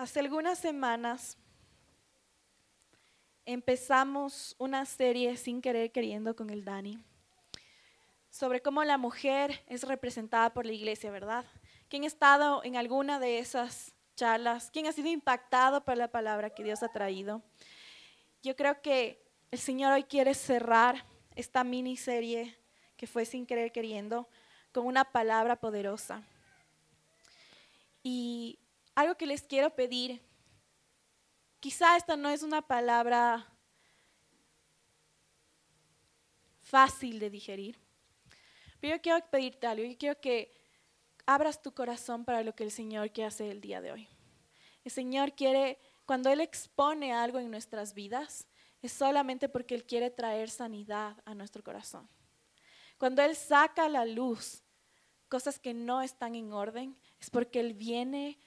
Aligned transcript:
Hace 0.00 0.20
algunas 0.20 0.58
semanas 0.58 1.36
empezamos 3.44 4.56
una 4.56 4.86
serie 4.86 5.36
sin 5.36 5.60
querer 5.60 5.92
queriendo 5.92 6.34
con 6.34 6.48
el 6.48 6.64
Dani 6.64 6.98
sobre 8.30 8.62
cómo 8.62 8.82
la 8.82 8.96
mujer 8.96 9.62
es 9.66 9.82
representada 9.82 10.54
por 10.54 10.64
la 10.64 10.72
iglesia, 10.72 11.10
¿verdad? 11.10 11.44
¿Quién 11.90 12.04
ha 12.04 12.06
estado 12.06 12.64
en 12.64 12.76
alguna 12.76 13.18
de 13.18 13.40
esas 13.40 13.92
charlas? 14.16 14.70
¿Quién 14.70 14.86
ha 14.86 14.92
sido 14.92 15.08
impactado 15.08 15.84
por 15.84 15.98
la 15.98 16.08
palabra 16.08 16.48
que 16.48 16.64
Dios 16.64 16.82
ha 16.82 16.88
traído? 16.88 17.42
Yo 18.42 18.56
creo 18.56 18.80
que 18.80 19.22
el 19.50 19.58
Señor 19.58 19.92
hoy 19.92 20.04
quiere 20.04 20.32
cerrar 20.32 21.04
esta 21.36 21.62
miniserie 21.62 22.56
que 22.96 23.06
fue 23.06 23.26
sin 23.26 23.44
querer 23.44 23.70
queriendo 23.70 24.30
con 24.72 24.86
una 24.86 25.04
palabra 25.04 25.56
poderosa. 25.56 26.22
Y 28.02 28.58
algo 28.94 29.16
que 29.16 29.26
les 29.26 29.42
quiero 29.42 29.74
pedir, 29.74 30.22
quizá 31.60 31.96
esta 31.96 32.16
no 32.16 32.28
es 32.30 32.42
una 32.42 32.62
palabra 32.62 33.46
fácil 36.60 37.18
de 37.18 37.30
digerir, 37.30 37.78
pero 38.80 38.96
yo 38.96 39.02
quiero 39.02 39.30
pedirte 39.30 39.66
algo, 39.66 39.84
yo 39.84 39.98
quiero 39.98 40.20
que 40.20 40.52
abras 41.26 41.62
tu 41.62 41.72
corazón 41.72 42.24
para 42.24 42.42
lo 42.42 42.54
que 42.54 42.64
el 42.64 42.70
Señor 42.70 43.12
quiere 43.12 43.28
hacer 43.28 43.50
el 43.50 43.60
día 43.60 43.80
de 43.80 43.92
hoy. 43.92 44.08
El 44.84 44.90
Señor 44.90 45.34
quiere, 45.34 45.78
cuando 46.06 46.30
Él 46.30 46.40
expone 46.40 47.12
algo 47.12 47.38
en 47.38 47.50
nuestras 47.50 47.94
vidas, 47.94 48.46
es 48.82 48.92
solamente 48.92 49.48
porque 49.48 49.74
Él 49.74 49.84
quiere 49.84 50.10
traer 50.10 50.48
sanidad 50.50 51.16
a 51.24 51.34
nuestro 51.34 51.62
corazón. 51.62 52.08
Cuando 52.98 53.22
Él 53.22 53.36
saca 53.36 53.84
a 53.84 53.88
la 53.88 54.04
luz 54.04 54.62
cosas 55.28 55.58
que 55.58 55.74
no 55.74 56.02
están 56.02 56.34
en 56.34 56.52
orden, 56.52 56.96
es 57.20 57.30
porque 57.30 57.60
Él 57.60 57.74
viene 57.74 58.38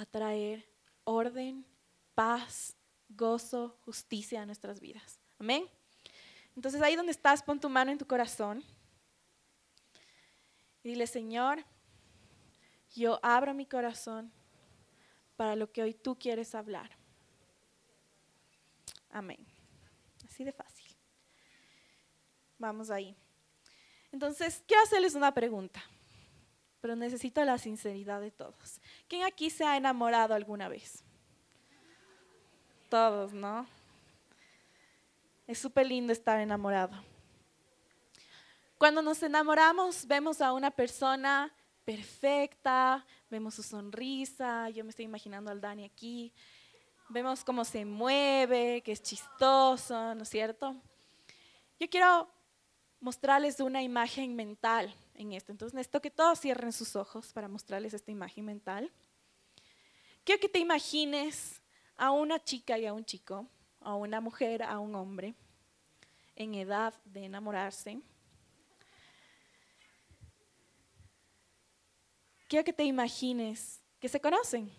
a 0.00 0.06
traer 0.06 0.66
orden, 1.04 1.66
paz, 2.14 2.74
gozo, 3.08 3.78
justicia 3.84 4.40
a 4.40 4.46
nuestras 4.46 4.80
vidas. 4.80 5.20
Amén. 5.38 5.68
Entonces 6.56 6.80
ahí 6.80 6.96
donde 6.96 7.12
estás, 7.12 7.42
pon 7.42 7.60
tu 7.60 7.68
mano 7.68 7.90
en 7.90 7.98
tu 7.98 8.06
corazón 8.06 8.64
y 10.82 10.88
dile, 10.88 11.06
Señor, 11.06 11.64
yo 12.94 13.20
abro 13.22 13.52
mi 13.52 13.66
corazón 13.66 14.32
para 15.36 15.54
lo 15.54 15.70
que 15.70 15.82
hoy 15.82 15.94
tú 15.94 16.18
quieres 16.18 16.54
hablar. 16.54 16.90
Amén. 19.10 19.46
Así 20.24 20.44
de 20.44 20.52
fácil. 20.52 20.86
Vamos 22.58 22.90
ahí. 22.90 23.14
Entonces, 24.12 24.62
quiero 24.66 24.82
hacerles 24.82 25.14
una 25.14 25.32
pregunta 25.32 25.82
pero 26.80 26.96
necesito 26.96 27.44
la 27.44 27.58
sinceridad 27.58 28.20
de 28.20 28.30
todos. 28.30 28.80
¿Quién 29.08 29.24
aquí 29.24 29.50
se 29.50 29.64
ha 29.64 29.76
enamorado 29.76 30.34
alguna 30.34 30.68
vez? 30.68 31.04
Todos, 32.88 33.32
¿no? 33.32 33.66
Es 35.46 35.58
súper 35.58 35.86
lindo 35.86 36.12
estar 36.12 36.40
enamorado. 36.40 36.92
Cuando 38.78 39.02
nos 39.02 39.22
enamoramos, 39.22 40.06
vemos 40.06 40.40
a 40.40 40.52
una 40.52 40.70
persona 40.70 41.52
perfecta, 41.84 43.04
vemos 43.28 43.54
su 43.54 43.62
sonrisa, 43.62 44.70
yo 44.70 44.84
me 44.84 44.90
estoy 44.90 45.04
imaginando 45.04 45.50
al 45.50 45.60
Dani 45.60 45.84
aquí, 45.84 46.32
vemos 47.08 47.44
cómo 47.44 47.64
se 47.64 47.84
mueve, 47.84 48.80
que 48.82 48.92
es 48.92 49.02
chistoso, 49.02 50.14
¿no 50.14 50.22
es 50.22 50.28
cierto? 50.28 50.76
Yo 51.78 51.90
quiero 51.90 52.30
mostrarles 53.00 53.60
una 53.60 53.82
imagen 53.82 54.34
mental 54.34 54.94
en 55.20 55.32
esto. 55.32 55.52
Entonces 55.52 55.74
necesito 55.74 56.00
que 56.00 56.10
todos 56.10 56.40
cierren 56.40 56.72
sus 56.72 56.96
ojos 56.96 57.32
para 57.32 57.48
mostrarles 57.48 57.94
esta 57.94 58.10
imagen 58.10 58.44
mental. 58.44 58.90
Quiero 60.24 60.40
que 60.40 60.48
te 60.48 60.58
imagines 60.58 61.60
a 61.96 62.10
una 62.10 62.42
chica 62.42 62.78
y 62.78 62.86
a 62.86 62.92
un 62.92 63.04
chico, 63.04 63.46
a 63.80 63.94
una 63.94 64.20
mujer, 64.20 64.62
a 64.62 64.78
un 64.78 64.94
hombre, 64.94 65.34
en 66.34 66.54
edad 66.54 66.94
de 67.04 67.24
enamorarse. 67.24 68.00
Quiero 72.48 72.64
que 72.64 72.72
te 72.72 72.84
imagines 72.84 73.80
que 74.00 74.08
se 74.08 74.20
conocen. 74.20 74.70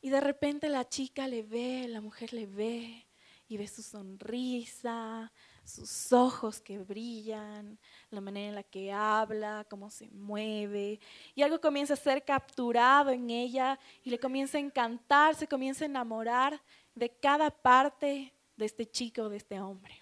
Y 0.00 0.10
de 0.10 0.20
repente 0.20 0.68
la 0.68 0.88
chica 0.88 1.26
le 1.26 1.42
ve, 1.42 1.88
la 1.88 2.00
mujer 2.00 2.32
le 2.32 2.46
ve 2.46 3.06
y 3.48 3.56
ve 3.56 3.66
su 3.66 3.82
sonrisa, 3.82 5.32
sus 5.64 6.12
ojos 6.12 6.60
que 6.60 6.78
brillan, 6.78 7.78
la 8.10 8.20
manera 8.20 8.48
en 8.48 8.54
la 8.54 8.62
que 8.62 8.92
habla, 8.92 9.66
cómo 9.68 9.90
se 9.90 10.10
mueve, 10.10 11.00
y 11.34 11.42
algo 11.42 11.60
comienza 11.60 11.94
a 11.94 11.96
ser 11.96 12.24
capturado 12.24 13.10
en 13.10 13.30
ella 13.30 13.78
y 14.02 14.10
le 14.10 14.18
comienza 14.18 14.58
a 14.58 14.60
encantar, 14.60 15.34
se 15.34 15.48
comienza 15.48 15.84
a 15.84 15.86
enamorar 15.86 16.60
de 16.94 17.10
cada 17.10 17.50
parte 17.50 18.32
de 18.56 18.64
este 18.64 18.86
chico, 18.86 19.28
de 19.28 19.38
este 19.38 19.60
hombre. 19.60 20.00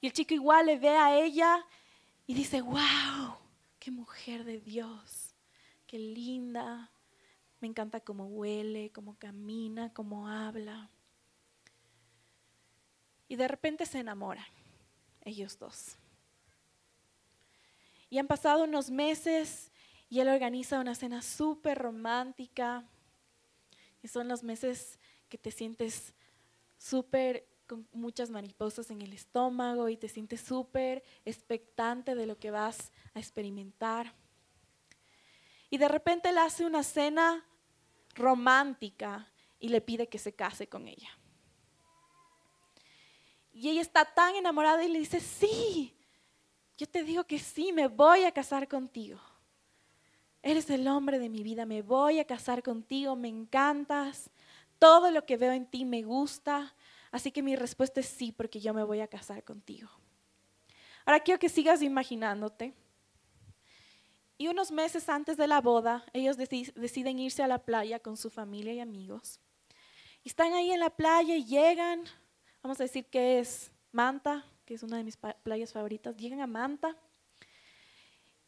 Y 0.00 0.06
el 0.06 0.12
chico 0.12 0.32
igual 0.32 0.66
le 0.66 0.78
ve 0.78 0.88
a 0.88 1.18
ella 1.18 1.66
y 2.26 2.34
dice, 2.34 2.62
wow, 2.62 3.36
qué 3.78 3.90
mujer 3.90 4.44
de 4.44 4.60
Dios, 4.60 5.34
qué 5.86 5.98
linda, 5.98 6.90
me 7.60 7.68
encanta 7.68 8.00
cómo 8.00 8.26
huele, 8.26 8.90
cómo 8.92 9.18
camina, 9.18 9.92
cómo 9.92 10.28
habla. 10.28 10.90
Y 13.30 13.36
de 13.36 13.46
repente 13.46 13.86
se 13.86 14.00
enamoran, 14.00 14.44
ellos 15.22 15.56
dos. 15.56 15.96
Y 18.10 18.18
han 18.18 18.26
pasado 18.26 18.64
unos 18.64 18.90
meses 18.90 19.70
y 20.08 20.18
él 20.18 20.28
organiza 20.28 20.80
una 20.80 20.96
cena 20.96 21.22
súper 21.22 21.78
romántica. 21.78 22.84
Y 24.02 24.08
son 24.08 24.26
los 24.26 24.42
meses 24.42 24.98
que 25.28 25.38
te 25.38 25.52
sientes 25.52 26.12
súper 26.76 27.46
con 27.68 27.86
muchas 27.92 28.30
mariposas 28.30 28.90
en 28.90 29.00
el 29.00 29.12
estómago 29.12 29.88
y 29.88 29.96
te 29.96 30.08
sientes 30.08 30.40
súper 30.40 31.04
expectante 31.24 32.16
de 32.16 32.26
lo 32.26 32.36
que 32.36 32.50
vas 32.50 32.90
a 33.14 33.20
experimentar. 33.20 34.12
Y 35.70 35.78
de 35.78 35.86
repente 35.86 36.30
él 36.30 36.38
hace 36.38 36.66
una 36.66 36.82
cena 36.82 37.46
romántica 38.16 39.30
y 39.60 39.68
le 39.68 39.80
pide 39.80 40.08
que 40.08 40.18
se 40.18 40.34
case 40.34 40.68
con 40.68 40.88
ella. 40.88 41.19
Y 43.60 43.68
ella 43.68 43.82
está 43.82 44.06
tan 44.06 44.36
enamorada 44.36 44.82
y 44.82 44.88
le 44.88 45.00
dice, 45.00 45.20
sí, 45.20 45.94
yo 46.78 46.88
te 46.88 47.04
digo 47.04 47.24
que 47.24 47.38
sí, 47.38 47.74
me 47.74 47.88
voy 47.88 48.24
a 48.24 48.32
casar 48.32 48.66
contigo. 48.66 49.20
Eres 50.42 50.70
el 50.70 50.88
hombre 50.88 51.18
de 51.18 51.28
mi 51.28 51.42
vida, 51.42 51.66
me 51.66 51.82
voy 51.82 52.20
a 52.20 52.24
casar 52.24 52.62
contigo, 52.62 53.16
me 53.16 53.28
encantas, 53.28 54.30
todo 54.78 55.10
lo 55.10 55.26
que 55.26 55.36
veo 55.36 55.52
en 55.52 55.66
ti 55.66 55.84
me 55.84 56.00
gusta, 56.00 56.74
así 57.10 57.30
que 57.30 57.42
mi 57.42 57.54
respuesta 57.54 58.00
es 58.00 58.06
sí, 58.06 58.32
porque 58.32 58.60
yo 58.60 58.72
me 58.72 58.82
voy 58.82 59.00
a 59.00 59.08
casar 59.08 59.44
contigo. 59.44 59.90
Ahora 61.04 61.20
quiero 61.20 61.38
que 61.38 61.50
sigas 61.50 61.82
imaginándote. 61.82 62.72
Y 64.38 64.48
unos 64.48 64.72
meses 64.72 65.06
antes 65.10 65.36
de 65.36 65.46
la 65.46 65.60
boda, 65.60 66.06
ellos 66.14 66.38
deciden 66.38 67.18
irse 67.18 67.42
a 67.42 67.46
la 67.46 67.58
playa 67.58 68.00
con 68.00 68.16
su 68.16 68.30
familia 68.30 68.72
y 68.72 68.80
amigos. 68.80 69.38
Y 70.24 70.30
están 70.30 70.54
ahí 70.54 70.72
en 70.72 70.80
la 70.80 70.88
playa 70.88 71.36
y 71.36 71.44
llegan 71.44 72.04
vamos 72.62 72.80
a 72.80 72.84
decir 72.84 73.06
que 73.06 73.38
es 73.38 73.70
Manta, 73.92 74.44
que 74.64 74.74
es 74.74 74.82
una 74.82 74.96
de 74.96 75.04
mis 75.04 75.16
playas 75.16 75.72
favoritas, 75.72 76.16
llegan 76.16 76.40
a 76.40 76.46
Manta 76.46 76.96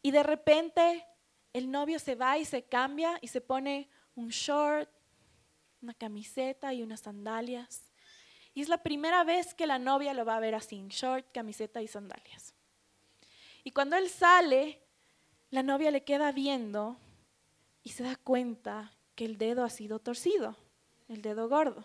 y 0.02 0.10
de 0.10 0.22
repente 0.22 1.04
el 1.52 1.70
novio 1.70 1.98
se 1.98 2.14
va 2.14 2.38
y 2.38 2.44
se 2.44 2.62
cambia 2.64 3.18
y 3.20 3.28
se 3.28 3.40
pone 3.40 3.88
un 4.14 4.28
short, 4.28 4.88
una 5.80 5.94
camiseta 5.94 6.72
y 6.72 6.82
unas 6.82 7.00
sandalias. 7.00 7.92
Y 8.54 8.62
es 8.62 8.68
la 8.68 8.82
primera 8.82 9.24
vez 9.24 9.54
que 9.54 9.66
la 9.66 9.78
novia 9.78 10.14
lo 10.14 10.24
va 10.24 10.36
a 10.36 10.40
ver 10.40 10.54
así, 10.54 10.84
short, 10.88 11.26
camiseta 11.32 11.82
y 11.82 11.88
sandalias. 11.88 12.54
Y 13.64 13.70
cuando 13.70 13.96
él 13.96 14.08
sale, 14.08 14.80
la 15.50 15.62
novia 15.62 15.90
le 15.90 16.04
queda 16.04 16.32
viendo 16.32 16.96
y 17.82 17.90
se 17.90 18.02
da 18.02 18.16
cuenta 18.16 18.92
que 19.14 19.25
el 19.25 19.38
dedo 19.38 19.64
ha 19.64 19.70
sido 19.70 19.98
torcido, 19.98 20.56
el 21.08 21.22
dedo 21.22 21.48
gordo. 21.48 21.84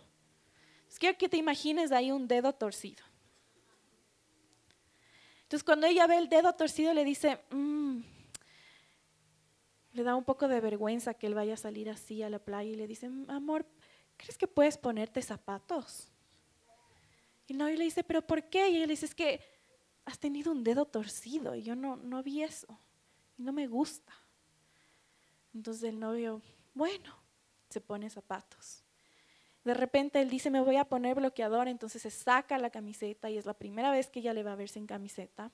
Quiero 0.98 1.18
que 1.18 1.30
te 1.30 1.38
imagines 1.38 1.92
ahí 1.92 2.12
un 2.12 2.28
dedo 2.28 2.54
torcido. 2.54 3.04
Entonces 5.44 5.64
cuando 5.64 5.88
ella 5.88 6.08
ve 6.08 6.18
el 6.18 6.28
dedo 6.28 6.54
torcido 6.54 6.94
le 6.94 7.06
dice, 7.06 7.40
mm", 7.52 8.00
le 9.94 10.04
da 10.04 10.16
un 10.16 10.24
poco 10.24 10.48
de 10.48 10.60
vergüenza 10.60 11.14
que 11.14 11.28
él 11.28 11.36
vaya 11.36 11.54
a 11.54 11.58
salir 11.58 11.90
así 11.90 12.22
a 12.22 12.30
la 12.30 12.40
playa 12.40 12.70
y 12.70 12.76
le 12.76 12.86
dice, 12.86 13.10
amor, 13.28 13.66
¿crees 14.18 14.38
que 14.38 14.48
puedes 14.48 14.78
ponerte 14.78 15.22
zapatos? 15.22 16.12
Y 17.48 17.54
el 17.54 17.60
novio 17.60 17.78
le 17.78 17.86
dice, 17.86 18.04
pero 18.04 18.22
¿por 18.22 18.44
qué? 18.50 18.70
Y 18.70 18.76
ella 18.78 18.88
le 18.88 18.94
dice, 18.94 19.06
es 19.06 19.16
que 19.16 19.42
has 20.04 20.20
tenido 20.20 20.52
un 20.52 20.64
dedo 20.64 20.86
torcido 20.86 21.56
y 21.56 21.64
yo 21.64 21.76
no, 21.76 21.96
no 21.96 22.22
vi 22.24 22.44
eso 22.44 22.68
y 23.38 23.44
no 23.44 23.54
me 23.54 23.68
gusta. 23.68 24.14
Entonces 25.54 25.84
el 25.84 26.00
novio, 26.00 26.42
bueno, 26.74 27.16
se 27.70 27.80
pone 27.82 28.10
zapatos. 28.10 28.84
De 29.68 29.74
repente 29.74 30.22
él 30.22 30.30
dice, 30.30 30.50
me 30.50 30.62
voy 30.62 30.78
a 30.78 30.86
poner 30.86 31.16
bloqueador, 31.16 31.68
entonces 31.68 32.02
se 32.02 32.10
saca 32.10 32.58
la 32.58 32.70
camiseta 32.70 33.30
y 33.30 33.38
es 33.38 33.46
la 33.46 33.54
primera 33.54 33.92
vez 33.92 34.10
que 34.10 34.20
ella 34.20 34.34
le 34.34 34.42
va 34.42 34.54
a 34.54 34.56
verse 34.56 34.80
en 34.80 34.88
camiseta. 34.88 35.52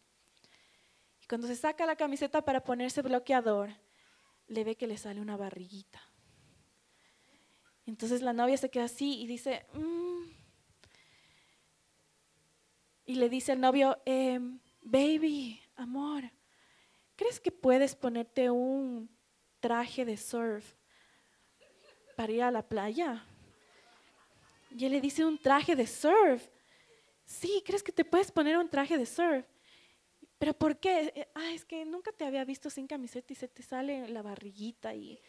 Y 1.20 1.26
cuando 1.26 1.48
se 1.48 1.56
saca 1.56 1.88
la 1.88 1.96
camiseta 1.96 2.46
para 2.46 2.64
ponerse 2.64 3.02
bloqueador, 3.02 3.72
le 4.46 4.64
ve 4.64 4.76
que 4.76 4.86
le 4.86 4.98
sale 4.98 5.20
una 5.20 5.36
barriguita. 5.36 6.00
Entonces 7.88 8.22
la 8.22 8.34
novia 8.34 8.56
se 8.56 8.70
queda 8.70 8.84
así 8.84 9.20
y 9.20 9.26
dice, 9.26 9.66
mm". 9.74 10.30
y 13.08 13.16
le 13.16 13.30
dice 13.30 13.54
al 13.54 13.62
novio, 13.62 14.00
em, 14.06 14.60
baby, 14.84 15.60
amor, 15.76 16.32
¿crees 17.16 17.40
que 17.40 17.52
puedes 17.52 17.96
ponerte 17.96 18.52
un 18.52 19.10
traje 19.60 20.06
de 20.06 20.18
surf 20.18 20.76
para 22.16 22.32
ir 22.32 22.44
a 22.44 22.52
la 22.52 22.62
playa? 22.62 23.26
Y 24.76 24.86
él 24.86 24.94
le 24.94 25.02
dice, 25.02 25.24
un 25.24 25.38
traje 25.38 25.76
de 25.76 25.86
surf. 25.88 26.48
Sí, 27.26 27.62
¿crees 27.66 27.84
que 27.84 27.92
te 27.92 28.04
puedes 28.04 28.32
poner 28.32 28.58
un 28.58 28.70
traje 28.70 28.98
de 28.98 29.06
surf? 29.06 29.46
¿Pero 30.38 30.54
por 30.54 30.78
qué? 30.78 31.30
Ah, 31.36 31.52
es 31.54 31.64
que 31.64 31.86
nunca 31.86 32.12
te 32.12 32.26
había 32.26 32.44
visto 32.44 32.70
sin 32.70 32.88
camiseta 32.88 33.32
y 33.32 33.36
se 33.36 33.48
te 33.48 33.64
sale 33.64 34.08
la 34.10 34.22
barriguita 34.22 34.94
y, 34.94 35.22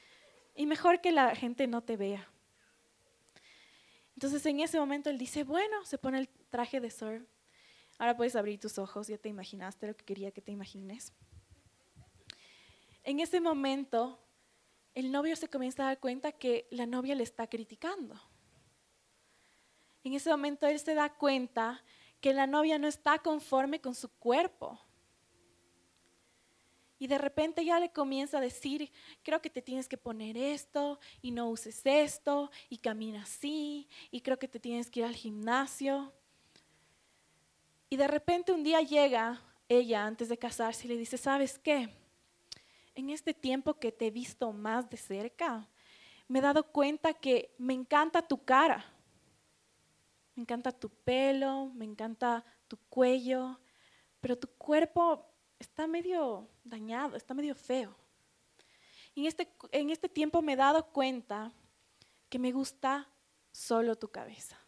y 0.55 0.67
mejor 0.67 1.00
que 1.00 1.12
la 1.12 1.37
gente 1.37 1.67
no 1.67 1.82
te 1.82 1.96
vea. 1.96 2.29
Entonces 4.14 4.44
en 4.46 4.61
ese 4.61 4.79
momento 4.79 5.11
él 5.11 5.19
dice, 5.19 5.44
bueno, 5.44 5.85
se 5.85 5.99
pone 5.99 6.19
el 6.19 6.29
traje 6.50 6.81
de 6.81 6.91
surf. 6.91 7.23
Ahora 7.99 8.17
puedes 8.17 8.35
abrir 8.35 8.58
tus 8.58 8.79
ojos, 8.79 9.06
ya 9.06 9.19
te 9.19 9.29
imaginaste 9.29 9.87
lo 9.87 9.96
que 9.96 10.05
quería 10.05 10.32
que 10.32 10.41
te 10.41 10.50
imagines. 10.50 11.12
En 13.05 13.20
ese 13.20 13.41
momento, 13.41 14.19
el 14.94 15.12
novio 15.12 15.37
se 15.37 15.49
comienza 15.49 15.82
a 15.85 15.87
dar 15.87 16.00
cuenta 16.00 16.32
que 16.32 16.67
la 16.70 16.87
novia 16.87 17.14
le 17.14 17.23
está 17.23 17.46
criticando. 17.46 18.20
En 20.04 20.12
ese 20.12 20.30
momento 20.30 20.66
él 20.66 20.78
se 20.78 20.94
da 20.94 21.12
cuenta 21.12 21.82
que 22.20 22.32
la 22.34 22.46
novia 22.46 22.78
no 22.78 22.86
está 22.86 23.18
conforme 23.18 23.80
con 23.80 23.94
su 23.94 24.08
cuerpo. 24.08 24.78
Y 26.98 27.06
de 27.06 27.18
repente 27.18 27.64
ya 27.64 27.80
le 27.80 27.90
comienza 27.90 28.38
a 28.38 28.40
decir, 28.40 28.90
creo 29.22 29.42
que 29.42 29.50
te 29.50 29.60
tienes 29.60 29.88
que 29.88 29.98
poner 29.98 30.36
esto 30.36 31.00
y 31.20 31.32
no 31.32 31.48
uses 31.48 31.80
esto 31.84 32.50
y 32.68 32.78
camina 32.78 33.22
así 33.22 33.88
y 34.10 34.20
creo 34.20 34.38
que 34.38 34.48
te 34.48 34.60
tienes 34.60 34.90
que 34.90 35.00
ir 35.00 35.06
al 35.06 35.14
gimnasio. 35.14 36.12
Y 37.90 37.96
de 37.96 38.06
repente 38.06 38.52
un 38.52 38.62
día 38.62 38.80
llega 38.80 39.42
ella 39.68 40.06
antes 40.06 40.28
de 40.28 40.38
casarse 40.38 40.86
y 40.86 40.88
le 40.88 40.96
dice, 40.96 41.18
¿sabes 41.18 41.58
qué? 41.58 41.88
En 42.94 43.10
este 43.10 43.34
tiempo 43.34 43.74
que 43.74 43.90
te 43.90 44.06
he 44.06 44.10
visto 44.10 44.52
más 44.52 44.88
de 44.88 44.96
cerca, 44.96 45.68
me 46.28 46.38
he 46.38 46.42
dado 46.42 46.62
cuenta 46.62 47.12
que 47.12 47.54
me 47.58 47.74
encanta 47.74 48.22
tu 48.22 48.42
cara, 48.44 48.84
me 50.34 50.42
encanta 50.42 50.72
tu 50.72 50.88
pelo, 50.88 51.70
me 51.75 51.84
encanta 51.84 52.44
tu 52.69 52.76
cuello, 52.88 53.60
pero 54.20 54.36
tu 54.36 54.48
cuerpo 54.48 55.26
está 55.58 55.86
medio 55.86 56.48
dañado, 56.64 57.16
está 57.16 57.34
medio 57.34 57.54
feo. 57.54 57.94
Y 59.14 59.20
en 59.20 59.26
este, 59.26 59.48
en 59.70 59.90
este 59.90 60.08
tiempo 60.08 60.42
me 60.42 60.54
he 60.54 60.56
dado 60.56 60.86
cuenta 60.86 61.52
que 62.28 62.38
me 62.38 62.50
gusta 62.50 63.08
solo 63.52 63.96
tu 63.96 64.08
cabeza. 64.08 64.58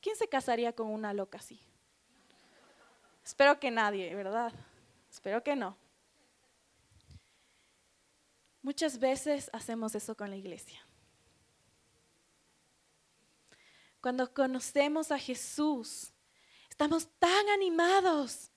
¿Quién 0.00 0.16
se 0.16 0.28
casaría 0.28 0.72
con 0.72 0.86
una 0.86 1.12
loca 1.12 1.38
así? 1.38 1.60
Espero 3.24 3.58
que 3.58 3.70
nadie, 3.70 4.14
¿verdad? 4.14 4.52
Espero 5.10 5.42
que 5.42 5.56
no. 5.56 5.76
Muchas 8.62 8.98
veces 8.98 9.50
hacemos 9.52 9.94
eso 9.94 10.16
con 10.16 10.30
la 10.30 10.36
iglesia. 10.36 10.85
Cuando 14.06 14.32
conocemos 14.32 15.10
a 15.10 15.18
Jesús, 15.18 16.12
estamos 16.70 17.08
tan 17.18 17.48
animados 17.48 18.52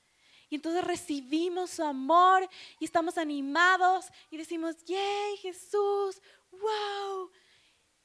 y 0.48 0.54
entonces 0.54 0.84
recibimos 0.84 1.72
su 1.72 1.84
amor 1.84 2.48
y 2.80 2.86
estamos 2.86 3.18
animados 3.18 4.06
y 4.30 4.38
decimos, 4.38 4.76
¡yay, 4.86 5.38
Jesús! 5.38 6.22
¡Wow! 6.52 7.32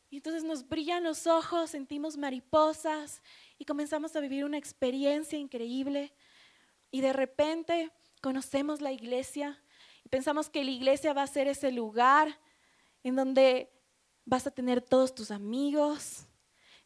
Y 0.09 0.17
entonces 0.17 0.43
nos 0.43 0.67
brillan 0.67 1.05
los 1.05 1.27
ojos, 1.27 1.73
sentimos 1.73 2.17
mariposas 2.17 3.21
y 3.59 3.67
comenzamos 3.67 4.17
a 4.17 4.21
vivir 4.21 4.47
una 4.47 4.57
experiencia 4.57 5.39
increíble. 5.39 6.15
Y 6.91 7.03
de 7.03 7.13
repente 7.13 7.93
conocemos 8.23 8.81
la 8.81 8.91
iglesia 8.91 9.63
y 10.03 10.09
pensamos 10.09 10.49
que 10.49 10.65
la 10.65 10.71
iglesia 10.71 11.13
va 11.13 11.25
a 11.25 11.27
ser 11.27 11.47
ese 11.47 11.73
lugar 11.73 12.41
en 13.03 13.17
donde 13.17 13.71
vas 14.25 14.47
a 14.47 14.51
tener 14.51 14.81
todos 14.81 15.15
tus 15.15 15.31
amigos, 15.31 16.27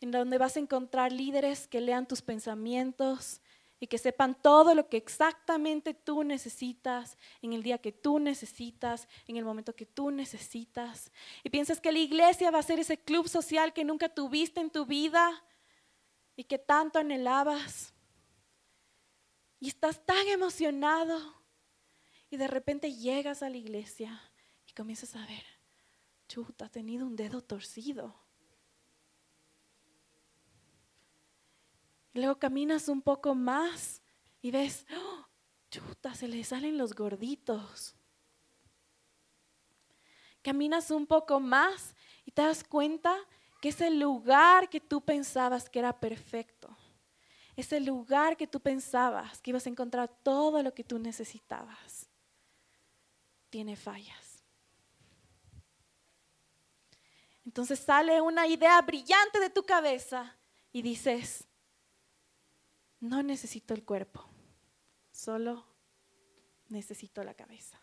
en 0.01 0.11
donde 0.11 0.39
vas 0.39 0.57
a 0.57 0.61
encontrar 0.61 1.13
líderes 1.13 1.67
que 1.67 1.81
lean 1.81 2.07
tus 2.07 2.23
pensamientos, 2.23 3.41
y 3.81 3.87
que 3.87 3.99
sepan 3.99 4.41
todo 4.41 4.75
lo 4.75 4.89
que 4.89 4.97
exactamente 4.97 5.95
tú 5.95 6.25
necesitas 6.25 7.17
en 7.43 7.53
el 7.53 7.63
día 7.63 7.79
que 7.79 7.93
tú 7.93 8.19
necesitas, 8.19 9.09
en 9.27 9.37
el 9.37 9.45
momento 9.45 9.75
que 9.75 9.87
tú 9.87 10.11
necesitas. 10.11 11.13
Y 11.45 11.51
piensas 11.51 11.81
que 11.81 11.93
la 11.93 12.01
iglesia 12.01 12.51
va 12.51 12.59
a 12.59 12.65
ser 12.65 12.81
ese 12.81 12.99
club 12.99 13.29
social 13.29 13.73
que 13.73 13.85
nunca 13.85 14.09
tuviste 14.09 14.61
en 14.61 14.71
tu 14.71 14.85
vida 14.85 15.45
y 16.35 16.45
que 16.45 16.59
tanto 16.59 16.99
anhelabas. 16.99 17.95
Y 19.61 19.69
estás 19.69 20.05
tan 20.05 20.27
emocionado 20.27 21.37
y 22.31 22.37
de 22.37 22.49
repente 22.49 22.93
llegas 22.93 23.43
a 23.43 23.49
la 23.49 23.57
iglesia 23.57 24.21
y 24.67 24.73
comienzas 24.73 25.15
a 25.15 25.25
ver, 25.27 25.45
chuta, 26.29 26.65
has 26.67 26.73
tenido 26.73 27.07
un 27.07 27.17
dedo 27.17 27.43
torcido 27.43 28.28
Luego 32.15 32.39
caminas 32.39 32.89
un 32.89 33.03
poco 33.03 33.35
más 33.35 34.03
y 34.41 34.51
ves, 34.51 34.87
¡oh! 34.97 35.29
chuta, 35.71 36.15
se 36.15 36.29
le 36.29 36.43
salen 36.45 36.79
los 36.79 36.95
gorditos. 36.95 37.95
Caminas 40.43 40.91
un 40.91 41.07
poco 41.07 41.41
más 41.41 41.95
y 42.25 42.31
te 42.31 42.43
das 42.43 42.65
cuenta 42.65 43.15
que 43.61 43.71
ese 43.71 43.91
lugar 43.91 44.69
que 44.69 44.81
tú 44.81 45.01
pensabas 45.01 45.69
que 45.69 45.81
era 45.81 45.99
perfecto, 45.99 46.77
ese 47.57 47.81
lugar 47.81 48.37
que 48.37 48.47
tú 48.47 48.61
pensabas 48.61 49.43
que 49.43 49.51
ibas 49.51 49.67
a 49.67 49.71
encontrar 49.71 50.09
todo 50.23 50.63
lo 50.63 50.73
que 50.73 50.85
tú 50.85 50.99
necesitabas, 50.99 52.09
tiene 53.51 53.77
fallas. 53.77 54.45
Entonces 57.45 57.81
sale 57.81 58.21
una 58.21 58.47
idea 58.47 58.81
brillante 58.83 59.41
de 59.41 59.51
tu 59.51 59.65
cabeza 59.65 60.37
y 60.71 60.83
dices, 60.83 61.48
no 63.01 63.23
necesito 63.23 63.75
el 63.75 63.85
cuerpo, 63.85 64.25
solo 65.11 65.67
necesito 66.69 67.23
la 67.25 67.35
cabeza. 67.35 67.81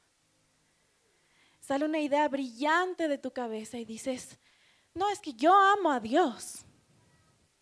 Sale 1.59 1.85
una 1.85 1.99
idea 1.99 2.27
brillante 2.27 3.07
de 3.07 3.17
tu 3.17 3.31
cabeza 3.31 3.77
y 3.77 3.85
dices, 3.85 4.37
no, 4.93 5.09
es 5.09 5.19
que 5.19 5.33
yo 5.33 5.53
amo 5.53 5.91
a 5.91 5.99
Dios, 5.99 6.65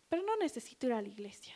pero 0.09 0.23
no 0.23 0.35
necesito 0.37 0.87
ir 0.87 0.93
a 0.93 1.01
la 1.01 1.07
iglesia. 1.07 1.55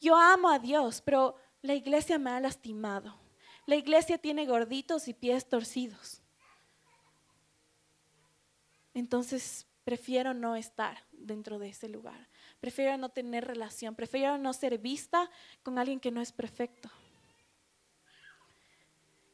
Yo 0.00 0.16
amo 0.16 0.50
a 0.50 0.58
Dios, 0.58 1.00
pero 1.00 1.36
la 1.62 1.74
iglesia 1.74 2.18
me 2.18 2.30
ha 2.30 2.40
lastimado. 2.40 3.18
La 3.66 3.76
iglesia 3.76 4.18
tiene 4.18 4.46
gorditos 4.46 5.08
y 5.08 5.14
pies 5.14 5.48
torcidos. 5.48 6.22
Entonces 8.92 9.66
prefiero 9.84 10.34
no 10.34 10.56
estar 10.56 11.04
dentro 11.12 11.58
de 11.58 11.68
ese 11.68 11.88
lugar. 11.88 12.28
Prefiero 12.60 12.96
no 12.96 13.10
tener 13.10 13.46
relación, 13.46 13.94
prefiero 13.94 14.38
no 14.38 14.52
ser 14.52 14.78
vista 14.78 15.30
con 15.62 15.78
alguien 15.78 16.00
que 16.00 16.10
no 16.10 16.20
es 16.20 16.32
perfecto. 16.32 16.90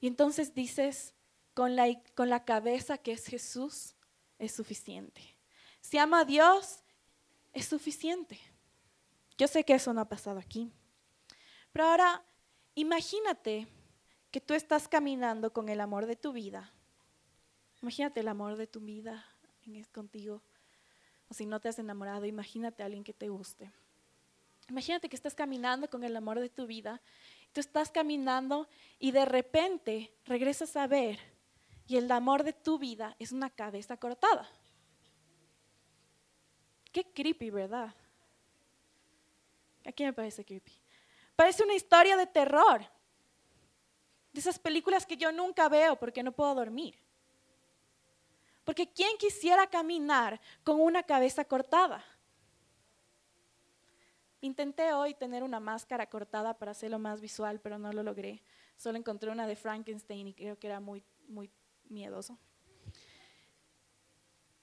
Y 0.01 0.09
entonces 0.09 0.55
dices, 0.55 1.15
con 1.55 1.77
la, 1.77 1.87
con 2.15 2.29
la 2.29 2.45
cabeza 2.45 2.99
que 2.99 3.13
es 3.13 3.27
Jesús, 3.27 3.95
es 4.39 4.53
suficiente. 4.53 5.37
Si 5.81 5.99
ama 5.99 6.21
a 6.21 6.25
Dios, 6.25 6.83
es 7.53 7.67
suficiente. 7.67 8.41
Yo 9.39 9.47
sé 9.47 9.65
que 9.65 9.75
eso 9.75 9.93
no 9.93 10.01
ha 10.01 10.09
pasado 10.09 10.39
aquí. 10.39 10.73
Pero 11.73 11.87
ahora, 11.87 12.25
imagínate 12.75 13.69
que 14.31 14.41
tú 14.41 14.55
estás 14.55 14.89
caminando 14.89 15.53
con 15.53 15.69
el 15.69 15.81
amor 15.81 16.07
de 16.07 16.17
tu 16.17 16.33
vida. 16.33 16.73
Imagínate 17.81 18.21
el 18.21 18.29
amor 18.29 18.57
de 18.57 18.67
tu 18.67 18.81
vida 18.81 19.25
contigo 19.93 20.43
si 21.33 21.47
no 21.47 21.61
te 21.61 21.69
has 21.69 21.79
enamorado, 21.79 22.27
imagínate 22.27 22.83
a 22.83 22.87
alguien 22.87 23.05
que 23.05 23.13
te 23.13 23.29
guste. 23.29 23.71
Imagínate 24.69 25.09
que 25.09 25.17
estás 25.17 25.35
caminando 25.35 25.89
con 25.89 26.05
el 26.05 26.17
amor 26.17 26.41
de 26.41 26.49
tu 26.49 26.67
vida, 26.67 27.01
tú 27.53 27.61
estás 27.61 27.91
caminando 27.91 28.69
y 28.99 29.11
de 29.11 29.25
repente 29.25 30.13
regresas 30.25 30.77
a 30.77 30.87
ver 30.87 31.19
y 31.87 31.97
el 31.97 32.11
amor 32.11 32.43
de 32.45 32.53
tu 32.53 32.79
vida 32.79 33.17
es 33.19 33.33
una 33.33 33.51
cabeza 33.51 33.97
cortada. 33.97 34.49
Qué 36.93 37.05
creepy, 37.05 37.51
¿verdad? 37.51 37.95
Aquí 39.85 40.05
me 40.05 40.13
parece 40.13 40.45
creepy. 40.45 40.73
Parece 41.35 41.65
una 41.65 41.75
historia 41.75 42.17
de 42.17 42.27
terror. 42.27 42.87
De 44.33 44.41
esas 44.41 44.59
películas 44.59 45.05
que 45.05 45.17
yo 45.17 45.33
nunca 45.33 45.69
veo 45.69 45.97
porque 45.97 46.23
no 46.23 46.33
puedo 46.33 46.55
dormir. 46.55 46.99
Porque 48.65 48.89
¿quién 48.89 49.17
quisiera 49.19 49.67
caminar 49.67 50.41
con 50.63 50.81
una 50.81 51.03
cabeza 51.03 51.45
cortada? 51.45 52.05
Intenté 54.41 54.93
hoy 54.93 55.15
tener 55.15 55.43
una 55.43 55.61
máscara 55.61 56.09
cortada 56.09 56.59
para 56.59 56.73
hacerlo 56.73 56.99
más 56.99 57.21
visual, 57.21 57.61
pero 57.61 57.79
no 57.79 57.93
lo 57.93 58.03
logré. 58.03 58.43
Solo 58.77 58.99
encontré 58.99 59.31
una 59.31 59.47
de 59.47 59.57
Frankenstein 59.57 60.29
y 60.29 60.35
creo 60.35 60.59
que 60.59 60.67
era 60.67 60.81
muy, 60.81 61.05
muy 61.29 61.51
miedoso. 61.89 62.39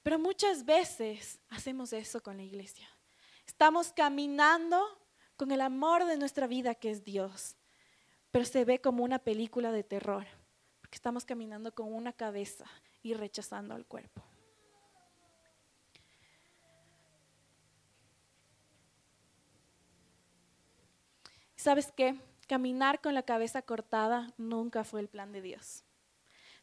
Pero 0.03 0.19
muchas 0.19 0.65
veces 0.65 1.39
hacemos 1.49 1.93
eso 1.93 2.21
con 2.21 2.37
la 2.37 2.43
iglesia. 2.43 2.87
Estamos 3.45 3.91
caminando 3.93 4.81
con 5.35 5.51
el 5.51 5.61
amor 5.61 6.05
de 6.05 6.17
nuestra 6.17 6.47
vida 6.47 6.75
que 6.75 6.91
es 6.91 7.03
Dios, 7.03 7.55
pero 8.31 8.45
se 8.45 8.65
ve 8.65 8.79
como 8.81 9.03
una 9.03 9.19
película 9.19 9.71
de 9.71 9.83
terror, 9.83 10.27
porque 10.81 10.95
estamos 10.95 11.25
caminando 11.25 11.73
con 11.73 11.93
una 11.93 12.11
cabeza 12.11 12.65
y 13.01 13.13
rechazando 13.13 13.75
al 13.75 13.85
cuerpo. 13.85 14.21
¿Sabes 21.55 21.91
qué? 21.91 22.17
Caminar 22.47 23.01
con 23.01 23.13
la 23.13 23.23
cabeza 23.23 23.61
cortada 23.61 24.33
nunca 24.37 24.83
fue 24.83 25.01
el 25.01 25.09
plan 25.09 25.31
de 25.33 25.41
Dios. 25.41 25.83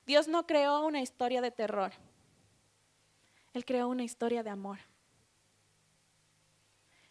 Dios 0.06 0.26
no 0.26 0.46
creó 0.46 0.86
una 0.86 1.02
historia 1.02 1.40
de 1.40 1.50
terror. 1.50 1.92
Él 3.52 3.64
creó 3.64 3.88
una 3.88 4.04
historia 4.04 4.42
de 4.42 4.50
amor. 4.50 4.78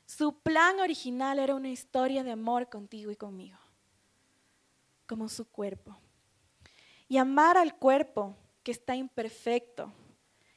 Su 0.06 0.40
plan 0.40 0.80
original 0.80 1.40
era 1.40 1.56
una 1.56 1.70
historia 1.70 2.24
de 2.24 2.32
amor 2.32 2.70
contigo 2.70 3.12
y 3.12 3.16
conmigo, 3.16 3.58
como 5.08 5.30
su 5.30 5.46
cuerpo. 5.46 5.98
Y 7.08 7.18
amar 7.18 7.58
al 7.58 7.76
cuerpo 7.76 8.36
que 8.66 8.72
está 8.72 8.96
imperfecto, 8.96 9.94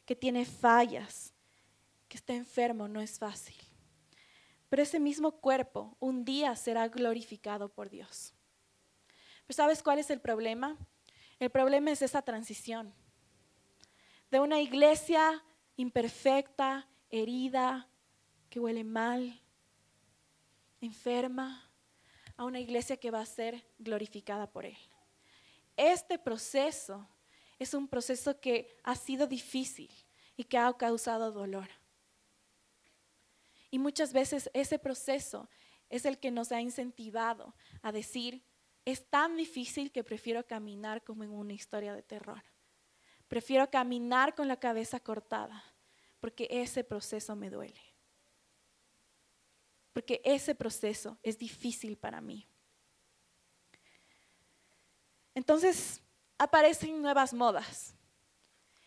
que 0.06 0.16
tiene 0.16 0.46
fallas, 0.46 1.34
que 2.08 2.16
está 2.16 2.32
enfermo, 2.32 2.88
no 2.88 3.02
es 3.02 3.18
fácil. 3.18 3.54
Pero 4.70 4.82
ese 4.82 4.98
mismo 4.98 5.30
cuerpo 5.30 5.94
un 6.00 6.24
día 6.24 6.56
será 6.56 6.88
glorificado 6.88 7.68
por 7.68 7.90
Dios. 7.90 8.32
Pero 9.46 9.54
¿sabes 9.54 9.82
cuál 9.82 9.98
es 9.98 10.08
el 10.08 10.22
problema? 10.22 10.78
El 11.38 11.50
problema 11.50 11.90
es 11.90 12.00
esa 12.00 12.22
transición 12.22 12.94
de 14.30 14.40
una 14.40 14.58
iglesia 14.58 15.44
imperfecta, 15.76 16.88
herida, 17.10 17.90
que 18.48 18.58
huele 18.58 18.84
mal, 18.84 19.38
enferma, 20.80 21.70
a 22.38 22.46
una 22.46 22.58
iglesia 22.58 22.96
que 22.96 23.10
va 23.10 23.20
a 23.20 23.26
ser 23.26 23.66
glorificada 23.78 24.50
por 24.50 24.64
Él. 24.64 24.78
Este 25.76 26.18
proceso 26.18 27.06
es 27.58 27.74
un 27.74 27.88
proceso 27.88 28.40
que 28.40 28.76
ha 28.84 28.94
sido 28.94 29.26
difícil 29.26 29.90
y 30.36 30.44
que 30.44 30.58
ha 30.58 30.72
causado 30.76 31.32
dolor. 31.32 31.68
Y 33.70 33.78
muchas 33.78 34.12
veces 34.12 34.50
ese 34.54 34.78
proceso 34.78 35.48
es 35.90 36.04
el 36.04 36.18
que 36.18 36.30
nos 36.30 36.52
ha 36.52 36.60
incentivado 36.60 37.54
a 37.82 37.92
decir, 37.92 38.44
es 38.84 39.04
tan 39.08 39.36
difícil 39.36 39.92
que 39.92 40.04
prefiero 40.04 40.46
caminar 40.46 41.02
como 41.04 41.24
en 41.24 41.30
una 41.30 41.52
historia 41.52 41.94
de 41.94 42.02
terror. 42.02 42.42
Prefiero 43.26 43.68
caminar 43.70 44.34
con 44.34 44.48
la 44.48 44.58
cabeza 44.58 45.00
cortada, 45.00 45.62
porque 46.20 46.48
ese 46.50 46.84
proceso 46.84 47.36
me 47.36 47.50
duele. 47.50 47.80
Porque 49.92 50.22
ese 50.24 50.54
proceso 50.54 51.18
es 51.22 51.36
difícil 51.36 51.98
para 51.98 52.20
mí. 52.20 52.46
Entonces 55.34 56.00
aparecen 56.38 57.02
nuevas 57.02 57.34
modas. 57.34 57.94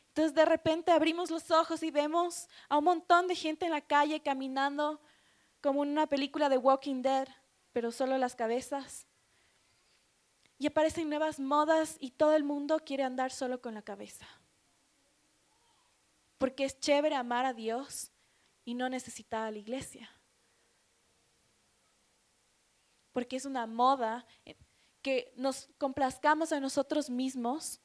Entonces 0.07 0.33
de 0.33 0.45
repente 0.45 0.91
abrimos 0.91 1.29
los 1.29 1.51
ojos 1.51 1.83
y 1.83 1.91
vemos 1.91 2.47
a 2.67 2.77
un 2.77 2.85
montón 2.85 3.27
de 3.27 3.35
gente 3.35 3.65
en 3.65 3.71
la 3.71 3.81
calle 3.81 4.21
caminando 4.21 4.99
como 5.61 5.83
en 5.83 5.91
una 5.91 6.07
película 6.07 6.49
de 6.49 6.57
Walking 6.57 7.01
Dead, 7.01 7.27
pero 7.71 7.91
solo 7.91 8.17
las 8.17 8.35
cabezas. 8.35 9.07
Y 10.57 10.67
aparecen 10.67 11.09
nuevas 11.09 11.39
modas 11.39 11.97
y 11.99 12.11
todo 12.11 12.35
el 12.35 12.43
mundo 12.43 12.79
quiere 12.79 13.03
andar 13.03 13.31
solo 13.31 13.61
con 13.61 13.73
la 13.73 13.81
cabeza. 13.81 14.27
Porque 16.37 16.65
es 16.65 16.79
chévere 16.79 17.15
amar 17.15 17.45
a 17.45 17.53
Dios 17.53 18.11
y 18.65 18.73
no 18.73 18.89
necesitar 18.89 19.47
a 19.47 19.51
la 19.51 19.59
iglesia. 19.59 20.09
Porque 23.13 23.35
es 23.35 23.45
una 23.45 23.65
moda 23.65 24.25
que 25.01 25.33
nos 25.35 25.69
complazcamos 25.77 26.51
a 26.51 26.59
nosotros 26.59 27.09
mismos 27.09 27.81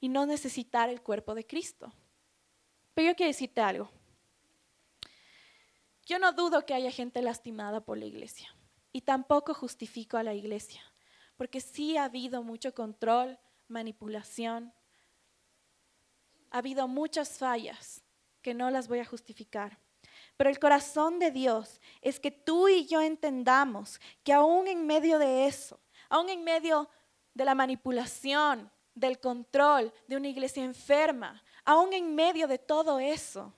y 0.00 0.08
no 0.08 0.26
necesitar 0.26 0.88
el 0.88 1.02
cuerpo 1.02 1.34
de 1.34 1.46
Cristo. 1.46 1.92
Pero 2.94 3.08
yo 3.08 3.16
quiero 3.16 3.30
decirte 3.30 3.60
algo. 3.60 3.90
Yo 6.06 6.18
no 6.18 6.32
dudo 6.32 6.66
que 6.66 6.74
haya 6.74 6.90
gente 6.90 7.22
lastimada 7.22 7.80
por 7.80 7.96
la 7.96 8.04
iglesia 8.04 8.54
y 8.92 9.00
tampoco 9.00 9.54
justifico 9.54 10.16
a 10.16 10.22
la 10.22 10.34
iglesia, 10.34 10.82
porque 11.36 11.60
sí 11.60 11.96
ha 11.96 12.04
habido 12.04 12.42
mucho 12.42 12.74
control, 12.74 13.38
manipulación, 13.68 14.72
ha 16.50 16.58
habido 16.58 16.86
muchas 16.86 17.38
fallas 17.38 18.02
que 18.42 18.54
no 18.54 18.70
las 18.70 18.86
voy 18.86 19.00
a 19.00 19.04
justificar. 19.04 19.78
Pero 20.36 20.50
el 20.50 20.58
corazón 20.58 21.18
de 21.18 21.30
Dios 21.30 21.80
es 22.02 22.20
que 22.20 22.30
tú 22.30 22.68
y 22.68 22.86
yo 22.86 23.00
entendamos 23.00 24.00
que 24.22 24.32
aún 24.32 24.68
en 24.68 24.86
medio 24.86 25.18
de 25.18 25.46
eso, 25.46 25.80
aún 26.14 26.28
en 26.28 26.44
medio 26.44 26.88
de 27.34 27.44
la 27.44 27.56
manipulación, 27.56 28.70
del 28.94 29.18
control 29.18 29.92
de 30.06 30.16
una 30.16 30.28
iglesia 30.28 30.62
enferma, 30.62 31.42
aún 31.64 31.92
en 31.92 32.14
medio 32.14 32.46
de 32.46 32.56
todo 32.56 33.00
eso. 33.00 33.52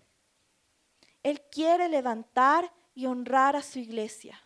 Él 1.22 1.42
quiere 1.50 1.86
levantar 1.86 2.72
y 2.94 3.04
honrar 3.04 3.56
a 3.56 3.62
su 3.62 3.78
iglesia. 3.78 4.42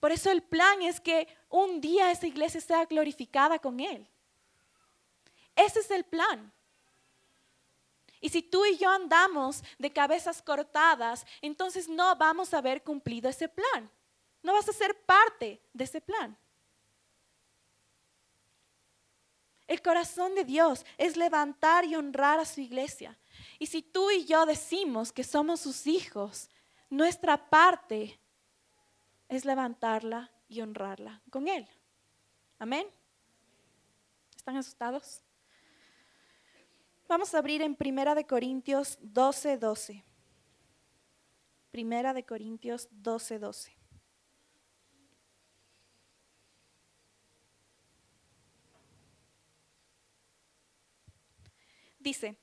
Por 0.00 0.10
eso 0.10 0.28
el 0.32 0.42
plan 0.42 0.82
es 0.82 1.00
que 1.00 1.28
un 1.48 1.80
día 1.80 2.10
esa 2.10 2.26
iglesia 2.26 2.60
sea 2.60 2.84
glorificada 2.86 3.60
con 3.60 3.78
Él. 3.78 4.08
Ese 5.54 5.78
es 5.78 5.90
el 5.92 6.02
plan. 6.02 6.52
Y 8.20 8.28
si 8.28 8.42
tú 8.42 8.66
y 8.66 8.76
yo 8.76 8.90
andamos 8.90 9.62
de 9.78 9.92
cabezas 9.92 10.42
cortadas, 10.42 11.24
entonces 11.40 11.88
no 11.88 12.16
vamos 12.16 12.52
a 12.52 12.58
haber 12.58 12.82
cumplido 12.82 13.30
ese 13.30 13.48
plan. 13.48 13.88
No 14.44 14.52
vas 14.52 14.68
a 14.68 14.72
ser 14.72 14.94
parte 15.04 15.60
de 15.72 15.84
ese 15.84 16.00
plan. 16.00 16.36
El 19.66 19.80
corazón 19.80 20.34
de 20.34 20.44
Dios 20.44 20.84
es 20.98 21.16
levantar 21.16 21.86
y 21.86 21.96
honrar 21.96 22.38
a 22.38 22.44
su 22.44 22.60
iglesia. 22.60 23.18
Y 23.58 23.66
si 23.66 23.80
tú 23.80 24.10
y 24.10 24.26
yo 24.26 24.44
decimos 24.44 25.10
que 25.12 25.24
somos 25.24 25.60
sus 25.60 25.86
hijos, 25.86 26.50
nuestra 26.90 27.48
parte 27.48 28.20
es 29.28 29.46
levantarla 29.46 30.30
y 30.46 30.60
honrarla 30.60 31.22
con 31.30 31.48
Él. 31.48 31.66
Amén. 32.58 32.86
¿Están 34.36 34.58
asustados? 34.58 35.22
Vamos 37.08 37.34
a 37.34 37.38
abrir 37.38 37.62
en 37.62 37.74
Primera 37.74 38.14
de 38.14 38.26
Corintios 38.26 38.98
12, 39.00 39.56
12. 39.56 40.04
Primera 41.70 42.12
de 42.12 42.24
Corintios 42.24 42.88
12, 42.90 43.38
12. 43.38 43.83
Dice, 52.04 52.38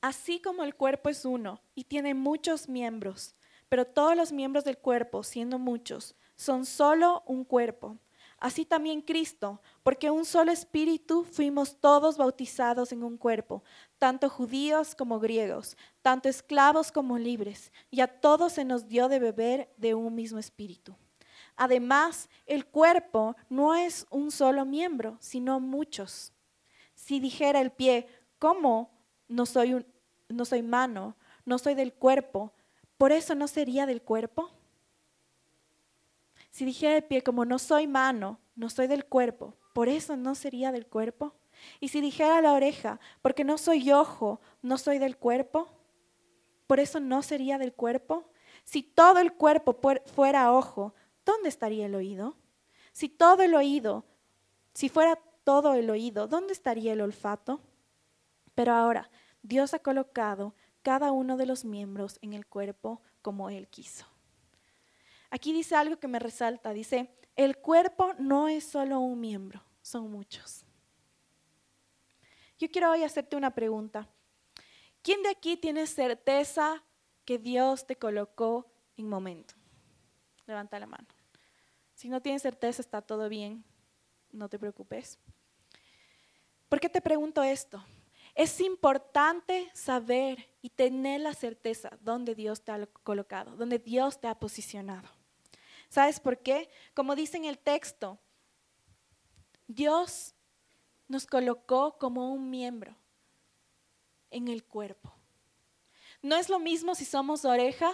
así 0.00 0.40
como 0.40 0.64
el 0.64 0.74
cuerpo 0.74 1.08
es 1.08 1.24
uno 1.24 1.62
y 1.76 1.84
tiene 1.84 2.14
muchos 2.14 2.68
miembros, 2.68 3.36
pero 3.68 3.86
todos 3.86 4.16
los 4.16 4.32
miembros 4.32 4.64
del 4.64 4.76
cuerpo, 4.76 5.22
siendo 5.22 5.56
muchos, 5.56 6.16
son 6.34 6.66
solo 6.66 7.22
un 7.24 7.44
cuerpo. 7.44 7.96
Así 8.38 8.64
también 8.64 9.02
Cristo, 9.02 9.62
porque 9.84 10.10
un 10.10 10.24
solo 10.24 10.50
espíritu 10.50 11.22
fuimos 11.22 11.78
todos 11.78 12.16
bautizados 12.16 12.90
en 12.90 13.04
un 13.04 13.16
cuerpo, 13.16 13.62
tanto 13.98 14.28
judíos 14.28 14.96
como 14.96 15.20
griegos, 15.20 15.76
tanto 16.02 16.28
esclavos 16.28 16.90
como 16.90 17.16
libres, 17.16 17.72
y 17.92 18.00
a 18.00 18.08
todos 18.08 18.54
se 18.54 18.64
nos 18.64 18.88
dio 18.88 19.08
de 19.08 19.20
beber 19.20 19.72
de 19.76 19.94
un 19.94 20.12
mismo 20.12 20.40
espíritu. 20.40 20.96
Además, 21.54 22.28
el 22.46 22.66
cuerpo 22.66 23.36
no 23.48 23.76
es 23.76 24.08
un 24.10 24.32
solo 24.32 24.64
miembro, 24.64 25.16
sino 25.20 25.60
muchos. 25.60 26.32
Si 26.96 27.20
dijera 27.20 27.60
el 27.60 27.70
pie, 27.70 28.08
¿cómo 28.40 28.93
no 29.28 29.46
soy, 29.46 29.74
un, 29.74 29.86
no 30.28 30.44
soy 30.44 30.62
mano, 30.62 31.16
no 31.44 31.58
soy 31.58 31.74
del 31.74 31.92
cuerpo, 31.92 32.52
¿por 32.98 33.12
eso 33.12 33.34
no 33.34 33.48
sería 33.48 33.86
del 33.86 34.02
cuerpo? 34.02 34.50
Si 36.50 36.64
dijera 36.64 36.94
de 36.94 37.02
pie, 37.02 37.22
como 37.22 37.44
no 37.44 37.58
soy 37.58 37.86
mano, 37.86 38.38
no 38.54 38.70
soy 38.70 38.86
del 38.86 39.04
cuerpo, 39.06 39.54
¿por 39.72 39.88
eso 39.88 40.16
no 40.16 40.34
sería 40.34 40.72
del 40.72 40.86
cuerpo? 40.86 41.34
Y 41.80 41.88
si 41.88 42.00
dijera 42.00 42.40
la 42.40 42.52
oreja, 42.52 43.00
porque 43.22 43.44
no 43.44 43.58
soy 43.58 43.90
ojo, 43.90 44.40
no 44.62 44.78
soy 44.78 44.98
del 44.98 45.16
cuerpo, 45.16 45.68
¿por 46.66 46.80
eso 46.80 47.00
no 47.00 47.22
sería 47.22 47.58
del 47.58 47.72
cuerpo? 47.72 48.30
Si 48.64 48.82
todo 48.82 49.18
el 49.18 49.32
cuerpo 49.32 49.78
fuera 50.06 50.52
ojo, 50.52 50.94
¿dónde 51.24 51.48
estaría 51.48 51.86
el 51.86 51.94
oído? 51.94 52.36
Si 52.92 53.08
todo 53.08 53.42
el 53.42 53.54
oído, 53.54 54.04
si 54.72 54.88
fuera 54.88 55.18
todo 55.44 55.74
el 55.74 55.90
oído, 55.90 56.26
¿dónde 56.26 56.52
estaría 56.52 56.92
el 56.92 57.00
olfato? 57.00 57.60
Pero 58.54 58.72
ahora, 58.72 59.10
Dios 59.42 59.74
ha 59.74 59.78
colocado 59.78 60.54
cada 60.82 61.12
uno 61.12 61.36
de 61.36 61.46
los 61.46 61.64
miembros 61.64 62.18
en 62.22 62.32
el 62.32 62.46
cuerpo 62.46 63.02
como 63.22 63.50
Él 63.50 63.68
quiso. 63.68 64.06
Aquí 65.30 65.52
dice 65.52 65.74
algo 65.74 65.98
que 65.98 66.08
me 66.08 66.18
resalta. 66.18 66.72
Dice, 66.72 67.10
el 67.36 67.56
cuerpo 67.56 68.14
no 68.18 68.48
es 68.48 68.64
solo 68.64 69.00
un 69.00 69.20
miembro, 69.20 69.64
son 69.82 70.10
muchos. 70.10 70.64
yo 72.58 72.70
quiero 72.70 72.92
hoy 72.92 73.02
hacerte 73.02 73.36
una 73.36 73.52
pregunta. 73.52 74.08
¿Quién 75.02 75.22
de 75.22 75.28
aquí 75.28 75.56
tiene 75.56 75.86
certeza 75.86 76.82
que 77.24 77.38
Dios 77.38 77.86
te 77.86 77.96
colocó 77.96 78.72
en 78.96 79.08
momento? 79.08 79.54
Levanta 80.46 80.78
la 80.78 80.86
mano. 80.86 81.08
Si 81.94 82.08
no 82.08 82.22
tienes 82.22 82.42
certeza, 82.42 82.80
está 82.80 83.02
todo 83.02 83.28
bien. 83.28 83.64
No 84.30 84.48
te 84.48 84.58
preocupes. 84.58 85.18
¿Por 86.68 86.80
qué 86.80 86.88
te 86.88 87.00
pregunto 87.00 87.42
esto? 87.42 87.84
Es 88.34 88.60
importante 88.60 89.70
saber 89.74 90.48
y 90.60 90.70
tener 90.70 91.20
la 91.20 91.34
certeza 91.34 91.96
dónde 92.00 92.34
Dios 92.34 92.62
te 92.62 92.72
ha 92.72 92.86
colocado, 92.86 93.56
dónde 93.56 93.78
Dios 93.78 94.20
te 94.20 94.26
ha 94.26 94.34
posicionado. 94.34 95.08
¿Sabes 95.88 96.18
por 96.18 96.38
qué? 96.38 96.68
Como 96.94 97.14
dice 97.14 97.36
en 97.36 97.44
el 97.44 97.58
texto, 97.58 98.18
Dios 99.68 100.34
nos 101.06 101.26
colocó 101.26 101.96
como 101.98 102.32
un 102.32 102.50
miembro 102.50 102.96
en 104.30 104.48
el 104.48 104.64
cuerpo. 104.64 105.14
No 106.20 106.34
es 106.34 106.48
lo 106.48 106.58
mismo 106.58 106.94
si 106.94 107.04
somos 107.04 107.44
oreja 107.44 107.92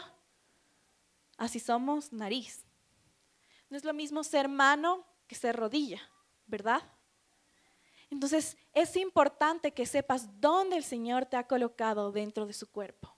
a 1.37 1.49
si 1.49 1.61
somos 1.61 2.13
nariz. 2.13 2.65
No 3.69 3.77
es 3.77 3.85
lo 3.85 3.93
mismo 3.93 4.25
ser 4.25 4.49
mano 4.49 5.05
que 5.27 5.35
ser 5.35 5.57
rodilla, 5.57 6.01
¿verdad? 6.47 6.83
Entonces 8.11 8.57
es 8.73 8.97
importante 8.97 9.73
que 9.73 9.87
sepas 9.87 10.29
dónde 10.41 10.77
el 10.77 10.85
Señor 10.85 11.27
te 11.27 11.37
ha 11.37 11.47
colocado 11.47 12.11
dentro 12.11 12.47
de 12.47 12.53
su 12.53 12.71
cuerpo. 12.71 13.17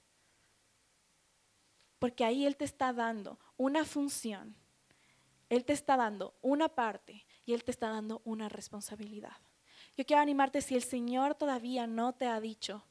Porque 1.99 2.25
ahí 2.25 2.47
Él 2.47 2.57
te 2.57 2.65
está 2.65 2.93
dando 2.93 3.39
una 3.57 3.85
función, 3.85 4.55
Él 5.49 5.65
te 5.65 5.73
está 5.73 5.97
dando 5.97 6.35
una 6.43 6.69
parte 6.69 7.27
y 7.47 7.55
Él 7.55 7.65
te 7.65 7.71
está 7.71 7.89
dando 7.89 8.21
una 8.25 8.49
responsabilidad. 8.49 9.37
Yo 9.97 10.05
quiero 10.05 10.21
animarte 10.21 10.61
si 10.61 10.75
el 10.75 10.83
Señor 10.83 11.35
todavía 11.37 11.87
no 11.87 12.15
te 12.15 12.27
ha 12.27 12.41
dicho, 12.41 12.85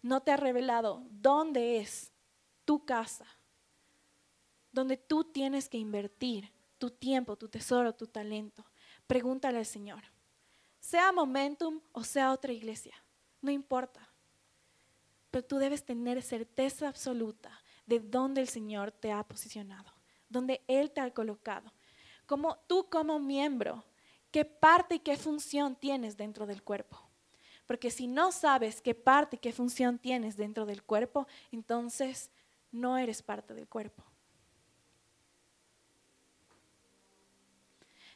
no 0.00 0.22
te 0.22 0.30
ha 0.30 0.36
revelado 0.36 1.02
dónde 1.10 1.78
es 1.78 2.12
tu 2.64 2.84
casa, 2.84 3.26
donde 4.70 4.96
tú 4.96 5.24
tienes 5.24 5.68
que 5.68 5.78
invertir 5.78 6.52
tu 6.78 6.90
tiempo, 6.90 7.36
tu 7.36 7.48
tesoro, 7.48 7.94
tu 7.94 8.06
talento. 8.06 8.64
Pregúntale 9.06 9.58
al 9.58 9.66
Señor 9.66 10.04
sea 10.78 11.12
Momentum 11.12 11.80
o 11.92 12.04
sea 12.04 12.32
otra 12.32 12.52
iglesia, 12.52 12.94
no 13.40 13.50
importa. 13.50 14.08
Pero 15.30 15.44
tú 15.44 15.58
debes 15.58 15.84
tener 15.84 16.22
certeza 16.22 16.88
absoluta 16.88 17.50
de 17.86 18.00
dónde 18.00 18.40
el 18.40 18.48
Señor 18.48 18.92
te 18.92 19.12
ha 19.12 19.22
posicionado, 19.22 19.92
dónde 20.28 20.62
Él 20.66 20.90
te 20.90 21.00
ha 21.00 21.10
colocado. 21.12 21.72
Como 22.26 22.56
tú 22.66 22.88
como 22.90 23.18
miembro, 23.18 23.84
qué 24.30 24.44
parte 24.44 24.96
y 24.96 25.00
qué 25.00 25.16
función 25.16 25.76
tienes 25.76 26.16
dentro 26.16 26.46
del 26.46 26.62
cuerpo. 26.62 27.00
Porque 27.66 27.90
si 27.90 28.06
no 28.06 28.32
sabes 28.32 28.80
qué 28.80 28.94
parte 28.94 29.36
y 29.36 29.38
qué 29.38 29.52
función 29.52 29.98
tienes 29.98 30.36
dentro 30.36 30.64
del 30.64 30.82
cuerpo, 30.82 31.26
entonces 31.52 32.30
no 32.70 32.96
eres 32.96 33.22
parte 33.22 33.54
del 33.54 33.68
cuerpo. 33.68 34.04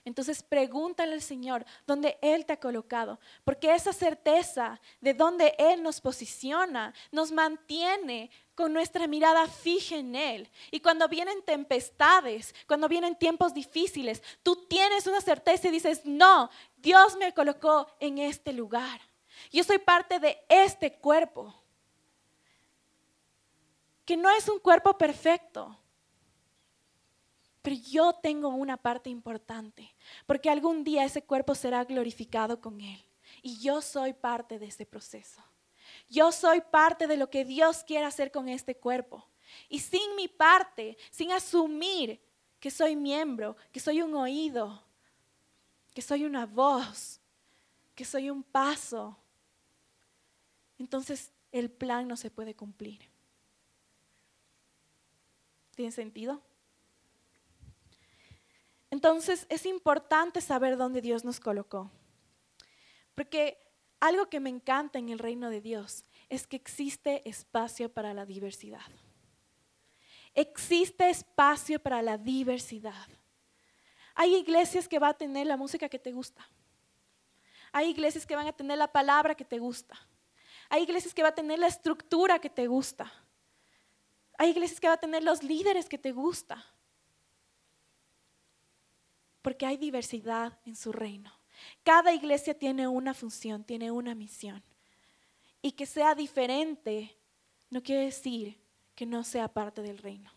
Entonces 0.04 0.42
pregúntale 0.42 1.12
al 1.12 1.22
Señor 1.22 1.64
dónde 1.86 2.18
Él 2.22 2.44
te 2.44 2.54
ha 2.54 2.60
colocado, 2.60 3.20
porque 3.44 3.72
esa 3.72 3.92
certeza 3.92 4.80
de 5.00 5.14
dónde 5.14 5.54
Él 5.58 5.82
nos 5.82 6.00
posiciona 6.00 6.92
nos 7.12 7.30
mantiene 7.30 8.30
con 8.56 8.72
nuestra 8.72 9.06
mirada 9.06 9.46
fija 9.46 9.96
en 9.96 10.16
Él. 10.16 10.50
Y 10.72 10.80
cuando 10.80 11.08
vienen 11.08 11.42
tempestades, 11.42 12.52
cuando 12.66 12.88
vienen 12.88 13.16
tiempos 13.16 13.54
difíciles, 13.54 14.22
tú 14.42 14.56
tienes 14.66 15.06
una 15.06 15.20
certeza 15.20 15.68
y 15.68 15.72
dices, 15.72 16.04
no, 16.04 16.50
Dios 16.76 17.16
me 17.16 17.32
colocó 17.32 17.86
en 18.00 18.18
este 18.18 18.52
lugar. 18.52 19.00
Yo 19.52 19.62
soy 19.62 19.78
parte 19.78 20.18
de 20.18 20.36
este 20.48 20.92
cuerpo, 20.94 21.54
que 24.04 24.16
no 24.16 24.30
es 24.30 24.48
un 24.48 24.58
cuerpo 24.58 24.98
perfecto 24.98 25.78
pero 27.62 27.76
yo 27.76 28.12
tengo 28.12 28.48
una 28.48 28.76
parte 28.76 29.08
importante, 29.08 29.94
porque 30.26 30.50
algún 30.50 30.84
día 30.84 31.04
ese 31.04 31.22
cuerpo 31.22 31.54
será 31.54 31.84
glorificado 31.84 32.60
con 32.60 32.80
Él. 32.80 33.02
Y 33.40 33.58
yo 33.60 33.80
soy 33.80 34.12
parte 34.12 34.58
de 34.58 34.66
ese 34.66 34.84
proceso. 34.84 35.42
Yo 36.08 36.32
soy 36.32 36.60
parte 36.60 37.06
de 37.06 37.16
lo 37.16 37.30
que 37.30 37.44
Dios 37.44 37.84
quiere 37.84 38.04
hacer 38.04 38.30
con 38.30 38.48
este 38.48 38.76
cuerpo. 38.76 39.26
Y 39.68 39.78
sin 39.78 40.16
mi 40.16 40.28
parte, 40.28 40.96
sin 41.10 41.32
asumir 41.32 42.20
que 42.58 42.70
soy 42.70 42.96
miembro, 42.96 43.56
que 43.70 43.80
soy 43.80 44.02
un 44.02 44.14
oído, 44.14 44.82
que 45.94 46.02
soy 46.02 46.24
una 46.24 46.46
voz, 46.46 47.20
que 47.94 48.04
soy 48.04 48.30
un 48.30 48.42
paso, 48.42 49.16
entonces 50.78 51.32
el 51.52 51.70
plan 51.70 52.08
no 52.08 52.16
se 52.16 52.30
puede 52.30 52.54
cumplir. 52.54 53.08
¿Tiene 55.74 55.92
sentido? 55.92 56.42
Entonces 58.92 59.46
es 59.48 59.64
importante 59.64 60.42
saber 60.42 60.76
dónde 60.76 61.00
Dios 61.00 61.24
nos 61.24 61.40
colocó. 61.40 61.90
Porque 63.14 63.56
algo 64.00 64.28
que 64.28 64.38
me 64.38 64.50
encanta 64.50 64.98
en 64.98 65.08
el 65.08 65.18
reino 65.18 65.48
de 65.48 65.62
Dios 65.62 66.04
es 66.28 66.46
que 66.46 66.56
existe 66.56 67.26
espacio 67.26 67.90
para 67.90 68.12
la 68.12 68.26
diversidad. 68.26 68.84
Existe 70.34 71.08
espacio 71.08 71.78
para 71.78 72.02
la 72.02 72.18
diversidad. 72.18 73.08
Hay 74.14 74.36
iglesias 74.36 74.86
que 74.86 74.98
van 74.98 75.12
a 75.12 75.14
tener 75.14 75.46
la 75.46 75.56
música 75.56 75.88
que 75.88 75.98
te 75.98 76.12
gusta. 76.12 76.46
Hay 77.72 77.88
iglesias 77.88 78.26
que 78.26 78.36
van 78.36 78.46
a 78.46 78.52
tener 78.52 78.76
la 78.76 78.92
palabra 78.92 79.34
que 79.34 79.46
te 79.46 79.58
gusta. 79.58 79.98
Hay 80.68 80.82
iglesias 80.82 81.14
que 81.14 81.22
van 81.22 81.32
a 81.32 81.34
tener 81.34 81.58
la 81.58 81.68
estructura 81.68 82.38
que 82.40 82.50
te 82.50 82.66
gusta. 82.66 83.10
Hay 84.36 84.50
iglesias 84.50 84.80
que 84.80 84.88
van 84.88 84.98
a 84.98 85.00
tener 85.00 85.22
los 85.22 85.42
líderes 85.42 85.88
que 85.88 85.96
te 85.96 86.12
gusta 86.12 86.62
porque 89.42 89.66
hay 89.66 89.76
diversidad 89.76 90.58
en 90.64 90.76
su 90.76 90.92
reino. 90.92 91.32
Cada 91.82 92.12
iglesia 92.12 92.58
tiene 92.58 92.88
una 92.88 93.14
función, 93.14 93.64
tiene 93.64 93.90
una 93.90 94.14
misión. 94.14 94.62
Y 95.60 95.72
que 95.72 95.86
sea 95.86 96.14
diferente 96.14 97.16
no 97.70 97.82
quiere 97.82 98.04
decir 98.04 98.60
que 98.94 99.06
no 99.06 99.24
sea 99.24 99.48
parte 99.48 99.82
del 99.82 99.98
reino. 99.98 100.30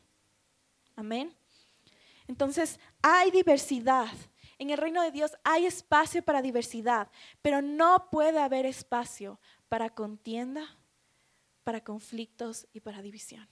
Amén. 0.96 1.36
Entonces, 2.28 2.80
hay 3.02 3.32
diversidad. 3.32 4.12
En 4.58 4.70
el 4.70 4.78
reino 4.78 5.04
de 5.04 5.12
Dios 5.12 5.36
hay 5.44 5.66
espacio 5.66 6.24
para 6.24 6.42
diversidad, 6.42 7.10
pero 7.42 7.62
no 7.62 8.10
puede 8.10 8.40
haber 8.40 8.66
espacio 8.66 9.40
para 9.68 9.90
contienda, 9.90 10.78
para 11.64 11.84
conflictos 11.84 12.68
y 12.72 12.80
para 12.80 13.02
división. 13.02 13.48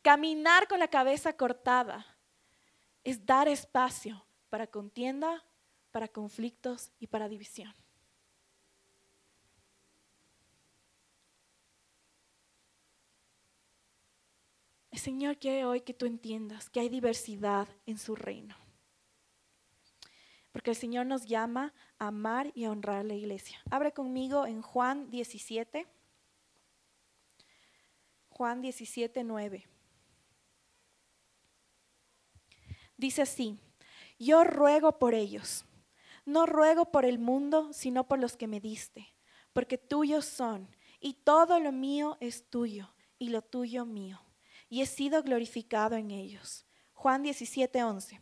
Caminar 0.00 0.68
con 0.68 0.78
la 0.78 0.88
cabeza 0.88 1.36
cortada 1.36 2.06
es 3.04 3.24
dar 3.24 3.46
espacio 3.48 4.26
para 4.48 4.66
contienda, 4.66 5.44
para 5.90 6.08
conflictos 6.08 6.90
y 6.98 7.06
para 7.06 7.28
división. 7.28 7.72
El 14.90 14.98
Señor 14.98 15.38
quiere 15.38 15.64
hoy 15.64 15.82
que 15.82 15.92
tú 15.92 16.06
entiendas 16.06 16.70
que 16.70 16.80
hay 16.80 16.88
diversidad 16.88 17.68
en 17.84 17.98
su 17.98 18.14
reino. 18.14 18.56
Porque 20.52 20.70
el 20.70 20.76
Señor 20.76 21.04
nos 21.06 21.26
llama 21.26 21.74
a 21.98 22.06
amar 22.06 22.52
y 22.54 22.64
a 22.64 22.70
honrar 22.70 23.04
la 23.04 23.14
iglesia. 23.14 23.60
Abre 23.70 23.92
conmigo 23.92 24.46
en 24.46 24.62
Juan 24.62 25.10
17. 25.10 25.88
Juan 28.28 28.60
17, 28.60 29.24
9. 29.24 29.73
Dice 32.96 33.22
así, 33.22 33.58
yo 34.18 34.44
ruego 34.44 34.98
por 34.98 35.14
ellos, 35.14 35.64
no 36.24 36.46
ruego 36.46 36.86
por 36.86 37.04
el 37.04 37.18
mundo, 37.18 37.72
sino 37.72 38.06
por 38.06 38.18
los 38.18 38.36
que 38.36 38.46
me 38.46 38.60
diste, 38.60 39.14
porque 39.52 39.78
tuyos 39.78 40.24
son, 40.24 40.68
y 41.00 41.14
todo 41.14 41.58
lo 41.60 41.72
mío 41.72 42.16
es 42.20 42.48
tuyo, 42.48 42.94
y 43.18 43.28
lo 43.30 43.42
tuyo 43.42 43.84
mío, 43.84 44.20
y 44.68 44.82
he 44.82 44.86
sido 44.86 45.22
glorificado 45.22 45.96
en 45.96 46.10
ellos. 46.10 46.64
Juan 46.92 47.22
17, 47.22 47.82
11. 47.82 48.20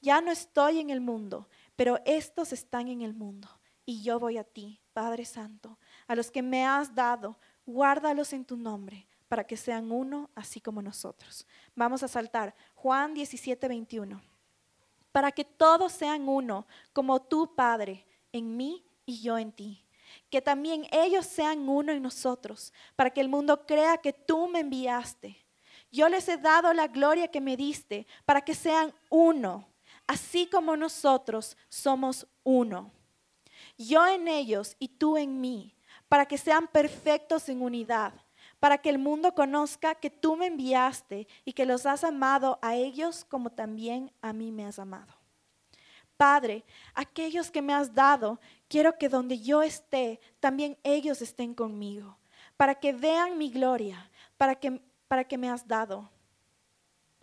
Ya 0.00 0.20
no 0.20 0.32
estoy 0.32 0.80
en 0.80 0.90
el 0.90 1.00
mundo, 1.00 1.48
pero 1.76 2.00
estos 2.04 2.52
están 2.52 2.88
en 2.88 3.02
el 3.02 3.14
mundo, 3.14 3.48
y 3.84 4.02
yo 4.02 4.18
voy 4.18 4.38
a 4.38 4.44
ti, 4.44 4.80
Padre 4.92 5.24
Santo, 5.24 5.78
a 6.06 6.14
los 6.14 6.30
que 6.30 6.42
me 6.42 6.66
has 6.66 6.94
dado, 6.94 7.38
guárdalos 7.66 8.32
en 8.32 8.44
tu 8.44 8.56
nombre 8.56 9.06
para 9.28 9.44
que 9.44 9.56
sean 9.56 9.90
uno, 9.90 10.30
así 10.34 10.60
como 10.60 10.82
nosotros. 10.82 11.46
Vamos 11.74 12.02
a 12.02 12.08
saltar. 12.08 12.54
Juan 12.84 13.14
17, 13.14 13.66
21. 13.66 14.20
Para 15.10 15.32
que 15.32 15.42
todos 15.42 15.90
sean 15.90 16.28
uno, 16.28 16.66
como 16.92 17.22
tú, 17.22 17.54
Padre, 17.54 18.04
en 18.30 18.58
mí 18.58 18.84
y 19.06 19.22
yo 19.22 19.38
en 19.38 19.52
ti. 19.52 19.86
Que 20.28 20.42
también 20.42 20.86
ellos 20.92 21.24
sean 21.24 21.66
uno 21.66 21.92
en 21.92 22.02
nosotros, 22.02 22.74
para 22.94 23.08
que 23.08 23.22
el 23.22 23.30
mundo 23.30 23.64
crea 23.64 23.96
que 23.96 24.12
tú 24.12 24.48
me 24.48 24.60
enviaste. 24.60 25.46
Yo 25.90 26.10
les 26.10 26.28
he 26.28 26.36
dado 26.36 26.74
la 26.74 26.86
gloria 26.86 27.28
que 27.28 27.40
me 27.40 27.56
diste, 27.56 28.06
para 28.26 28.42
que 28.42 28.54
sean 28.54 28.92
uno, 29.08 29.66
así 30.06 30.46
como 30.46 30.76
nosotros 30.76 31.56
somos 31.70 32.26
uno. 32.42 32.92
yo 33.78 34.06
en 34.06 34.28
ellos 34.28 34.76
y 34.78 34.88
tú 34.88 35.16
en 35.16 35.40
mí, 35.40 35.74
para 36.06 36.26
que 36.26 36.36
sean 36.36 36.68
perfectos 36.68 37.48
en 37.48 37.62
unidad, 37.62 38.12
para 38.64 38.78
que 38.78 38.88
el 38.88 38.96
mundo 38.96 39.34
conozca 39.34 39.94
que 39.94 40.08
tú 40.08 40.36
me 40.36 40.46
enviaste 40.46 41.28
y 41.44 41.52
que 41.52 41.66
los 41.66 41.84
has 41.84 42.02
amado 42.02 42.58
a 42.62 42.74
ellos 42.74 43.26
como 43.26 43.50
también 43.50 44.10
a 44.22 44.32
mí 44.32 44.52
me 44.52 44.64
has 44.64 44.78
amado. 44.78 45.12
Padre, 46.16 46.64
aquellos 46.94 47.50
que 47.50 47.60
me 47.60 47.74
has 47.74 47.94
dado, 47.94 48.40
quiero 48.66 48.96
que 48.96 49.10
donde 49.10 49.38
yo 49.38 49.62
esté, 49.62 50.18
también 50.40 50.78
ellos 50.82 51.20
estén 51.20 51.52
conmigo, 51.52 52.16
para 52.56 52.74
que 52.74 52.94
vean 52.94 53.36
mi 53.36 53.50
gloria, 53.50 54.10
para 54.38 54.54
que, 54.54 54.80
para 55.08 55.24
que 55.24 55.36
me 55.36 55.50
has 55.50 55.68
dado, 55.68 56.10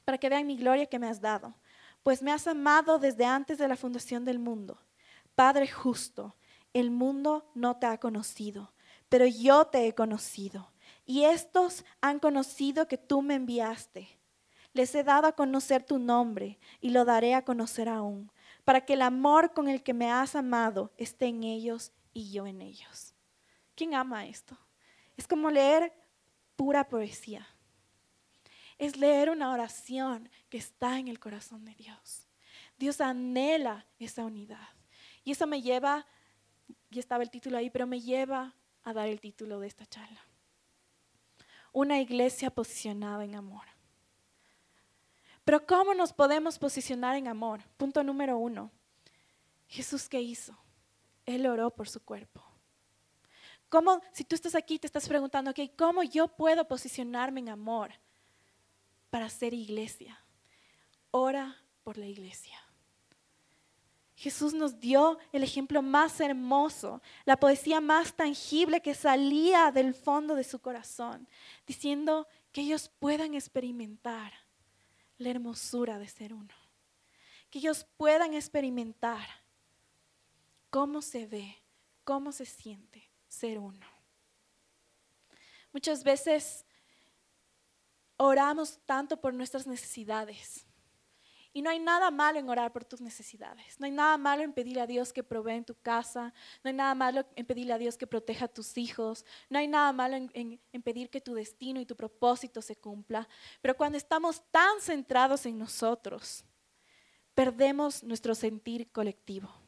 para 0.05 0.19
que 0.19 0.29
vean 0.29 0.45
mi 0.45 0.57
gloria 0.57 0.85
que 0.85 0.99
me 0.99 1.07
has 1.07 1.19
dado, 1.19 1.55
pues 2.03 2.21
me 2.21 2.31
has 2.31 2.45
amado 2.45 2.99
desde 2.99 3.25
antes 3.25 3.57
de 3.57 3.67
la 3.67 3.75
fundación 3.75 4.25
del 4.25 4.37
mundo. 4.37 4.77
Padre 5.33 5.67
justo, 5.67 6.35
el 6.71 6.91
mundo 6.91 7.49
no 7.55 7.77
te 7.77 7.87
ha 7.87 7.97
conocido, 7.97 8.73
pero 9.09 9.25
yo 9.25 9.65
te 9.65 9.87
he 9.87 9.95
conocido, 9.95 10.70
y 11.11 11.25
estos 11.25 11.83
han 11.99 12.19
conocido 12.19 12.87
que 12.87 12.97
tú 12.97 13.21
me 13.21 13.35
enviaste. 13.35 14.17
Les 14.71 14.95
he 14.95 15.03
dado 15.03 15.27
a 15.27 15.35
conocer 15.35 15.83
tu 15.83 15.99
nombre 15.99 16.57
y 16.79 16.91
lo 16.91 17.03
daré 17.03 17.35
a 17.35 17.43
conocer 17.43 17.89
aún 17.89 18.31
para 18.63 18.85
que 18.85 18.93
el 18.93 19.01
amor 19.01 19.51
con 19.51 19.67
el 19.67 19.83
que 19.83 19.93
me 19.93 20.09
has 20.09 20.37
amado 20.37 20.93
esté 20.95 21.25
en 21.25 21.43
ellos 21.43 21.91
y 22.13 22.31
yo 22.31 22.47
en 22.47 22.61
ellos. 22.61 23.13
¿Quién 23.75 23.93
ama 23.93 24.25
esto? 24.25 24.57
Es 25.17 25.27
como 25.27 25.51
leer 25.51 25.91
pura 26.55 26.87
poesía. 26.87 27.45
Es 28.77 28.95
leer 28.95 29.31
una 29.31 29.51
oración 29.51 30.29
que 30.47 30.59
está 30.59 30.97
en 30.97 31.09
el 31.09 31.19
corazón 31.19 31.65
de 31.65 31.75
Dios. 31.75 32.29
Dios 32.77 33.01
anhela 33.01 33.85
esa 33.99 34.23
unidad. 34.23 34.69
Y 35.25 35.31
eso 35.31 35.45
me 35.45 35.61
lleva, 35.61 36.07
y 36.89 36.99
estaba 36.99 37.21
el 37.21 37.29
título 37.29 37.57
ahí, 37.57 37.69
pero 37.69 37.85
me 37.85 37.99
lleva 37.99 38.55
a 38.83 38.93
dar 38.93 39.09
el 39.09 39.19
título 39.19 39.59
de 39.59 39.67
esta 39.67 39.85
charla. 39.85 40.30
Una 41.71 41.99
iglesia 41.99 42.49
posicionada 42.49 43.23
en 43.23 43.35
amor. 43.35 43.65
Pero 45.43 45.65
¿cómo 45.65 45.93
nos 45.93 46.13
podemos 46.13 46.59
posicionar 46.59 47.15
en 47.15 47.27
amor? 47.27 47.61
Punto 47.77 48.03
número 48.03 48.37
uno. 48.37 48.71
Jesús, 49.67 50.07
¿qué 50.07 50.21
hizo? 50.21 50.57
Él 51.25 51.47
oró 51.47 51.71
por 51.71 51.89
su 51.89 52.03
cuerpo. 52.03 52.43
¿Cómo, 53.69 54.01
si 54.11 54.25
tú 54.25 54.35
estás 54.35 54.53
aquí, 54.53 54.77
te 54.77 54.87
estás 54.87 55.07
preguntando, 55.07 55.51
okay, 55.51 55.69
¿cómo 55.69 56.03
yo 56.03 56.27
puedo 56.27 56.67
posicionarme 56.67 57.39
en 57.39 57.49
amor 57.49 57.93
para 59.09 59.29
ser 59.29 59.53
iglesia? 59.53 60.23
Ora 61.09 61.57
por 61.83 61.97
la 61.97 62.05
iglesia. 62.05 62.60
Jesús 64.21 64.53
nos 64.53 64.79
dio 64.79 65.17
el 65.31 65.43
ejemplo 65.43 65.81
más 65.81 66.19
hermoso, 66.19 67.01
la 67.25 67.39
poesía 67.39 67.81
más 67.81 68.13
tangible 68.13 68.79
que 68.79 68.93
salía 68.93 69.71
del 69.71 69.95
fondo 69.95 70.35
de 70.35 70.43
su 70.43 70.59
corazón, 70.59 71.27
diciendo 71.65 72.27
que 72.51 72.61
ellos 72.61 72.91
puedan 72.99 73.33
experimentar 73.33 74.31
la 75.17 75.29
hermosura 75.31 75.97
de 75.97 76.07
ser 76.07 76.35
uno. 76.35 76.53
Que 77.49 77.57
ellos 77.57 77.87
puedan 77.97 78.35
experimentar 78.35 79.27
cómo 80.69 81.01
se 81.01 81.25
ve, 81.25 81.57
cómo 82.03 82.31
se 82.31 82.45
siente 82.45 83.09
ser 83.27 83.57
uno. 83.57 83.87
Muchas 85.73 86.03
veces 86.03 86.63
oramos 88.17 88.77
tanto 88.85 89.19
por 89.19 89.33
nuestras 89.33 89.65
necesidades. 89.65 90.67
Y 91.53 91.61
no 91.61 91.69
hay 91.69 91.79
nada 91.79 92.11
malo 92.11 92.39
en 92.39 92.49
orar 92.49 92.71
por 92.71 92.85
tus 92.85 93.01
necesidades. 93.01 93.77
No 93.79 93.85
hay 93.85 93.91
nada 93.91 94.17
malo 94.17 94.43
en 94.43 94.53
pedirle 94.53 94.79
a 94.79 94.87
Dios 94.87 95.11
que 95.11 95.21
provee 95.21 95.55
en 95.55 95.65
tu 95.65 95.75
casa. 95.75 96.33
No 96.63 96.69
hay 96.69 96.73
nada 96.73 96.95
malo 96.95 97.25
en 97.35 97.45
pedirle 97.45 97.73
a 97.73 97.77
Dios 97.77 97.97
que 97.97 98.07
proteja 98.07 98.45
a 98.45 98.47
tus 98.47 98.77
hijos. 98.77 99.25
No 99.49 99.59
hay 99.59 99.67
nada 99.67 99.91
malo 99.91 100.15
en, 100.15 100.59
en, 100.71 100.81
pedir 100.81 101.09
que 101.09 101.19
tu 101.19 101.33
destino 101.33 101.81
y 101.81 101.85
tu 101.85 101.95
propósito 101.95 102.61
se 102.61 102.77
cumpla. 102.77 103.27
Pero 103.61 103.75
cuando 103.75 103.97
estamos 103.97 104.41
tan 104.49 104.79
centrados 104.79 105.45
en 105.45 105.59
nosotros, 105.59 106.45
perdemos 107.35 108.01
nuestro 108.01 108.33
sentir 108.33 108.89
colectivo. 108.91 109.60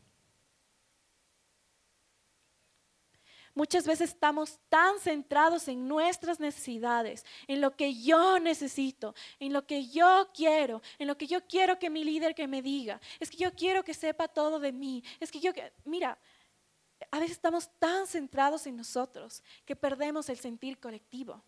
Muchas 3.55 3.85
veces 3.85 4.09
estamos 4.09 4.59
tan 4.67 4.99
centrados 4.99 5.67
en 5.67 5.87
nuestras 5.87 6.39
necesidades, 6.39 7.23
en 7.47 7.61
lo 7.61 7.75
que 7.75 7.93
yo 8.01 8.39
necesito, 8.39 9.13
en 9.39 9.53
lo 9.53 9.67
que 9.67 9.87
yo 9.87 10.29
quiero, 10.33 10.81
en 10.97 11.07
lo 11.07 11.15
que 11.17 11.27
yo 11.27 11.45
quiero 11.45 11.77
que 11.77 11.91
mi 11.91 12.03
líder 12.03 12.33
que 12.33 12.47
me 12.47 12.63
diga. 12.63 12.99
Es 13.19 13.29
que 13.29 13.37
yo 13.37 13.53
quiero 13.53 13.83
que 13.83 13.93
sepa 13.93 14.27
todo 14.27 14.59
de 14.59 14.71
mí. 14.71 15.03
Es 15.19 15.31
que 15.31 15.39
yo, 15.39 15.51
mira, 15.85 16.17
a 17.11 17.19
veces 17.19 17.33
estamos 17.33 17.69
tan 17.77 18.07
centrados 18.07 18.65
en 18.65 18.75
nosotros 18.75 19.43
que 19.65 19.75
perdemos 19.75 20.29
el 20.29 20.39
sentir 20.39 20.79
colectivo. 20.79 21.43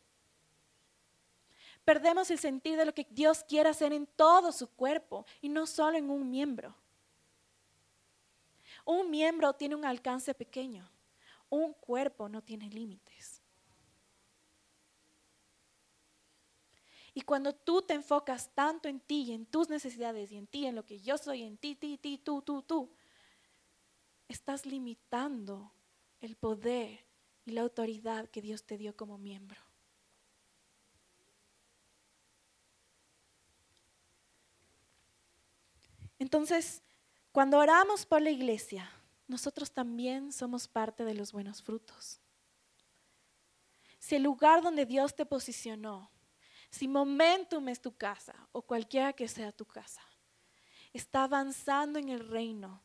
Perdemos 1.84 2.30
el 2.30 2.38
sentir 2.38 2.78
de 2.78 2.86
lo 2.86 2.94
que 2.94 3.08
Dios 3.10 3.44
quiere 3.44 3.70
hacer 3.70 3.94
en 3.94 4.06
todo 4.06 4.52
su 4.52 4.68
cuerpo 4.68 5.26
y 5.42 5.50
no 5.50 5.66
solo 5.66 5.98
en 5.98 6.12
un 6.12 6.30
miembro. 6.30 6.76
Un 8.86 9.10
miembro 9.10 9.54
tiene 9.54 9.74
un 9.74 9.86
alcance 9.86 10.36
pequeño 10.36 10.88
un 11.50 11.74
cuerpo 11.74 12.30
no 12.30 12.42
tiene 12.42 12.70
límites. 12.70 13.42
Y 17.14 17.22
cuando 17.22 17.56
tú 17.56 17.82
te 17.82 17.94
enfocas 17.94 18.54
tanto 18.54 18.90
en 18.90 19.00
ti 19.00 19.24
y 19.24 19.32
en 19.32 19.46
tus 19.46 19.70
necesidades 19.70 20.32
y 20.32 20.38
en 20.38 20.48
ti, 20.48 20.66
en 20.66 20.76
lo 20.76 20.86
que 20.86 21.00
yo 21.00 21.18
soy, 21.18 21.44
en 21.44 21.58
ti, 21.58 21.74
ti, 21.76 21.98
ti, 21.98 22.18
tú, 22.18 22.42
tú, 22.42 22.62
tú, 22.62 22.92
estás 24.28 24.66
limitando 24.66 25.72
el 26.20 26.36
poder 26.36 27.06
y 27.46 27.52
la 27.52 27.62
autoridad 27.62 28.30
que 28.30 28.42
Dios 28.42 28.66
te 28.66 28.78
dio 28.78 28.98
como 28.98 29.18
miembro. 29.18 29.62
Entonces, 36.20 36.82
cuando 37.32 37.60
oramos 37.60 38.06
por 38.06 38.22
la 38.22 38.30
iglesia, 38.30 38.90
nosotros 39.28 39.72
también 39.72 40.32
somos 40.32 40.68
parte 40.68 41.04
de 41.06 41.14
los 41.14 41.32
buenos 41.32 41.62
frutos. 41.62 42.20
Si 44.00 44.16
el 44.16 44.24
lugar 44.24 44.62
donde 44.62 44.86
Dios 44.86 45.16
te 45.16 45.26
posicionó, 45.26 46.12
si 46.70 46.88
Momentum 46.88 47.70
es 47.70 47.82
tu 47.82 47.96
casa 47.96 48.36
o 48.52 48.62
cualquiera 48.62 49.14
que 49.14 49.28
sea 49.28 49.52
tu 49.52 49.66
casa, 49.66 50.02
está 50.94 51.24
avanzando 51.24 51.98
en 52.00 52.10
el 52.10 52.28
reino 52.28 52.84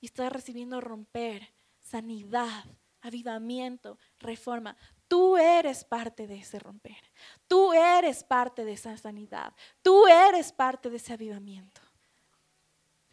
y 0.00 0.06
está 0.06 0.28
recibiendo 0.30 0.80
romper, 0.80 1.52
sanidad, 1.80 2.64
avivamiento, 3.00 3.98
reforma, 4.18 4.76
tú 5.08 5.36
eres 5.36 5.84
parte 5.84 6.26
de 6.26 6.36
ese 6.36 6.58
romper. 6.58 7.02
Tú 7.48 7.72
eres 7.72 8.22
parte 8.22 8.64
de 8.64 8.72
esa 8.72 8.96
sanidad. 8.96 9.54
Tú 9.82 10.06
eres 10.06 10.52
parte 10.52 10.90
de 10.90 10.96
ese 10.96 11.14
avivamiento. 11.14 11.80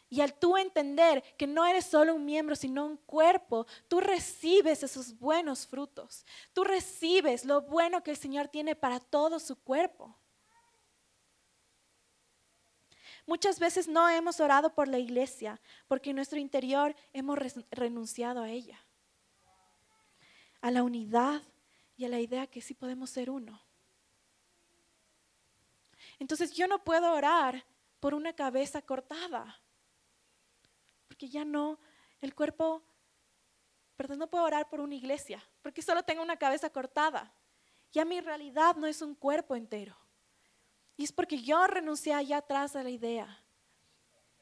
Y 0.10 0.22
al 0.22 0.34
tú 0.34 0.56
entender 0.58 1.22
que 1.38 1.48
no 1.48 1.65
eres 1.65 1.86
solo 1.86 2.15
un 2.15 2.26
miembro, 2.26 2.56
sino 2.56 2.86
un 2.86 2.98
cuerpo, 2.98 3.67
tú 3.89 4.00
recibes 4.00 4.82
esos 4.82 5.17
buenos 5.20 5.67
frutos. 5.67 6.26
Tú 6.54 6.63
recibes 6.63 7.43
lo 7.43 7.62
bueno 7.62 8.02
que 8.04 8.12
el 8.12 8.17
Señor 8.17 8.48
tiene 8.48 8.76
para 8.76 9.00
todo 9.00 9.39
su 9.39 9.58
cuerpo. 9.58 10.17
Muchas 13.26 13.60
veces 13.60 13.89
no 13.89 14.08
hemos 14.08 14.39
orado 14.39 14.74
por 14.74 14.88
la 14.88 15.00
iglesia 15.00 15.60
porque 15.89 16.12
en 16.12 16.15
nuestro 16.15 16.39
interior 16.39 16.96
hemos 17.12 17.38
renunciado 17.72 18.41
a 18.41 18.50
ella, 18.50 18.80
a 20.62 20.72
la 20.72 20.84
unidad 20.84 21.41
y 21.98 22.06
a 22.06 22.10
la 22.10 22.22
idea 22.22 22.48
que 22.48 22.62
sí 22.62 22.74
podemos 22.74 23.10
ser 23.10 23.30
uno. 23.30 23.62
Entonces 26.20 26.54
yo 26.54 26.70
no 26.70 26.86
puedo 26.86 27.12
orar 27.12 27.65
por 28.00 28.13
una 28.13 28.32
cabeza 28.32 28.82
cortada 28.82 29.62
porque 31.18 31.30
ya 31.30 31.44
no, 31.44 31.80
el 32.22 32.36
cuerpo, 32.36 32.84
perdón, 33.96 34.20
no 34.20 34.30
puedo 34.30 34.44
orar 34.44 34.70
por 34.70 34.80
una 34.80 34.94
iglesia, 34.94 35.44
porque 35.64 35.82
solo 35.82 36.04
tengo 36.04 36.22
una 36.22 36.38
cabeza 36.38 36.70
cortada. 36.70 37.34
Ya 37.92 38.06
mi 38.06 38.22
realidad 38.22 38.76
no 38.76 38.86
es 38.86 39.02
un 39.02 39.16
cuerpo 39.16 39.56
entero. 39.56 39.98
Y 40.96 41.06
es 41.06 41.12
porque 41.12 41.42
yo 41.42 41.66
renuncié 41.66 42.14
allá 42.14 42.38
atrás 42.38 42.76
a 42.76 42.84
la 42.84 42.92
idea 42.92 43.44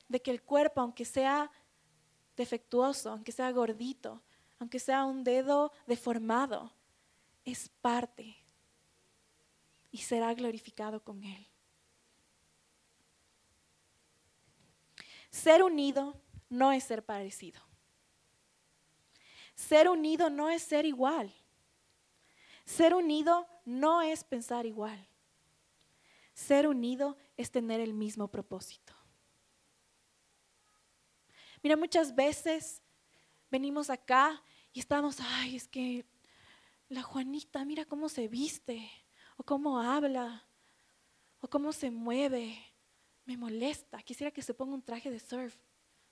de 0.09 0.21
que 0.21 0.31
el 0.31 0.43
cuerpo, 0.43 0.81
aunque 0.81 1.05
sea 1.05 1.49
defectuoso, 2.35 3.11
aunque 3.11 3.31
sea 3.31 3.49
gordito, 3.51 4.21
aunque 4.59 4.79
sea 4.79 5.05
un 5.05 5.23
dedo 5.23 5.71
deformado, 5.87 6.73
es 7.45 7.69
parte 7.79 8.35
y 9.91 9.99
será 9.99 10.33
glorificado 10.33 11.01
con 11.01 11.23
Él. 11.23 11.47
Ser 15.29 15.63
unido 15.63 16.21
no 16.55 16.71
es 16.71 16.83
ser 16.83 17.03
parecido. 17.03 17.61
Ser 19.55 19.89
unido 19.89 20.29
no 20.29 20.49
es 20.49 20.61
ser 20.63 20.85
igual. 20.85 21.33
Ser 22.65 22.95
unido 22.95 23.47
no 23.63 24.01
es 24.01 24.23
pensar 24.23 24.65
igual. 24.65 25.07
Ser 26.33 26.67
unido 26.67 27.17
es 27.37 27.51
tener 27.51 27.79
el 27.79 27.93
mismo 27.93 28.27
propósito. 28.29 28.93
Mira, 31.61 31.77
muchas 31.77 32.13
veces 32.13 32.81
venimos 33.49 33.89
acá 33.89 34.43
y 34.73 34.79
estamos, 34.79 35.17
ay, 35.21 35.55
es 35.55 35.67
que 35.67 36.05
la 36.89 37.01
Juanita, 37.01 37.63
mira 37.65 37.85
cómo 37.85 38.09
se 38.09 38.27
viste, 38.27 38.91
o 39.37 39.43
cómo 39.43 39.79
habla, 39.79 40.47
o 41.39 41.47
cómo 41.47 41.71
se 41.71 41.89
mueve. 41.89 42.57
Me 43.25 43.37
molesta. 43.37 44.01
Quisiera 44.03 44.31
que 44.31 44.41
se 44.41 44.53
ponga 44.53 44.75
un 44.75 44.83
traje 44.83 45.09
de 45.09 45.19
surf 45.19 45.55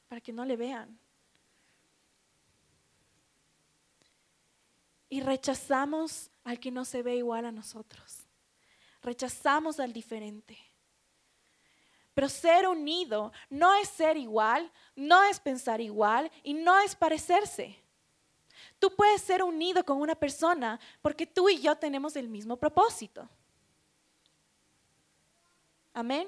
para 0.07 0.21
que 0.21 0.33
no 0.33 0.45
le 0.45 0.57
vean. 0.57 0.99
Y 5.09 5.21
rechazamos 5.21 6.31
al 6.43 6.59
que 6.59 6.71
no 6.71 6.85
se 6.85 7.03
ve 7.03 7.15
igual 7.17 7.45
a 7.45 7.51
nosotros. 7.51 8.23
Rechazamos 9.01 9.79
al 9.79 9.93
diferente. 9.93 10.57
Pero 12.13 12.29
ser 12.29 12.67
unido 12.67 13.31
no 13.49 13.73
es 13.75 13.89
ser 13.89 14.17
igual, 14.17 14.71
no 14.95 15.23
es 15.23 15.39
pensar 15.39 15.81
igual 15.81 16.31
y 16.43 16.53
no 16.53 16.79
es 16.79 16.95
parecerse. 16.95 17.77
Tú 18.79 18.95
puedes 18.95 19.21
ser 19.21 19.43
unido 19.43 19.83
con 19.83 19.99
una 19.99 20.15
persona 20.15 20.79
porque 21.01 21.25
tú 21.25 21.49
y 21.49 21.59
yo 21.59 21.75
tenemos 21.75 22.15
el 22.15 22.27
mismo 22.27 22.57
propósito. 22.57 23.27
Amén. 25.93 26.27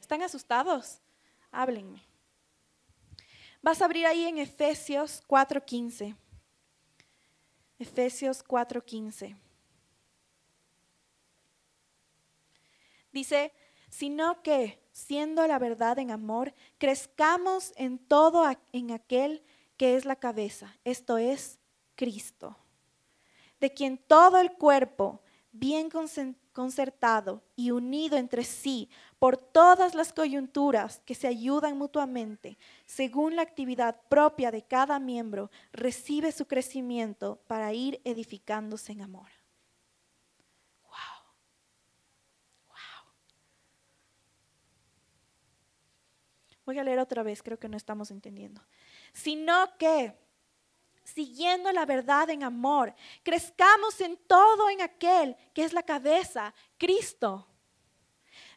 ¿Están 0.00 0.22
asustados? 0.22 1.00
Háblenme. 1.50 2.05
Vas 3.66 3.82
a 3.82 3.86
abrir 3.86 4.06
ahí 4.06 4.26
en 4.26 4.38
Efesios 4.38 5.24
4:15. 5.26 6.14
Efesios 7.80 8.44
4:15. 8.44 9.36
Dice, 13.10 13.52
sino 13.90 14.40
que, 14.44 14.80
siendo 14.92 15.44
la 15.48 15.58
verdad 15.58 15.98
en 15.98 16.12
amor, 16.12 16.54
crezcamos 16.78 17.72
en 17.74 17.98
todo 17.98 18.48
en 18.70 18.92
aquel 18.92 19.42
que 19.76 19.96
es 19.96 20.04
la 20.04 20.14
cabeza, 20.14 20.78
esto 20.84 21.18
es 21.18 21.58
Cristo, 21.96 22.56
de 23.58 23.74
quien 23.74 23.98
todo 23.98 24.38
el 24.38 24.52
cuerpo, 24.52 25.24
bien 25.50 25.90
concertado 26.56 27.42
y 27.54 27.70
unido 27.70 28.16
entre 28.16 28.42
sí 28.42 28.88
por 29.18 29.36
todas 29.36 29.94
las 29.94 30.14
coyunturas 30.14 31.02
que 31.04 31.14
se 31.14 31.26
ayudan 31.26 31.76
mutuamente, 31.76 32.56
según 32.86 33.36
la 33.36 33.42
actividad 33.42 34.00
propia 34.08 34.50
de 34.50 34.62
cada 34.62 34.98
miembro, 34.98 35.50
recibe 35.70 36.32
su 36.32 36.46
crecimiento 36.46 37.42
para 37.46 37.74
ir 37.74 38.00
edificándose 38.04 38.92
en 38.92 39.02
amor. 39.02 39.28
Wow. 40.84 40.92
Wow. 42.68 43.12
Voy 46.64 46.78
a 46.78 46.84
leer 46.84 47.00
otra 47.00 47.22
vez, 47.22 47.42
creo 47.42 47.58
que 47.58 47.68
no 47.68 47.76
estamos 47.76 48.10
entendiendo. 48.10 48.62
Sino 49.12 49.76
que 49.76 50.16
siguiendo 51.06 51.72
la 51.72 51.86
verdad 51.86 52.28
en 52.30 52.42
amor, 52.42 52.94
crezcamos 53.22 54.00
en 54.00 54.16
todo 54.26 54.68
en 54.68 54.82
aquel 54.82 55.36
que 55.54 55.64
es 55.64 55.72
la 55.72 55.82
cabeza, 55.82 56.52
Cristo, 56.76 57.46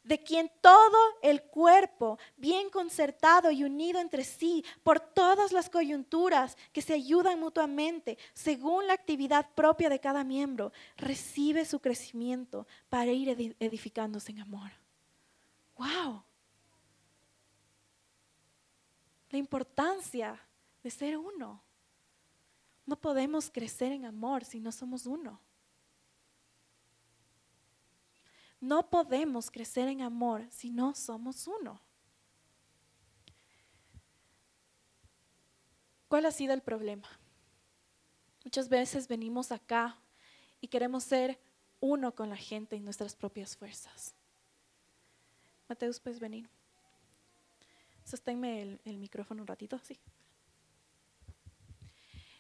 de 0.04 0.24
quien 0.24 0.52
todo 0.62 0.98
el 1.22 1.44
cuerpo, 1.44 2.18
bien 2.36 2.70
concertado 2.70 3.52
y 3.52 3.64
unido 3.64 4.00
entre 4.00 4.24
sí 4.24 4.66
por 4.84 5.00
todas 5.00 5.52
las 5.52 5.70
coyunturas 5.70 6.58
que 6.74 6.82
se 6.82 6.94
ayudan 6.94 7.40
mutuamente, 7.40 8.18
según 8.34 8.88
la 8.88 8.94
actividad 8.94 9.48
propia 9.54 9.90
de 9.90 10.00
cada 10.00 10.24
miembro, 10.24 10.72
recibe 10.98 11.66
su 11.66 11.80
crecimiento 11.80 12.66
para 12.90 13.12
ir 13.12 13.56
edificándose 13.60 14.32
en 14.32 14.40
amor. 14.40 14.72
¡Wow! 15.78 16.24
La 19.30 19.38
importancia 19.38 20.40
de 20.82 20.90
ser 20.90 21.18
uno. 21.18 21.62
No 22.90 23.00
podemos 23.00 23.52
crecer 23.52 23.92
en 23.92 24.04
amor 24.04 24.44
si 24.44 24.60
no 24.60 24.72
somos 24.72 25.06
uno. 25.06 25.40
No 28.60 28.90
podemos 28.90 29.52
crecer 29.52 29.88
en 29.90 30.02
amor 30.02 30.48
si 30.50 30.72
no 30.72 30.96
somos 30.96 31.46
uno. 31.46 31.80
¿Cuál 36.08 36.26
ha 36.26 36.32
sido 36.32 36.52
el 36.52 36.64
problema? 36.64 37.08
Muchas 38.44 38.68
veces 38.68 39.08
venimos 39.08 39.52
acá 39.52 39.96
y 40.60 40.68
queremos 40.68 41.04
ser 41.04 41.40
uno 41.80 42.16
con 42.16 42.32
la 42.32 42.38
gente 42.38 42.76
en 42.76 42.86
nuestras 42.86 43.16
propias 43.16 43.56
fuerzas. 43.56 44.16
Mateus, 45.68 46.00
puedes 46.00 46.20
venir. 46.20 46.50
Sosténme 48.04 48.64
el, 48.64 48.82
el 48.84 48.98
micrófono 48.98 49.44
un 49.44 49.48
ratito, 49.48 49.78
sí. 49.78 50.00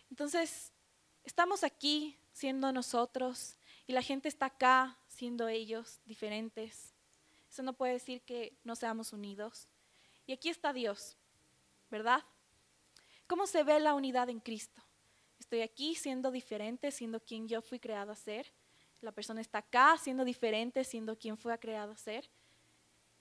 Entonces, 0.09 0.71
estamos 1.23 1.63
aquí 1.63 2.17
siendo 2.31 2.71
nosotros 2.71 3.57
y 3.87 3.93
la 3.93 4.01
gente 4.01 4.27
está 4.27 4.47
acá 4.47 4.97
siendo 5.07 5.47
ellos 5.47 5.99
diferentes. 6.05 6.93
Eso 7.49 7.63
no 7.63 7.73
puede 7.73 7.93
decir 7.93 8.21
que 8.21 8.57
no 8.63 8.75
seamos 8.75 9.13
unidos. 9.13 9.67
Y 10.25 10.33
aquí 10.33 10.49
está 10.49 10.73
Dios, 10.73 11.17
¿verdad? 11.89 12.23
¿Cómo 13.27 13.47
se 13.47 13.63
ve 13.63 13.79
la 13.79 13.93
unidad 13.93 14.29
en 14.29 14.39
Cristo? 14.39 14.81
Estoy 15.39 15.61
aquí 15.61 15.95
siendo 15.95 16.31
diferente, 16.31 16.91
siendo 16.91 17.19
quien 17.19 17.47
yo 17.47 17.61
fui 17.61 17.79
creado 17.79 18.11
a 18.11 18.15
ser. 18.15 18.51
La 19.01 19.11
persona 19.11 19.41
está 19.41 19.59
acá 19.59 19.97
siendo 19.97 20.25
diferente, 20.25 20.83
siendo 20.83 21.17
quien 21.17 21.37
fue 21.37 21.57
creado 21.57 21.91
a 21.91 21.97
ser. 21.97 22.29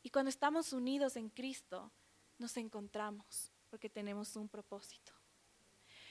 Y 0.02 0.10
cuando 0.10 0.28
estamos 0.28 0.72
unidos 0.72 1.16
en 1.16 1.28
Cristo, 1.28 1.90
nos 2.38 2.56
encontramos 2.56 3.52
porque 3.70 3.88
tenemos 3.88 4.36
un 4.36 4.48
propósito. 4.48 5.17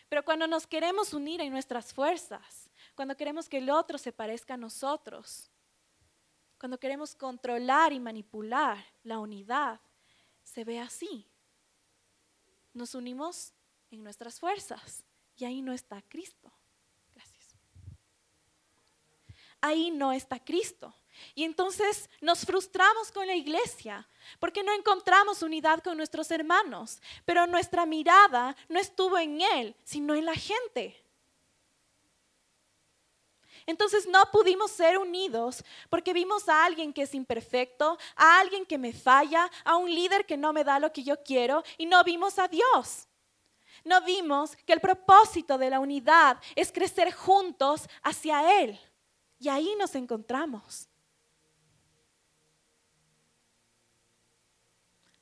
Pero 0.09 0.23
cuando 0.23 0.47
nos 0.47 0.65
queremos 0.65 1.13
unir 1.13 1.41
en 1.41 1.51
nuestras 1.51 1.93
fuerzas, 1.93 2.69
cuando 2.95 3.15
queremos 3.15 3.49
que 3.49 3.57
el 3.57 3.69
otro 3.69 3.97
se 3.97 4.11
parezca 4.11 4.53
a 4.53 4.57
nosotros, 4.57 5.51
cuando 6.57 6.79
queremos 6.79 7.13
controlar 7.13 7.93
y 7.93 7.99
manipular 7.99 8.83
la 9.03 9.19
unidad, 9.19 9.79
se 10.43 10.63
ve 10.63 10.79
así. 10.79 11.27
Nos 12.73 12.95
unimos 12.95 13.53
en 13.91 14.03
nuestras 14.03 14.39
fuerzas 14.39 15.03
y 15.35 15.45
ahí 15.45 15.61
no 15.61 15.73
está 15.73 16.01
Cristo. 16.01 16.51
Gracias. 17.13 17.55
Ahí 19.61 19.91
no 19.91 20.13
está 20.13 20.43
Cristo. 20.43 20.93
Y 21.35 21.43
entonces 21.43 22.09
nos 22.21 22.45
frustramos 22.45 23.11
con 23.11 23.27
la 23.27 23.35
iglesia 23.35 24.07
porque 24.39 24.63
no 24.63 24.73
encontramos 24.73 25.41
unidad 25.41 25.83
con 25.83 25.97
nuestros 25.97 26.29
hermanos, 26.31 27.01
pero 27.25 27.47
nuestra 27.47 27.85
mirada 27.85 28.55
no 28.69 28.79
estuvo 28.79 29.17
en 29.17 29.41
Él, 29.41 29.75
sino 29.83 30.15
en 30.15 30.25
la 30.25 30.35
gente. 30.35 31.03
Entonces 33.67 34.07
no 34.07 34.23
pudimos 34.31 34.71
ser 34.71 34.97
unidos 34.97 35.63
porque 35.89 36.13
vimos 36.13 36.47
a 36.47 36.63
alguien 36.63 36.93
que 36.93 37.01
es 37.01 37.13
imperfecto, 37.13 37.97
a 38.15 38.39
alguien 38.39 38.65
que 38.65 38.77
me 38.77 38.93
falla, 38.93 39.51
a 39.65 39.75
un 39.75 39.93
líder 39.93 40.25
que 40.25 40.37
no 40.37 40.53
me 40.53 40.63
da 40.63 40.79
lo 40.79 40.91
que 40.93 41.03
yo 41.03 41.21
quiero 41.21 41.63
y 41.77 41.85
no 41.85 42.01
vimos 42.03 42.39
a 42.39 42.47
Dios. 42.47 43.07
No 43.83 44.01
vimos 44.01 44.55
que 44.65 44.73
el 44.73 44.79
propósito 44.79 45.57
de 45.57 45.69
la 45.69 45.79
unidad 45.81 46.37
es 46.55 46.71
crecer 46.71 47.13
juntos 47.13 47.87
hacia 48.03 48.61
Él. 48.61 48.79
Y 49.37 49.49
ahí 49.49 49.75
nos 49.77 49.95
encontramos. 49.95 50.87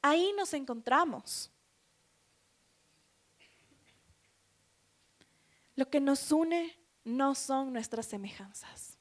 Ahí 0.08 0.34
nos 0.34 0.54
encontramos. 0.54 1.50
Lo 5.76 5.90
que 5.90 6.00
nos 6.00 6.32
une 6.32 6.78
no 7.04 7.34
son 7.34 7.74
nuestras 7.74 8.06
semejanzas. 8.06 9.00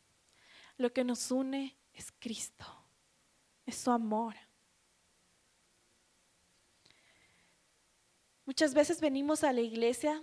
Lo 0.79 0.95
que 0.95 1.05
nos 1.05 1.31
une 1.31 1.77
es 1.93 2.11
Cristo, 2.11 2.65
es 3.67 3.77
su 3.77 3.91
amor. 3.91 4.35
Muchas 8.47 8.73
veces 8.73 8.99
venimos 8.99 9.45
a 9.45 9.53
la 9.53 9.61
iglesia 9.61 10.23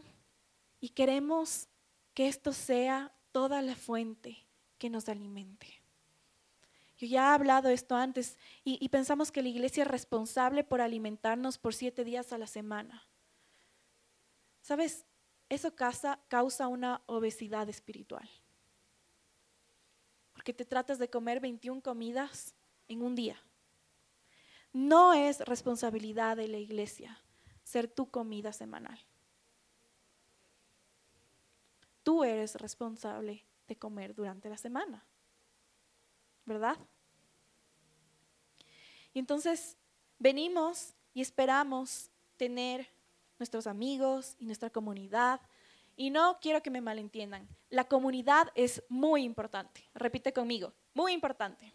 y 0.79 0.89
queremos 0.89 1.67
que 2.15 2.27
esto 2.27 2.53
sea 2.53 3.15
toda 3.31 3.61
la 3.61 3.75
fuente 3.75 4.47
que 4.79 4.89
nos 4.89 5.07
alimente. 5.09 5.80
Yo 7.01 7.07
ya 7.07 7.31
he 7.31 7.33
hablado 7.33 7.69
esto 7.69 7.95
antes 7.95 8.37
y, 8.63 8.87
pensamos 8.89 9.31
que 9.31 9.41
la 9.41 9.49
iglesia 9.49 9.81
es 9.81 9.87
responsable 9.87 10.63
por 10.63 10.81
alimentarnos 10.81 11.57
por 11.57 11.73
siete 11.73 12.03
días 12.03 12.31
a 12.31 12.37
la 12.37 12.45
semana. 12.45 13.07
¿Sabes? 14.61 15.07
Eso 15.49 15.75
causa, 15.75 16.19
causa 16.27 16.67
una 16.67 17.01
obesidad 17.07 17.67
espiritual. 17.69 18.29
Porque 20.33 20.53
te 20.53 20.63
tratas 20.63 20.99
de 20.99 21.09
comer 21.09 21.39
21 21.39 21.81
comidas 21.81 22.53
en 22.87 23.01
un 23.01 23.15
día. 23.15 23.41
No 24.71 25.15
es 25.15 25.39
responsabilidad 25.39 26.37
de 26.37 26.49
la 26.49 26.59
iglesia 26.59 27.19
ser 27.63 27.87
tu 27.87 28.11
comida 28.11 28.53
semanal. 28.53 28.99
Tú 32.03 32.23
eres 32.23 32.53
responsable 32.57 33.43
de 33.67 33.75
comer 33.75 34.13
durante 34.13 34.49
la 34.49 34.57
semana. 34.57 35.03
¿Verdad? 36.45 36.77
Y 39.13 39.19
entonces 39.19 39.77
venimos 40.19 40.93
y 41.13 41.21
esperamos 41.21 42.10
tener 42.38 42.88
nuestros 43.38 43.67
amigos 43.67 44.36
y 44.39 44.45
nuestra 44.45 44.69
comunidad 44.69 45.41
y 45.95 46.10
no 46.10 46.39
quiero 46.41 46.63
que 46.63 46.71
me 46.71 46.82
malentiendan, 46.82 47.47
la 47.69 47.84
comunidad 47.84 48.47
es 48.56 48.84
muy 48.89 49.23
importante. 49.23 49.88
Repite 49.93 50.34
conmigo, 50.34 50.73
muy 50.93 51.13
importante. 51.13 51.73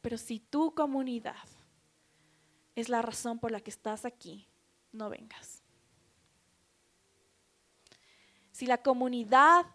Pero 0.00 0.16
si 0.16 0.40
tu 0.40 0.74
comunidad 0.74 1.36
es 2.74 2.88
la 2.88 3.02
razón 3.02 3.38
por 3.38 3.50
la 3.50 3.60
que 3.60 3.70
estás 3.70 4.04
aquí, 4.04 4.48
no 4.92 5.10
vengas. 5.10 5.62
Si 8.50 8.66
la 8.66 8.82
comunidad 8.82 9.66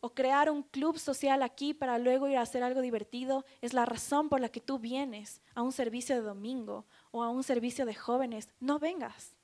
o 0.00 0.14
crear 0.14 0.50
un 0.50 0.62
club 0.62 0.98
social 0.98 1.42
aquí 1.42 1.74
para 1.74 1.98
luego 1.98 2.28
ir 2.28 2.38
a 2.38 2.42
hacer 2.42 2.62
algo 2.62 2.80
divertido 2.80 3.44
es 3.60 3.74
la 3.74 3.84
razón 3.84 4.28
por 4.28 4.40
la 4.40 4.48
que 4.48 4.60
tú 4.60 4.78
vienes 4.78 5.40
a 5.54 5.62
un 5.62 5.72
servicio 5.72 6.14
de 6.14 6.22
domingo 6.22 6.86
o 7.10 7.22
a 7.22 7.28
un 7.28 7.44
servicio 7.44 7.86
de 7.86 7.94
jóvenes, 7.94 8.48
no 8.60 8.78
vengas. 8.78 9.34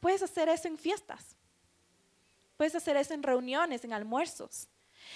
Puedes 0.00 0.22
hacer 0.22 0.48
eso 0.48 0.68
en 0.68 0.78
fiestas. 0.78 1.36
Puedes 2.56 2.74
hacer 2.74 2.96
eso 2.96 3.14
en 3.14 3.22
reuniones, 3.22 3.84
en 3.84 3.92
almuerzos. 3.92 4.68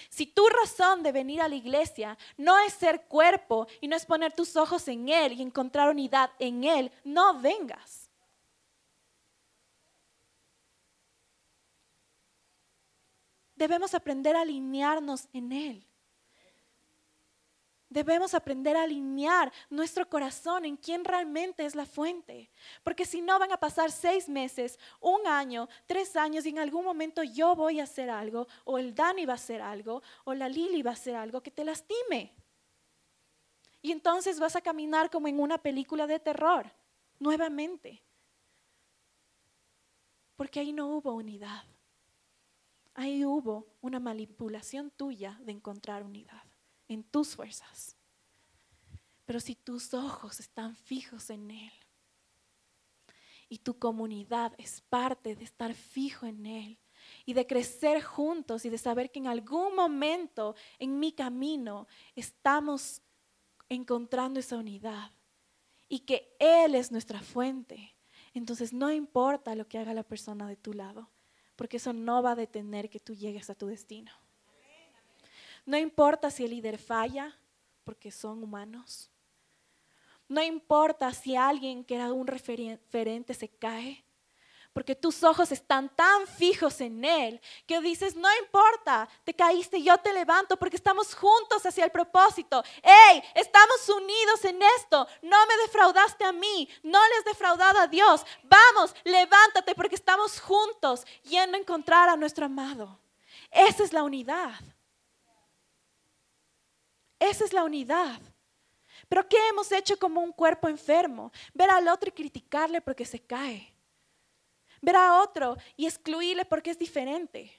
Si 0.09 0.25
tu 0.25 0.47
razón 0.47 1.03
de 1.03 1.11
venir 1.11 1.41
a 1.41 1.47
la 1.47 1.55
iglesia 1.55 2.17
no 2.37 2.57
es 2.59 2.73
ser 2.73 3.03
cuerpo 3.03 3.67
y 3.81 3.87
no 3.87 3.95
es 3.95 4.05
poner 4.05 4.33
tus 4.33 4.55
ojos 4.55 4.87
en 4.87 5.09
Él 5.09 5.33
y 5.33 5.41
encontrar 5.41 5.89
unidad 5.89 6.31
en 6.39 6.63
Él, 6.63 6.91
no 7.03 7.39
vengas. 7.39 8.10
Debemos 13.61 13.93
aprender 13.93 14.35
a 14.35 14.41
alinearnos 14.41 15.27
en 15.33 15.51
Él. 15.51 15.87
Debemos 17.89 18.33
aprender 18.33 18.75
a 18.75 18.81
alinear 18.81 19.53
nuestro 19.69 20.09
corazón 20.09 20.65
en 20.65 20.75
quién 20.75 21.05
realmente 21.05 21.63
es 21.63 21.75
la 21.75 21.85
fuente. 21.85 22.49
Porque 22.81 23.05
si 23.05 23.21
no 23.21 23.37
van 23.37 23.51
a 23.51 23.57
pasar 23.57 23.91
seis 23.91 24.27
meses, 24.27 24.79
un 24.99 25.27
año, 25.27 25.69
tres 25.85 26.15
años 26.15 26.43
y 26.47 26.49
en 26.49 26.57
algún 26.57 26.83
momento 26.83 27.21
yo 27.21 27.55
voy 27.55 27.79
a 27.79 27.83
hacer 27.83 28.09
algo, 28.09 28.47
o 28.63 28.79
el 28.79 28.95
Dani 28.95 29.27
va 29.27 29.33
a 29.33 29.35
hacer 29.35 29.61
algo, 29.61 30.01
o 30.23 30.33
la 30.33 30.49
Lili 30.49 30.81
va 30.81 30.89
a 30.89 30.93
hacer 30.93 31.15
algo 31.15 31.43
que 31.43 31.51
te 31.51 31.63
lastime. 31.63 32.33
Y 33.83 33.91
entonces 33.91 34.39
vas 34.39 34.55
a 34.55 34.61
caminar 34.61 35.11
como 35.11 35.27
en 35.27 35.39
una 35.39 35.59
película 35.59 36.07
de 36.07 36.19
terror, 36.19 36.65
nuevamente. 37.19 38.01
Porque 40.35 40.61
ahí 40.61 40.73
no 40.73 40.87
hubo 40.87 41.13
unidad. 41.13 41.70
Ahí 43.01 43.25
hubo 43.25 43.65
una 43.81 43.99
manipulación 43.99 44.91
tuya 44.91 45.39
de 45.43 45.53
encontrar 45.53 46.03
unidad 46.03 46.43
en 46.87 47.03
tus 47.03 47.35
fuerzas. 47.35 47.97
Pero 49.25 49.39
si 49.39 49.55
tus 49.55 49.95
ojos 49.95 50.39
están 50.39 50.75
fijos 50.75 51.31
en 51.31 51.49
Él 51.49 51.71
y 53.49 53.57
tu 53.57 53.79
comunidad 53.79 54.53
es 54.59 54.81
parte 54.81 55.35
de 55.35 55.43
estar 55.43 55.73
fijo 55.73 56.27
en 56.27 56.45
Él 56.45 56.79
y 57.25 57.33
de 57.33 57.47
crecer 57.47 58.03
juntos 58.03 58.65
y 58.65 58.69
de 58.69 58.77
saber 58.77 59.09
que 59.09 59.17
en 59.17 59.25
algún 59.25 59.75
momento 59.75 60.53
en 60.77 60.99
mi 60.99 61.11
camino 61.11 61.87
estamos 62.13 63.01
encontrando 63.67 64.39
esa 64.39 64.57
unidad 64.57 65.11
y 65.89 66.01
que 66.01 66.35
Él 66.37 66.75
es 66.75 66.91
nuestra 66.91 67.19
fuente, 67.19 67.95
entonces 68.35 68.73
no 68.73 68.91
importa 68.91 69.55
lo 69.55 69.67
que 69.67 69.79
haga 69.79 69.95
la 69.95 70.03
persona 70.03 70.47
de 70.47 70.55
tu 70.55 70.73
lado, 70.73 71.10
porque 71.61 71.77
eso 71.77 71.93
no 71.93 72.23
va 72.23 72.31
a 72.31 72.35
detener 72.35 72.89
que 72.89 72.99
tú 72.99 73.13
llegues 73.13 73.51
a 73.51 73.53
tu 73.53 73.67
destino. 73.67 74.11
No 75.63 75.77
importa 75.77 76.31
si 76.31 76.43
el 76.43 76.49
líder 76.49 76.79
falla, 76.79 77.37
porque 77.83 78.09
son 78.09 78.43
humanos. 78.43 79.11
No 80.27 80.41
importa 80.41 81.13
si 81.13 81.35
alguien 81.35 81.83
que 81.83 81.93
era 81.93 82.11
un 82.13 82.25
referente 82.25 83.35
se 83.35 83.47
cae, 83.47 84.03
porque 84.73 84.95
tus 84.95 85.23
ojos 85.23 85.51
están 85.51 85.89
tan 85.95 86.27
fijos 86.27 86.79
en 86.81 87.03
Él 87.03 87.41
que 87.65 87.81
dices, 87.81 88.15
no 88.15 88.29
importa, 88.37 89.09
te 89.23 89.33
caíste, 89.33 89.81
yo 89.81 89.97
te 89.97 90.13
levanto 90.13 90.57
porque 90.57 90.77
estamos 90.77 91.13
juntos 91.13 91.65
hacia 91.65 91.83
el 91.83 91.91
propósito. 91.91 92.63
¡Hey! 92.81 93.21
Estamos 93.35 93.87
unidos 93.89 94.45
en 94.45 94.61
esto. 94.77 95.07
No 95.21 95.37
me 95.47 95.57
defraudaste 95.63 96.23
a 96.23 96.31
mí, 96.31 96.69
no 96.83 96.99
les 97.15 97.25
defraudado 97.25 97.79
a 97.79 97.87
Dios. 97.87 98.25
Vamos, 98.43 98.95
levántate 99.03 99.75
porque 99.75 99.95
estamos 99.95 100.39
juntos 100.39 101.05
yendo 101.23 101.57
a 101.57 101.61
encontrar 101.61 102.07
a 102.09 102.15
nuestro 102.15 102.45
amado. 102.45 102.99
Esa 103.51 103.83
es 103.83 103.91
la 103.91 104.03
unidad. 104.03 104.59
Esa 107.19 107.43
es 107.43 107.53
la 107.53 107.63
unidad. 107.63 108.19
Pero 109.09 109.27
¿qué 109.27 109.37
hemos 109.49 109.71
hecho 109.71 109.99
como 109.99 110.21
un 110.21 110.31
cuerpo 110.31 110.69
enfermo? 110.69 111.31
Ver 111.53 111.69
al 111.69 111.87
otro 111.89 112.07
y 112.09 112.13
criticarle 112.13 112.79
porque 112.81 113.05
se 113.05 113.19
cae. 113.19 113.70
Ver 114.81 114.95
a 114.95 115.21
otro 115.21 115.57
y 115.77 115.85
excluirle 115.85 116.45
porque 116.45 116.71
es 116.71 116.79
diferente. 116.79 117.51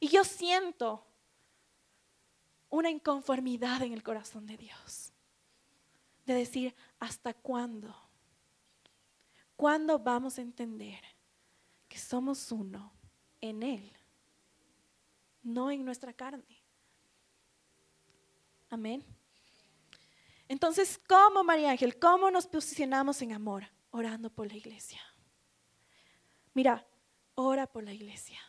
Y 0.00 0.08
yo 0.08 0.24
siento 0.24 1.04
una 2.70 2.90
inconformidad 2.90 3.82
en 3.82 3.92
el 3.92 4.02
corazón 4.02 4.46
de 4.46 4.56
Dios. 4.56 5.12
De 6.26 6.34
decir, 6.34 6.74
¿hasta 6.98 7.34
cuándo? 7.34 7.94
¿Cuándo 9.56 9.98
vamos 9.98 10.38
a 10.38 10.42
entender 10.42 11.00
que 11.88 11.98
somos 11.98 12.50
uno 12.50 12.92
en 13.40 13.62
Él? 13.62 13.92
No 15.42 15.70
en 15.70 15.84
nuestra 15.84 16.12
carne. 16.12 16.62
Amén. 18.70 19.04
Entonces, 20.48 21.00
¿cómo, 21.06 21.44
María 21.44 21.70
Ángel? 21.70 21.98
¿Cómo 21.98 22.30
nos 22.30 22.46
posicionamos 22.46 23.22
en 23.22 23.32
amor? 23.32 23.64
Orando 23.96 24.28
por 24.28 24.48
la 24.48 24.56
iglesia. 24.56 25.00
Mira, 26.52 26.84
ora 27.36 27.68
por 27.68 27.84
la 27.84 27.92
iglesia. 27.92 28.40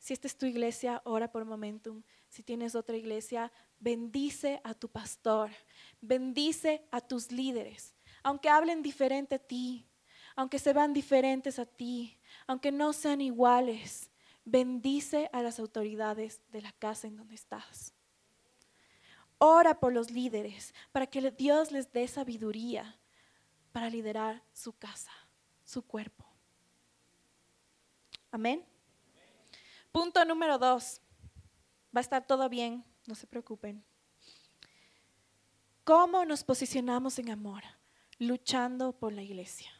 Si 0.00 0.12
esta 0.12 0.26
es 0.26 0.36
tu 0.36 0.46
iglesia, 0.46 1.00
ora 1.04 1.30
por 1.30 1.44
Momentum. 1.44 2.02
Si 2.28 2.42
tienes 2.42 2.74
otra 2.74 2.96
iglesia, 2.96 3.52
bendice 3.78 4.60
a 4.64 4.74
tu 4.74 4.88
pastor, 4.88 5.52
bendice 6.00 6.84
a 6.90 7.00
tus 7.00 7.30
líderes, 7.30 7.94
aunque 8.24 8.48
hablen 8.48 8.82
diferente 8.82 9.36
a 9.36 9.38
ti, 9.38 9.86
aunque 10.34 10.58
se 10.58 10.72
vean 10.72 10.92
diferentes 10.92 11.60
a 11.60 11.64
ti, 11.64 12.18
aunque 12.48 12.72
no 12.72 12.92
sean 12.92 13.20
iguales, 13.20 14.10
bendice 14.44 15.30
a 15.32 15.40
las 15.40 15.60
autoridades 15.60 16.40
de 16.50 16.62
la 16.62 16.72
casa 16.72 17.06
en 17.06 17.16
donde 17.16 17.36
estás. 17.36 17.94
Ora 19.38 19.78
por 19.78 19.92
los 19.92 20.10
líderes 20.10 20.74
para 20.90 21.06
que 21.06 21.30
Dios 21.30 21.70
les 21.70 21.92
dé 21.92 22.08
sabiduría 22.08 22.99
para 23.72 23.90
liderar 23.90 24.42
su 24.52 24.72
casa, 24.72 25.12
su 25.64 25.82
cuerpo. 25.82 26.24
Amén. 28.30 28.64
Punto 29.92 30.24
número 30.24 30.58
dos. 30.58 31.00
Va 31.94 31.98
a 31.98 32.00
estar 32.00 32.26
todo 32.26 32.48
bien, 32.48 32.84
no 33.06 33.14
se 33.14 33.26
preocupen. 33.26 33.84
¿Cómo 35.84 36.24
nos 36.24 36.44
posicionamos 36.44 37.18
en 37.18 37.30
amor? 37.30 37.64
Luchando 38.18 38.92
por 38.92 39.12
la 39.12 39.22
iglesia. 39.22 39.70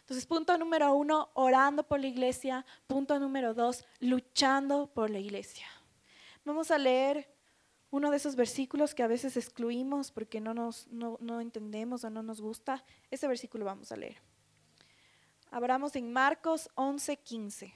Entonces, 0.00 0.26
punto 0.26 0.56
número 0.56 0.94
uno, 0.94 1.30
orando 1.34 1.82
por 1.86 2.00
la 2.00 2.06
iglesia. 2.06 2.64
Punto 2.86 3.18
número 3.20 3.52
dos, 3.54 3.84
luchando 4.00 4.86
por 4.86 5.10
la 5.10 5.18
iglesia. 5.18 5.66
Vamos 6.44 6.70
a 6.70 6.78
leer 6.78 7.32
uno 7.90 8.10
de 8.10 8.16
esos 8.16 8.36
versículos 8.36 8.94
que 8.94 9.02
a 9.02 9.08
veces 9.08 9.36
excluimos 9.36 10.12
porque 10.12 10.40
no, 10.40 10.54
nos, 10.54 10.86
no, 10.88 11.40
entendemos 11.40 12.04
o 12.04 12.10
no 12.10 12.22
nos 12.22 12.40
gusta, 12.40 12.84
ese 13.10 13.26
versículo 13.26 13.64
vamos 13.64 13.90
a 13.90 13.96
leer. 13.96 14.18
Abramos 15.50 15.96
en 15.96 16.12
Marcos 16.12 16.70
11:15. 16.76 17.74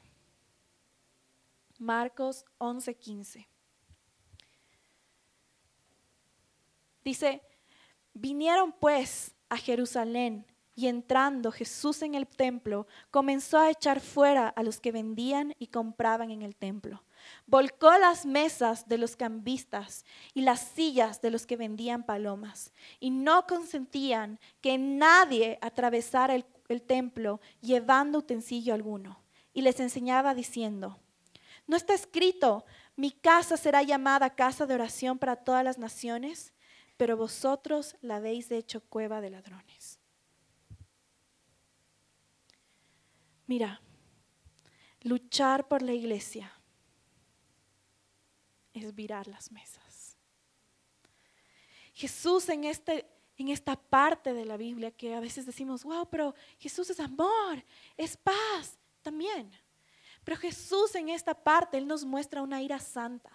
Marcos 1.78 2.44
11:15. 2.58 3.48
Dice, 7.04 7.42
vinieron 8.14 8.72
pues 8.72 9.34
a 9.48 9.56
Jerusalén 9.56 10.46
y 10.76 10.86
entrando 10.86 11.52
Jesús 11.52 12.02
en 12.02 12.14
el 12.14 12.26
templo, 12.26 12.86
comenzó 13.10 13.58
a 13.58 13.70
echar 13.70 14.00
fuera 14.00 14.48
a 14.48 14.62
los 14.62 14.80
que 14.80 14.92
vendían 14.92 15.54
y 15.58 15.66
compraban 15.66 16.30
en 16.30 16.42
el 16.42 16.56
templo. 16.56 17.02
Volcó 17.46 17.96
las 17.98 18.26
mesas 18.26 18.88
de 18.88 18.98
los 18.98 19.16
cambistas 19.16 20.04
y 20.32 20.42
las 20.42 20.60
sillas 20.60 21.20
de 21.20 21.30
los 21.30 21.46
que 21.46 21.56
vendían 21.56 22.04
palomas. 22.04 22.72
Y 23.00 23.10
no 23.10 23.46
consentían 23.46 24.40
que 24.60 24.78
nadie 24.78 25.58
atravesara 25.60 26.34
el, 26.34 26.44
templo 26.82 27.40
llevando 27.60 28.18
utensilio 28.18 28.74
alguno. 28.74 29.22
Y 29.52 29.62
les 29.62 29.78
enseñaba 29.80 30.34
diciendo, 30.34 30.98
¿no 31.66 31.76
está 31.76 31.94
escrito, 31.94 32.64
mi 32.96 33.10
casa 33.10 33.56
será 33.56 33.82
llamada 33.82 34.34
casa 34.34 34.66
de 34.66 34.74
oración 34.74 35.18
para 35.18 35.36
todas 35.36 35.62
las 35.62 35.78
naciones? 35.78 36.52
Pero 36.96 37.16
vosotros 37.16 37.96
la 38.00 38.16
habéis 38.16 38.50
hecho 38.50 38.80
cueva 38.80 39.20
de 39.20 39.30
ladrones. 39.30 40.00
Mira, 43.46 43.82
luchar 45.02 45.68
por 45.68 45.82
la 45.82 45.92
iglesia 45.92 46.53
es 48.74 48.94
virar 48.94 49.26
las 49.28 49.50
mesas. 49.50 50.18
Jesús 51.94 52.48
en, 52.48 52.64
este, 52.64 53.06
en 53.38 53.48
esta 53.48 53.76
parte 53.76 54.34
de 54.34 54.44
la 54.44 54.56
Biblia 54.56 54.90
que 54.90 55.14
a 55.14 55.20
veces 55.20 55.46
decimos, 55.46 55.84
wow, 55.84 56.08
pero 56.10 56.34
Jesús 56.58 56.90
es 56.90 57.00
amor, 57.00 57.64
es 57.96 58.16
paz 58.16 58.76
también. 59.00 59.50
Pero 60.24 60.36
Jesús 60.36 60.94
en 60.96 61.08
esta 61.08 61.34
parte, 61.34 61.78
Él 61.78 61.86
nos 61.86 62.04
muestra 62.04 62.42
una 62.42 62.60
ira 62.60 62.80
santa. 62.80 63.30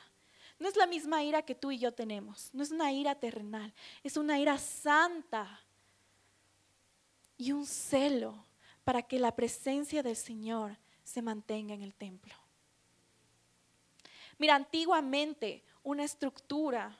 No 0.59 0.67
es 0.67 0.75
la 0.75 0.87
misma 0.87 1.23
ira 1.23 1.41
que 1.41 1.55
tú 1.55 1.71
y 1.71 1.79
yo 1.79 1.93
tenemos, 1.93 2.49
no 2.53 2.63
es 2.63 2.71
una 2.71 2.91
ira 2.91 3.15
terrenal, 3.15 3.73
es 4.03 4.17
una 4.17 4.37
ira 4.37 4.57
santa 4.57 5.61
y 7.37 7.53
un 7.53 7.65
celo 7.65 8.45
para 8.83 9.01
que 9.01 9.19
la 9.19 9.33
presencia 9.33 10.03
del 10.03 10.17
Señor 10.17 10.77
se 11.03 11.21
mantenga 11.21 11.73
en 11.73 11.81
el 11.81 11.95
templo. 11.95 12.33
Mira, 14.39 14.55
antiguamente 14.55 15.63
una 15.83 16.05
estructura 16.05 16.97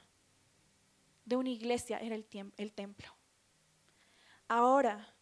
de 1.24 1.36
una 1.36 1.48
iglesia 1.48 1.98
era 1.98 2.14
el, 2.14 2.24
templo. 2.74 3.16
Ahora, 4.46 5.14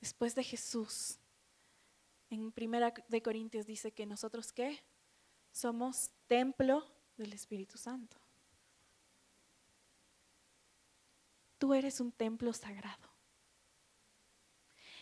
después 0.00 0.34
de 0.34 0.42
Jesús, 0.42 1.18
en 2.28 2.50
Primera 2.50 2.92
de 3.08 3.22
Corintios 3.22 3.66
dice 3.66 3.92
que 3.92 4.04
nosotros 4.04 4.52
qué? 4.52 4.82
Somos 5.52 6.10
templo 6.26 6.84
del 7.16 7.32
Espíritu 7.32 7.78
Santo. 7.78 8.16
Tú 11.58 11.72
eres 11.72 12.00
un 12.00 12.10
templo 12.10 12.52
sagrado. 12.52 13.08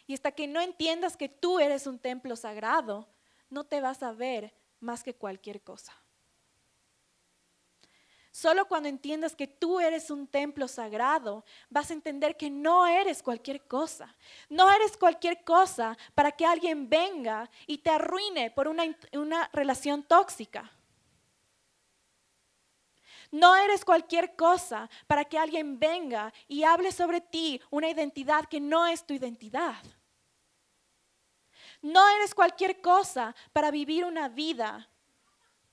Y 0.06 0.12
hasta 0.12 0.32
que 0.32 0.46
no 0.46 0.60
entiendas 0.60 1.16
que 1.16 1.30
tú 1.30 1.60
eres 1.60 1.86
un 1.86 1.98
templo 1.98 2.36
sagrado, 2.36 3.08
no 3.48 3.64
te 3.64 3.80
vas 3.80 4.02
a 4.02 4.12
ver 4.12 4.52
más 4.80 5.02
que 5.02 5.14
cualquier 5.14 5.62
cosa. 5.62 6.01
Solo 8.32 8.66
cuando 8.66 8.88
entiendas 8.88 9.36
que 9.36 9.46
tú 9.46 9.78
eres 9.78 10.10
un 10.10 10.26
templo 10.26 10.66
sagrado, 10.66 11.44
vas 11.68 11.90
a 11.90 11.92
entender 11.92 12.34
que 12.34 12.48
no 12.48 12.86
eres 12.86 13.22
cualquier 13.22 13.66
cosa. 13.68 14.16
No 14.48 14.72
eres 14.72 14.96
cualquier 14.96 15.44
cosa 15.44 15.98
para 16.14 16.32
que 16.32 16.46
alguien 16.46 16.88
venga 16.88 17.50
y 17.66 17.78
te 17.78 17.90
arruine 17.90 18.50
por 18.50 18.68
una, 18.68 18.84
una 19.12 19.50
relación 19.52 20.02
tóxica. 20.02 20.72
No 23.30 23.54
eres 23.54 23.84
cualquier 23.84 24.34
cosa 24.34 24.88
para 25.06 25.26
que 25.26 25.38
alguien 25.38 25.78
venga 25.78 26.32
y 26.48 26.64
hable 26.64 26.90
sobre 26.90 27.20
ti 27.20 27.60
una 27.68 27.90
identidad 27.90 28.46
que 28.46 28.60
no 28.60 28.86
es 28.86 29.04
tu 29.04 29.12
identidad. 29.12 29.82
No 31.82 32.08
eres 32.16 32.34
cualquier 32.34 32.80
cosa 32.80 33.34
para 33.52 33.70
vivir 33.70 34.06
una 34.06 34.30
vida 34.30 34.88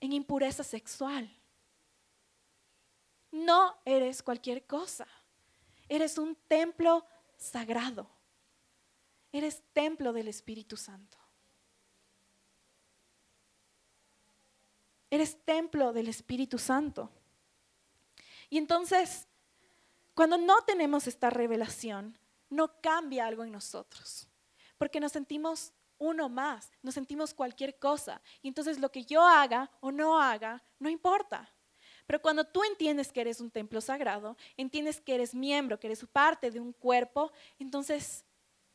en 0.02 0.12
impureza 0.12 0.66
sexual. 0.66 1.39
No 3.32 3.78
eres 3.86 4.24
cualquier 4.24 4.66
cosa. 4.66 5.08
Eres 5.88 6.18
un 6.18 6.36
templo 6.48 7.06
sagrado. 7.38 8.10
Eres 9.32 9.62
templo 9.74 10.14
del 10.14 10.28
Espíritu 10.28 10.78
Santo. 10.78 11.18
Eres 15.12 15.44
templo 15.44 15.94
del 15.94 16.08
Espíritu 16.08 16.58
Santo. 16.58 17.10
Y 18.50 18.58
entonces, 18.58 19.28
cuando 20.14 20.38
no 20.38 20.62
tenemos 20.64 21.08
esta 21.08 21.30
revelación, 21.30 22.18
no 22.50 22.82
cambia 22.82 23.28
algo 23.28 23.44
en 23.44 23.52
nosotros, 23.52 24.28
porque 24.78 25.00
nos 25.00 25.12
sentimos 25.12 25.72
uno 26.00 26.30
más, 26.30 26.72
nos 26.82 26.94
sentimos 26.96 27.34
cualquier 27.34 27.78
cosa. 27.78 28.22
Y 28.42 28.48
entonces 28.48 28.80
lo 28.80 28.92
que 28.92 29.04
yo 29.04 29.22
haga 29.22 29.70
o 29.82 29.92
no 29.92 30.20
haga, 30.20 30.64
no 30.80 30.90
importa. 30.90 31.52
Pero 32.10 32.24
cuando 32.24 32.44
tú 32.44 32.64
entiendes 32.64 33.12
que 33.12 33.22
eres 33.22 33.40
un 33.40 33.52
templo 33.52 33.80
sagrado, 33.82 34.36
entiendes 34.58 35.00
que 35.00 35.14
eres 35.14 35.36
miembro, 35.36 35.80
que 35.80 35.86
eres 35.86 36.04
parte 36.08 36.50
de 36.50 36.60
un 36.60 36.74
cuerpo, 36.74 37.32
entonces 37.60 38.26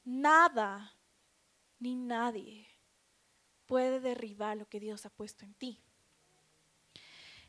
nada 0.04 0.96
ni 1.80 1.96
nadie 1.96 2.68
puede 3.66 3.98
derribar 3.98 4.56
lo 4.56 4.68
que 4.68 4.78
Dios 4.78 5.04
ha 5.04 5.10
puesto 5.10 5.44
en 5.44 5.52
ti. 5.54 5.82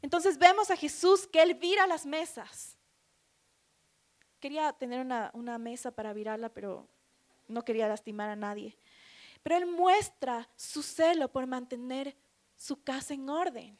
Entonces 0.01 0.39
vemos 0.39 0.71
a 0.71 0.75
Jesús 0.75 1.27
que 1.27 1.43
Él 1.43 1.53
vira 1.53 1.85
las 1.85 2.03
mesas. 2.03 2.79
Quería 4.39 4.73
tener 4.73 5.01
una, 5.01 5.29
una 5.35 5.59
mesa 5.59 5.91
para 5.91 6.13
virarla, 6.13 6.49
pero 6.49 6.89
no 7.47 7.63
quería 7.63 7.87
lastimar 7.87 8.31
a 8.31 8.35
nadie. 8.35 8.75
Pero 9.43 9.57
Él 9.57 9.67
muestra 9.67 10.49
su 10.55 10.81
celo 10.81 11.31
por 11.31 11.45
mantener 11.45 12.17
su 12.55 12.81
casa 12.81 13.13
en 13.13 13.29
orden. 13.29 13.77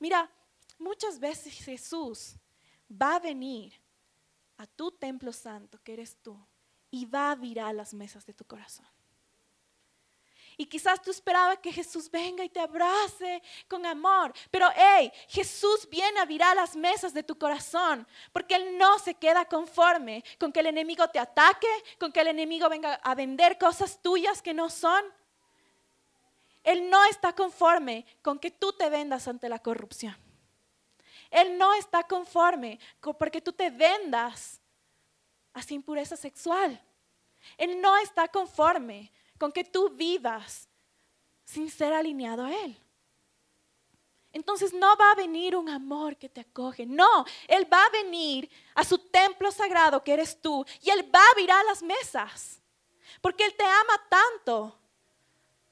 Mira, 0.00 0.28
Muchas 0.78 1.18
veces 1.18 1.54
Jesús 1.54 2.34
va 2.90 3.16
a 3.16 3.20
venir 3.20 3.72
a 4.56 4.66
tu 4.66 4.90
templo 4.92 5.32
santo, 5.32 5.78
que 5.82 5.94
eres 5.94 6.16
tú, 6.22 6.38
y 6.90 7.06
va 7.06 7.32
a 7.32 7.34
virar 7.34 7.74
las 7.74 7.92
mesas 7.92 8.24
de 8.24 8.34
tu 8.34 8.44
corazón. 8.44 8.86
Y 10.56 10.66
quizás 10.66 11.02
tú 11.02 11.10
esperabas 11.10 11.58
que 11.58 11.72
Jesús 11.72 12.08
venga 12.08 12.44
y 12.44 12.48
te 12.48 12.60
abrace 12.60 13.42
con 13.68 13.84
amor. 13.84 14.32
Pero 14.50 14.68
hey, 14.76 15.10
Jesús 15.28 15.88
viene 15.90 16.20
a 16.20 16.24
virar 16.24 16.54
las 16.54 16.76
mesas 16.76 17.12
de 17.12 17.24
tu 17.24 17.36
corazón. 17.36 18.06
Porque 18.32 18.54
Él 18.54 18.78
no 18.78 18.98
se 19.00 19.14
queda 19.14 19.44
conforme 19.46 20.22
con 20.38 20.52
que 20.52 20.60
el 20.60 20.66
enemigo 20.66 21.08
te 21.08 21.18
ataque, 21.18 21.66
con 21.98 22.12
que 22.12 22.20
el 22.20 22.28
enemigo 22.28 22.68
venga 22.68 22.94
a 22.94 23.14
vender 23.16 23.58
cosas 23.58 24.00
tuyas 24.00 24.40
que 24.40 24.54
no 24.54 24.70
son. 24.70 25.04
Él 26.62 26.88
no 26.88 27.04
está 27.06 27.34
conforme 27.34 28.06
con 28.22 28.38
que 28.38 28.50
tú 28.52 28.72
te 28.72 28.88
vendas 28.88 29.26
ante 29.26 29.48
la 29.48 29.58
corrupción. 29.58 30.16
Él 31.34 31.58
no 31.58 31.74
está 31.74 32.04
conforme 32.04 32.78
porque 33.18 33.40
tú 33.40 33.52
te 33.52 33.68
vendas 33.68 34.60
sin 35.66 35.76
impureza 35.76 36.16
sexual. 36.16 36.80
Él 37.58 37.80
no 37.80 37.96
está 37.96 38.28
conforme 38.28 39.10
con 39.36 39.50
que 39.50 39.64
tú 39.64 39.90
vivas 39.90 40.68
sin 41.44 41.68
ser 41.68 41.92
alineado 41.92 42.44
a 42.44 42.54
Él. 42.54 42.78
Entonces 44.32 44.72
no 44.72 44.96
va 44.96 45.10
a 45.10 45.16
venir 45.16 45.56
un 45.56 45.68
amor 45.68 46.16
que 46.16 46.28
te 46.28 46.40
acoge. 46.40 46.86
No, 46.86 47.24
Él 47.48 47.66
va 47.70 47.84
a 47.84 47.90
venir 47.90 48.48
a 48.76 48.84
su 48.84 48.98
templo 48.98 49.50
sagrado 49.50 50.04
que 50.04 50.12
eres 50.12 50.40
tú 50.40 50.64
y 50.82 50.90
Él 50.90 51.12
va 51.12 51.20
a 51.20 51.36
virar 51.36 51.64
las 51.64 51.82
mesas. 51.82 52.62
Porque 53.20 53.44
Él 53.44 53.56
te 53.56 53.64
ama 53.64 54.08
tanto. 54.08 54.78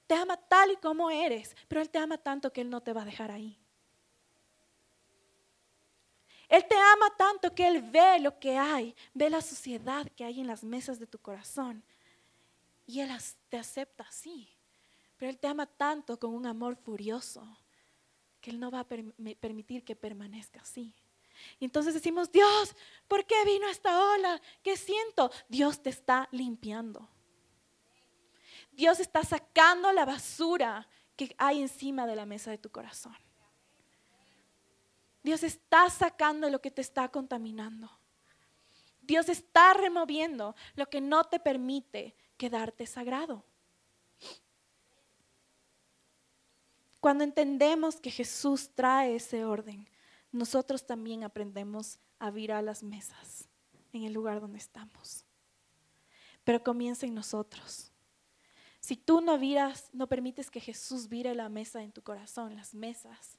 Te 0.09 0.17
ama 0.17 0.37
tal 0.37 0.73
y 0.73 0.77
como 0.77 1.09
eres. 1.09 1.57
Pero 1.69 1.81
Él 1.81 1.89
te 1.89 1.99
ama 1.99 2.19
tanto 2.19 2.53
que 2.53 2.63
Él 2.63 2.71
no 2.71 2.81
te 2.81 2.93
va 2.93 3.03
a 3.03 3.07
dejar 3.07 3.31
ahí. 3.31 3.62
Él 6.53 6.67
te 6.69 6.77
ama 6.77 7.09
tanto 7.17 7.55
que 7.55 7.67
Él 7.67 7.81
ve 7.81 8.21
lo 8.21 8.39
que 8.39 8.59
hay, 8.59 8.95
ve 9.15 9.31
la 9.31 9.41
suciedad 9.41 10.07
que 10.15 10.23
hay 10.23 10.39
en 10.39 10.47
las 10.47 10.63
mesas 10.63 10.99
de 10.99 11.07
tu 11.07 11.19
corazón. 11.19 11.83
Y 12.87 13.01
Él 13.01 13.09
te 13.49 13.57
acepta 13.57 14.05
así. 14.05 14.51
Pero 15.17 15.31
Él 15.31 15.39
te 15.39 15.49
ama 15.49 15.65
tanto 15.65 16.19
con 16.19 16.35
un 16.35 16.45
amor 16.45 16.77
furioso 16.77 17.43
que 18.43 18.51
Él 18.51 18.61
no 18.61 18.71
va 18.71 18.81
a 18.81 18.87
permitir 18.87 19.83
que 19.83 19.97
permanezca 19.97 20.61
así. 20.61 20.95
Y 21.59 21.65
entonces 21.65 21.95
decimos, 21.95 22.31
Dios, 22.31 22.77
¿por 23.09 23.25
qué 23.25 23.43
vino 23.47 23.67
esta 23.69 23.99
ola? 24.13 24.39
¿Qué 24.63 24.77
siento? 24.77 25.31
Dios 25.49 25.83
te 25.83 25.89
está 25.89 26.29
limpiando. 26.33 27.09
Dios 28.73 29.01
está 29.01 29.25
sacando 29.25 29.91
la 29.93 30.05
basura 30.05 30.87
que 31.17 31.35
hay 31.39 31.63
encima 31.63 32.07
de 32.07 32.15
la 32.15 32.27
mesa 32.27 32.51
de 32.51 32.59
tu 32.59 32.69
corazón. 32.69 33.17
Dios 35.23 35.43
está 35.43 35.89
sacando 35.91 36.51
lo 36.51 36.61
que 36.61 36.71
te 36.71 36.81
está 36.81 37.09
contaminando. 37.09 37.91
Dios 39.01 39.29
está 39.29 39.75
removiendo 39.75 40.55
lo 40.75 40.89
que 40.89 41.01
no 41.01 41.25
te 41.25 41.41
permite 41.41 42.15
quedarte 42.37 42.87
sagrado. 42.87 43.45
Cuando 47.01 47.25
entendemos 47.25 48.01
que 48.01 48.11
Jesús 48.11 48.71
trae 48.75 49.17
ese 49.17 49.45
orden, 49.45 49.89
nosotros 50.31 50.87
también 50.87 51.25
aprendemos 51.25 51.99
a 52.19 52.31
virar 52.31 52.63
las 52.63 52.83
mesas 52.83 53.49
en 53.93 54.05
el 54.05 54.13
lugar 54.13 54.41
donde 54.41 54.59
estamos. 54.59 55.25
Pero 56.45 56.63
comienza 56.63 57.05
en 57.07 57.15
nosotros. 57.15 57.93
Si 58.81 58.97
tú 58.97 59.21
no 59.21 59.39
viras, 59.39 59.91
no 59.93 60.09
permites 60.09 60.51
que 60.51 60.61
Jesús 60.61 61.09
vire 61.09 61.35
la 61.35 61.49
mesa 61.49 61.83
en 61.83 61.93
tu 61.93 62.03
corazón, 62.03 62.55
las 62.55 62.75
mesas, 62.75 63.37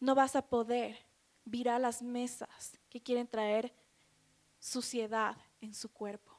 no 0.00 0.14
vas 0.14 0.34
a 0.34 0.42
poder 0.42 0.98
virar 1.44 1.80
las 1.80 2.02
mesas 2.02 2.78
que 2.88 3.00
quieren 3.00 3.28
traer 3.28 3.72
suciedad 4.58 5.36
en 5.60 5.74
su 5.74 5.92
cuerpo. 5.92 6.30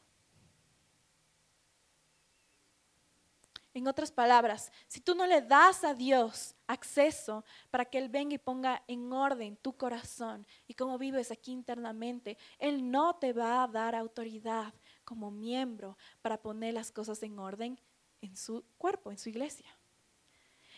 En 3.74 3.88
otras 3.88 4.12
palabras, 4.12 4.70
si 4.88 5.00
tú 5.00 5.16
no 5.16 5.26
le 5.26 5.42
das 5.42 5.86
a 5.86 5.94
Dios 5.94 6.56
acceso 6.68 7.46
para 7.70 7.86
que 7.86 8.00
Él 8.00 8.10
venga 8.10 8.36
y 8.36 8.38
ponga 8.38 8.84
en 8.86 9.14
orden 9.14 9.56
tu 9.56 9.78
corazón 9.78 10.46
y 10.68 10.74
cómo 10.74 10.98
vives 10.98 11.32
aquí 11.32 11.54
internamente, 11.54 12.38
Él 12.60 12.92
no 12.92 13.16
te 13.16 13.32
va 13.32 13.64
a 13.64 13.68
dar 13.68 13.96
autoridad 13.96 14.74
como 15.06 15.32
miembro 15.32 15.98
para 16.22 16.42
poner 16.42 16.74
las 16.74 16.92
cosas 16.92 17.24
en 17.24 17.40
orden 17.40 17.80
en 18.20 18.36
su 18.36 18.66
cuerpo, 18.78 19.10
en 19.10 19.18
su 19.18 19.30
iglesia. 19.30 19.70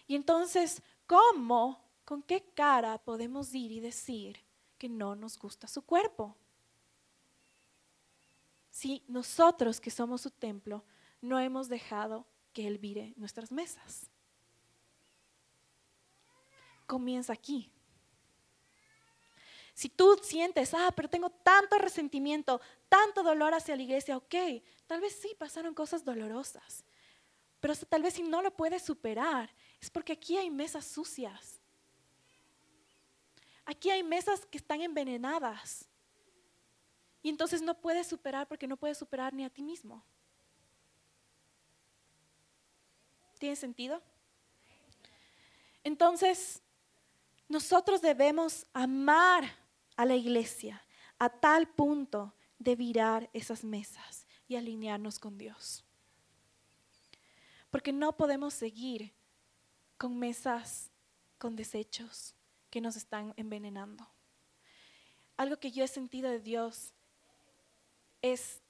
Y 0.05 0.15
entonces, 0.15 0.83
¿cómo 1.07 1.82
¿con 2.05 2.21
qué 2.21 2.43
cara 2.53 2.97
podemos 2.97 3.53
ir 3.53 3.71
y 3.71 3.79
decir 3.79 4.39
que 4.77 4.89
no 4.89 5.15
nos 5.15 5.37
gusta 5.37 5.67
su 5.67 5.81
cuerpo? 5.83 6.35
Si 8.69 9.03
nosotros 9.07 9.79
que 9.79 9.91
somos 9.91 10.21
su 10.21 10.31
templo 10.31 10.83
no 11.21 11.39
hemos 11.39 11.69
dejado 11.69 12.27
que 12.53 12.67
Él 12.67 12.77
vire 12.77 13.13
nuestras 13.17 13.51
mesas. 13.51 14.09
comienza 16.85 17.33
aquí. 17.33 17.71
Si 19.73 19.89
tú 19.89 20.19
sientes, 20.21 20.73
ah, 20.73 20.91
pero 20.95 21.09
tengo 21.09 21.31
tanto 21.31 21.79
resentimiento, 21.79 22.61
tanto 22.87 23.23
dolor 23.23 23.53
hacia 23.55 23.75
la 23.75 23.81
iglesia, 23.81 24.17
ok, 24.17 24.35
tal 24.85 25.01
vez 25.01 25.13
sí 25.19 25.35
pasaron 25.39 25.73
cosas 25.73 26.05
dolorosas, 26.05 26.83
pero 27.59 27.75
tal 27.75 28.03
vez 28.03 28.13
si 28.13 28.21
no 28.21 28.43
lo 28.43 28.55
puedes 28.55 28.83
superar, 28.83 29.49
es 29.81 29.89
porque 29.89 30.13
aquí 30.13 30.37
hay 30.37 30.51
mesas 30.51 30.85
sucias. 30.85 31.62
Aquí 33.65 33.89
hay 33.89 34.03
mesas 34.03 34.45
que 34.45 34.57
están 34.57 34.81
envenenadas. 34.81 35.87
Y 37.21 37.29
entonces 37.29 37.61
no 37.61 37.79
puedes 37.79 38.07
superar 38.07 38.47
porque 38.47 38.67
no 38.67 38.75
puedes 38.75 38.97
superar 38.97 39.33
ni 39.33 39.45
a 39.45 39.49
ti 39.49 39.63
mismo. 39.63 40.03
¿Tiene 43.39 43.55
sentido? 43.55 44.01
Entonces, 45.83 46.61
nosotros 47.47 48.01
debemos 48.01 48.65
amar 48.73 49.45
a 49.95 50.05
la 50.05 50.15
iglesia 50.15 50.81
a 51.17 51.29
tal 51.29 51.67
punto 51.67 52.33
de 52.59 52.75
virar 52.75 53.29
esas 53.33 53.63
mesas 53.63 54.25
y 54.47 54.55
alinearnos 54.55 55.19
con 55.19 55.37
Dios. 55.37 55.83
Porque 57.69 57.93
no 57.93 58.15
podemos 58.15 58.53
seguir 58.53 59.13
con 59.97 60.17
mesas 60.19 60.91
con 61.37 61.55
desechos 61.55 62.35
que 62.73 62.81
nos 62.81 62.95
están 62.95 63.35
envenenando. 63.37 64.09
Algo 65.37 65.57
que 65.57 65.69
yo 65.69 65.83
he 65.83 65.87
sentido 65.87 66.31
de 66.31 66.39
Dios 66.39 66.91
es, 68.23 68.63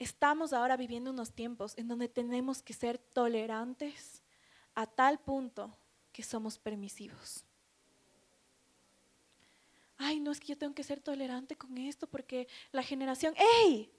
estamos 0.00 0.52
ahora 0.52 0.76
viviendo 0.76 1.12
unos 1.12 1.32
tiempos 1.32 1.78
en 1.78 1.86
donde 1.86 2.08
tenemos 2.08 2.62
que 2.62 2.72
ser 2.72 2.98
tolerantes 2.98 4.22
a 4.74 4.88
tal 4.88 5.20
punto 5.20 5.78
que 6.12 6.24
somos 6.24 6.58
permisivos 6.58 7.44
ay, 9.98 10.20
no 10.20 10.30
es 10.30 10.40
que 10.40 10.48
yo 10.48 10.58
tengo 10.58 10.74
que 10.74 10.84
ser 10.84 11.00
tolerante 11.00 11.56
con 11.56 11.76
esto 11.76 12.06
porque 12.06 12.48
la 12.72 12.82
generación, 12.82 13.34
¡hey! 13.36 13.92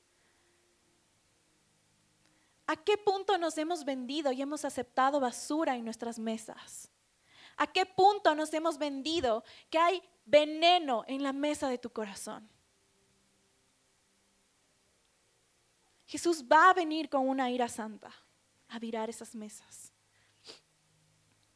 ¿A 2.66 2.76
qué 2.76 2.98
punto 2.98 3.38
nos 3.38 3.58
hemos 3.58 3.84
vendido 3.84 4.32
y 4.32 4.42
hemos 4.42 4.64
aceptado 4.64 5.20
basura 5.20 5.76
en 5.76 5.84
nuestras 5.84 6.18
mesas? 6.18 6.90
¿A 7.60 7.68
qué 7.68 7.86
punto 7.86 8.34
nos 8.36 8.54
hemos 8.54 8.78
vendido 8.78 9.44
que 9.70 9.78
hay 9.78 10.02
veneno 10.26 11.04
en 11.08 11.22
la 11.22 11.34
mesa 11.34 11.68
de 11.68 11.78
tu 11.78 11.90
corazón? 11.90 12.50
Jesús 16.06 16.46
va 16.50 16.70
a 16.70 16.74
venir 16.74 17.10
con 17.10 17.28
una 17.28 17.52
ira 17.52 17.68
santa 17.68 18.12
a 18.70 18.80
virar 18.80 19.10
esas 19.10 19.36
mesas. 19.36 19.92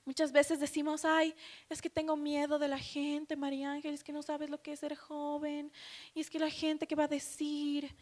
Muchas 0.04 0.34
veces 0.34 0.60
decimos, 0.60 1.06
ay, 1.06 1.34
es 1.70 1.82
que 1.82 1.90
tengo 1.90 2.18
miedo 2.18 2.60
de 2.60 2.68
la 2.68 2.78
gente, 2.78 3.38
María 3.38 3.72
Ángel, 3.72 3.94
es 3.94 4.04
que 4.04 4.12
no 4.12 4.22
sabes 4.22 4.50
lo 4.50 4.62
que 4.62 4.74
es 4.74 4.82
ser 4.82 4.98
joven, 4.98 5.72
y 6.14 6.20
es 6.20 6.30
que 6.30 6.38
la 6.38 6.50
gente 6.50 6.86
que 6.86 6.96
va 6.96 7.06
a 7.06 7.08
decir, 7.08 7.96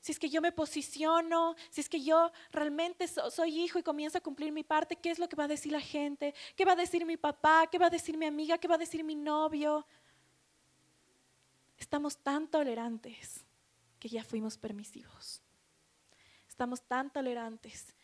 si 0.00 0.12
es 0.12 0.18
que 0.18 0.28
yo 0.28 0.40
me 0.40 0.52
posiciono, 0.52 1.56
si 1.70 1.80
es 1.80 1.88
que 1.88 2.02
yo 2.02 2.30
realmente 2.50 3.08
soy 3.08 3.60
hijo 3.60 3.78
y 3.78 3.82
comienzo 3.82 4.18
a 4.18 4.20
cumplir 4.20 4.52
mi 4.52 4.62
parte, 4.62 4.96
¿qué 4.96 5.10
es 5.10 5.18
lo 5.18 5.28
que 5.28 5.36
va 5.36 5.44
a 5.44 5.48
decir 5.48 5.72
la 5.72 5.80
gente? 5.80 6.34
¿Qué 6.56 6.64
va 6.64 6.72
a 6.72 6.76
decir 6.76 7.04
mi 7.04 7.16
papá? 7.16 7.66
¿Qué 7.70 7.78
va 7.78 7.86
a 7.86 7.90
decir 7.90 8.16
mi 8.16 8.26
amiga? 8.26 8.58
¿Qué 8.58 8.68
va 8.68 8.76
a 8.76 8.78
decir 8.78 9.02
mi 9.02 9.14
novio? 9.14 9.86
Estamos 11.76 12.16
tan 12.18 12.48
tolerantes 12.48 13.44
que 13.98 14.08
ya 14.08 14.24
fuimos 14.24 14.56
permisivos. 14.56 15.42
Estamos 16.48 16.82
tan 16.82 17.10
tolerantes 17.12 17.94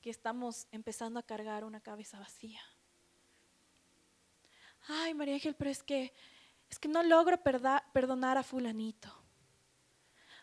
que 0.00 0.10
estamos 0.10 0.66
empezando 0.72 1.20
a 1.20 1.22
cargar 1.22 1.64
una 1.64 1.80
cabeza 1.80 2.18
vacía. 2.18 2.60
Ay, 4.88 5.14
María 5.14 5.34
Ángel, 5.34 5.54
pero 5.54 5.70
es 5.70 5.82
que 5.82 6.12
es 6.68 6.78
que 6.78 6.88
no 6.88 7.02
logro 7.02 7.42
perdonar 7.42 8.38
a 8.38 8.42
fulanito. 8.42 9.21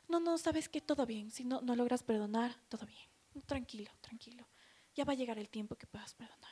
No, 0.09 0.19
no, 0.19 0.37
sabes 0.37 0.67
que 0.67 0.81
todo 0.81 1.05
bien. 1.05 1.31
Si 1.31 1.45
no, 1.45 1.61
no 1.61 1.75
logras 1.75 2.03
perdonar, 2.03 2.59
todo 2.67 2.85
bien. 2.85 3.07
Tranquilo, 3.45 3.91
tranquilo. 4.01 4.45
Ya 4.95 5.05
va 5.05 5.13
a 5.13 5.15
llegar 5.15 5.37
el 5.37 5.49
tiempo 5.49 5.75
que 5.75 5.87
puedas 5.87 6.13
perdonar. 6.15 6.51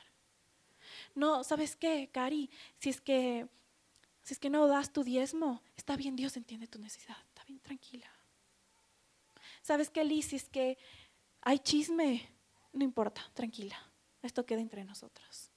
No, 1.14 1.44
¿sabes 1.44 1.76
qué, 1.76 2.08
Cari? 2.10 2.48
Si 2.78 2.88
es 2.88 3.00
que 3.00 3.46
si 4.22 4.34
es 4.34 4.40
que 4.40 4.50
no 4.50 4.66
das 4.66 4.92
tu 4.92 5.04
diezmo, 5.04 5.62
está 5.74 5.96
bien, 5.96 6.14
Dios 6.14 6.36
entiende 6.36 6.66
tu 6.66 6.78
necesidad. 6.78 7.16
Está 7.28 7.44
bien, 7.44 7.60
tranquila. 7.60 8.06
¿Sabes 9.62 9.88
qué, 9.88 10.04
Liz? 10.04 10.26
Si 10.26 10.36
es 10.36 10.50
que 10.50 10.76
hay 11.40 11.58
chisme, 11.58 12.28
no 12.74 12.84
importa, 12.84 13.22
tranquila. 13.32 13.76
Esto 14.20 14.44
queda 14.44 14.60
entre 14.60 14.84
nosotros. 14.84 15.50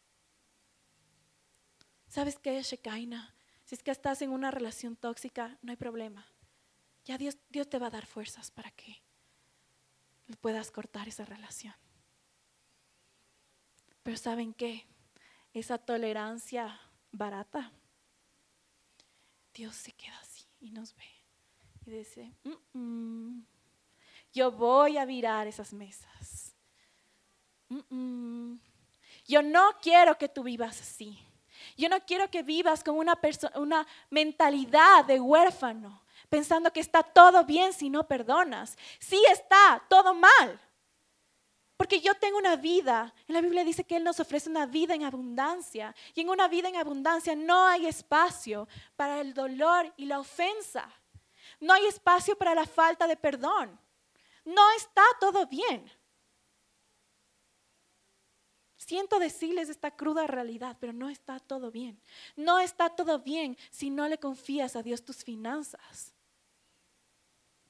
¿Sabes 2.08 2.40
qué, 2.40 2.62
Shekaina? 2.64 3.36
Si 3.66 3.76
es 3.76 3.84
que 3.84 3.92
estás 3.92 4.22
en 4.22 4.32
una 4.32 4.52
relación 4.52 4.96
tóxica, 4.96 5.58
no 5.62 5.72
hay 5.72 5.78
problema. 5.78 6.26
Ya 7.06 7.18
Dios, 7.18 7.38
Dios 7.50 7.70
te 7.70 7.80
va 7.80 7.88
a 7.88 7.92
dar 7.92 8.06
fuerzas 8.06 8.52
para 8.52 8.72
que 8.72 9.02
puedas 10.40 10.72
cortar 10.72 11.08
esa 11.08 11.26
relación. 11.26 11.74
Pero 14.04 14.18
¿saben 14.18 14.54
qué? 14.54 14.86
Esa 15.54 15.78
tolerancia 15.78 16.80
barata, 17.12 17.72
Dios 19.54 19.76
se 19.76 19.92
queda 19.92 20.18
así 20.20 20.46
y 20.60 20.72
nos 20.72 20.96
ve 20.96 21.04
y 21.86 21.92
dice, 21.92 22.34
yo 24.32 24.52
voy 24.52 24.98
a 24.98 25.06
virar 25.06 25.48
esas 25.48 25.74
mesas 25.74 26.52
yo 29.26 29.42
no 29.42 29.72
quiero 29.82 30.18
que 30.18 30.30
tú 30.30 30.44
vivas 30.44 30.82
así. 30.82 31.18
Yo 31.78 31.90
no 31.90 32.00
quiero 32.02 32.30
que 32.30 32.44
vivas 32.44 32.84
con 32.84 32.96
una, 32.98 33.18
una 33.56 33.88
mentalidad 34.10 35.06
de 35.06 35.20
huérfano, 35.20 36.01
pensando 36.32 36.72
que 36.72 36.80
está 36.80 37.04
todo 37.04 37.44
bien 37.44 37.74
si 37.74 37.90
no 37.90 38.08
perdonas. 38.08 38.78
Sí 39.00 39.22
está 39.30 39.84
todo 39.90 40.14
mal. 40.14 40.60
Porque 41.76 42.00
yo 42.00 42.16
tengo 42.16 42.38
una 42.38 42.56
vida, 42.56 43.14
en 43.28 43.34
la 43.34 43.42
Biblia 43.42 43.66
dice 43.66 43.84
que 43.84 43.98
Él 43.98 44.06
nos 44.06 44.20
ofrece 44.22 44.50
una 44.50 44.66
vida 44.66 44.96
en 44.96 45.04
abundancia. 45.04 45.94
Y 46.16 46.22
en 46.22 46.30
una 46.30 46.48
vida 46.48 46.70
en 46.70 46.78
abundancia 46.78 47.36
no 47.36 47.68
hay 47.68 47.86
espacio 47.86 48.70
para 48.96 49.20
el 49.20 49.34
dolor 49.34 49.94
y 49.98 50.06
la 50.06 50.20
ofensa. 50.20 50.90
No 51.60 51.74
hay 51.74 51.86
espacio 51.86 52.38
para 52.38 52.56
la 52.56 52.66
falta 52.66 53.08
de 53.08 53.18
perdón. 53.18 53.78
No 54.46 54.72
está 54.78 55.04
todo 55.20 55.46
bien. 55.48 55.92
Siento 58.78 59.20
decirles 59.20 59.68
esta 59.68 59.92
cruda 59.92 60.28
realidad, 60.28 60.78
pero 60.80 60.94
no 60.94 61.10
está 61.10 61.40
todo 61.40 61.72
bien. 61.72 62.02
No 62.38 62.60
está 62.60 62.90
todo 62.90 63.20
bien 63.20 63.58
si 63.70 63.90
no 63.90 64.08
le 64.08 64.18
confías 64.18 64.78
a 64.78 64.82
Dios 64.82 65.04
tus 65.04 65.26
finanzas. 65.26 66.14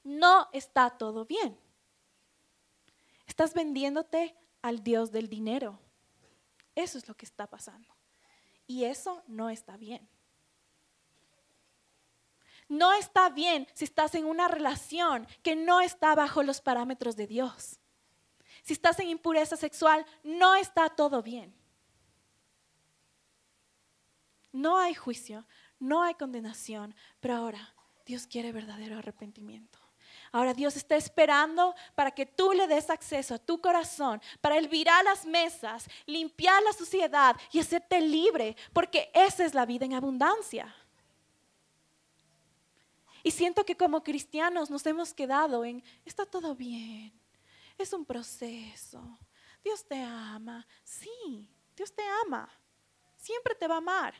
No 0.04 0.48
está 0.52 0.90
todo 0.90 1.24
bien. 1.24 1.58
Estás 3.26 3.54
vendiéndote 3.54 4.36
al 4.62 4.82
Dios 4.82 5.12
del 5.12 5.28
dinero. 5.28 5.78
Eso 6.74 6.98
es 6.98 7.08
lo 7.08 7.14
que 7.14 7.26
está 7.26 7.46
pasando. 7.46 7.94
Y 8.66 8.84
eso 8.84 9.22
no 9.26 9.50
está 9.50 9.76
bien. 9.76 10.08
No 12.68 12.92
está 12.92 13.28
bien 13.28 13.66
si 13.74 13.84
estás 13.84 14.14
en 14.14 14.24
una 14.24 14.48
relación 14.48 15.26
que 15.42 15.56
no 15.56 15.80
está 15.80 16.14
bajo 16.14 16.42
los 16.42 16.60
parámetros 16.60 17.16
de 17.16 17.26
Dios 17.26 17.78
si 18.62 18.72
estás 18.72 18.98
en 19.00 19.08
impureza 19.08 19.56
sexual, 19.56 20.06
no 20.22 20.54
está 20.54 20.88
todo 20.88 21.22
bien. 21.22 21.54
No 24.52 24.78
hay 24.78 24.94
juicio, 24.94 25.46
no 25.80 26.02
hay 26.02 26.14
condenación, 26.14 26.94
pero 27.20 27.36
ahora 27.36 27.74
Dios 28.06 28.26
quiere 28.26 28.52
verdadero 28.52 28.98
arrepentimiento. 28.98 29.78
Ahora 30.32 30.54
Dios 30.54 30.76
está 30.76 30.96
esperando 30.96 31.74
para 31.94 32.10
que 32.10 32.24
tú 32.24 32.52
le 32.52 32.66
des 32.66 32.88
acceso 32.88 33.34
a 33.34 33.38
tu 33.38 33.60
corazón, 33.60 34.20
para 34.40 34.56
Él 34.56 34.66
virar 34.66 35.04
las 35.04 35.26
mesas, 35.26 35.86
limpiar 36.06 36.62
la 36.62 36.72
suciedad 36.72 37.36
y 37.52 37.60
hacerte 37.60 38.00
libre, 38.00 38.56
porque 38.72 39.10
esa 39.12 39.44
es 39.44 39.52
la 39.52 39.66
vida 39.66 39.84
en 39.84 39.92
abundancia. 39.92 40.74
Y 43.22 43.30
siento 43.30 43.64
que 43.64 43.76
como 43.76 44.02
cristianos 44.02 44.70
nos 44.70 44.86
hemos 44.86 45.12
quedado 45.12 45.66
en, 45.66 45.84
está 46.06 46.24
todo 46.24 46.54
bien, 46.54 47.12
es 47.76 47.92
un 47.92 48.06
proceso. 48.06 49.18
Dios 49.62 49.84
te 49.86 50.02
ama. 50.02 50.66
Sí, 50.82 51.48
Dios 51.76 51.94
te 51.94 52.02
ama. 52.26 52.48
Siempre 53.18 53.54
te 53.54 53.68
va 53.68 53.74
a 53.74 53.78
amar. 53.78 54.14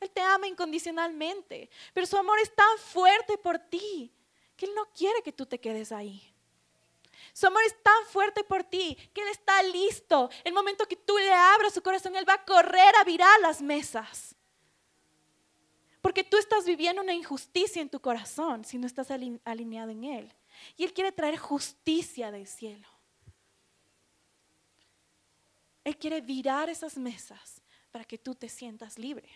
Él 0.00 0.10
te 0.10 0.20
ama 0.20 0.46
incondicionalmente. 0.46 1.68
Pero 1.92 2.06
su 2.06 2.16
amor 2.16 2.38
es 2.40 2.52
tan 2.54 2.78
fuerte 2.78 3.36
por 3.36 3.58
ti 3.58 4.12
que 4.58 4.66
Él 4.66 4.74
no 4.74 4.86
quiere 4.92 5.22
que 5.22 5.32
tú 5.32 5.46
te 5.46 5.58
quedes 5.58 5.92
ahí. 5.92 6.34
Su 7.32 7.46
amor 7.46 7.62
es 7.64 7.80
tan 7.82 8.04
fuerte 8.06 8.42
por 8.42 8.64
ti 8.64 8.96
que 9.14 9.22
Él 9.22 9.28
está 9.28 9.62
listo. 9.62 10.28
El 10.42 10.52
momento 10.52 10.86
que 10.86 10.96
tú 10.96 11.16
le 11.16 11.32
abras 11.32 11.72
su 11.72 11.82
corazón, 11.82 12.16
Él 12.16 12.28
va 12.28 12.34
a 12.34 12.44
correr 12.44 12.94
a 12.96 13.04
virar 13.04 13.40
las 13.40 13.62
mesas. 13.62 14.34
Porque 16.02 16.24
tú 16.24 16.36
estás 16.36 16.64
viviendo 16.64 17.00
una 17.00 17.14
injusticia 17.14 17.80
en 17.80 17.88
tu 17.88 18.00
corazón 18.00 18.64
si 18.64 18.78
no 18.78 18.86
estás 18.86 19.10
alineado 19.10 19.90
en 19.90 20.04
Él. 20.04 20.34
Y 20.76 20.84
Él 20.84 20.92
quiere 20.92 21.12
traer 21.12 21.38
justicia 21.38 22.32
del 22.32 22.48
cielo. 22.48 22.88
Él 25.84 25.96
quiere 25.96 26.20
virar 26.20 26.68
esas 26.68 26.98
mesas 26.98 27.62
para 27.92 28.04
que 28.04 28.18
tú 28.18 28.34
te 28.34 28.48
sientas 28.48 28.98
libre. 28.98 29.30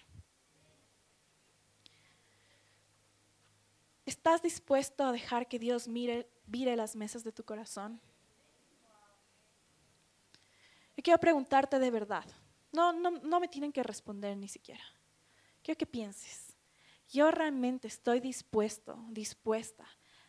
¿Estás 4.04 4.42
dispuesto 4.42 5.04
a 5.04 5.12
dejar 5.12 5.48
que 5.48 5.58
Dios 5.58 5.86
mire, 5.86 6.28
vire 6.46 6.74
las 6.76 6.96
mesas 6.96 7.22
de 7.22 7.32
tu 7.32 7.44
corazón? 7.44 8.00
Yo 10.96 11.02
quiero 11.02 11.18
preguntarte 11.18 11.78
de 11.78 11.90
verdad. 11.90 12.24
No, 12.72 12.92
no, 12.92 13.10
no 13.10 13.40
me 13.40 13.48
tienen 13.48 13.72
que 13.72 13.82
responder 13.82 14.36
ni 14.36 14.48
siquiera. 14.48 14.82
Quiero 15.62 15.78
que 15.78 15.86
pienses. 15.86 16.56
Yo 17.08 17.30
realmente 17.30 17.88
estoy 17.88 18.20
dispuesto, 18.20 18.98
dispuesta 19.10 19.86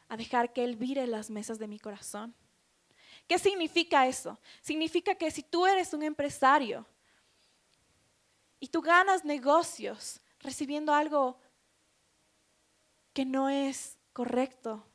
a 0.07 0.17
dejar 0.17 0.53
que 0.53 0.63
Él 0.63 0.75
vire 0.75 1.07
las 1.07 1.29
mesas 1.29 1.57
de 1.57 1.67
mi 1.67 1.79
corazón. 1.79 2.35
¿Qué 3.27 3.39
significa 3.39 4.05
eso? 4.05 4.39
Significa 4.61 5.15
que 5.15 5.31
si 5.31 5.41
tú 5.41 5.65
eres 5.65 5.93
un 5.93 6.03
empresario 6.03 6.85
y 8.59 8.67
tú 8.67 8.81
ganas 8.81 9.23
negocios 9.23 10.19
recibiendo 10.39 10.93
algo 10.93 11.39
que 13.13 13.25
no 13.25 13.49
es 13.49 13.97
correcto, 14.11 14.85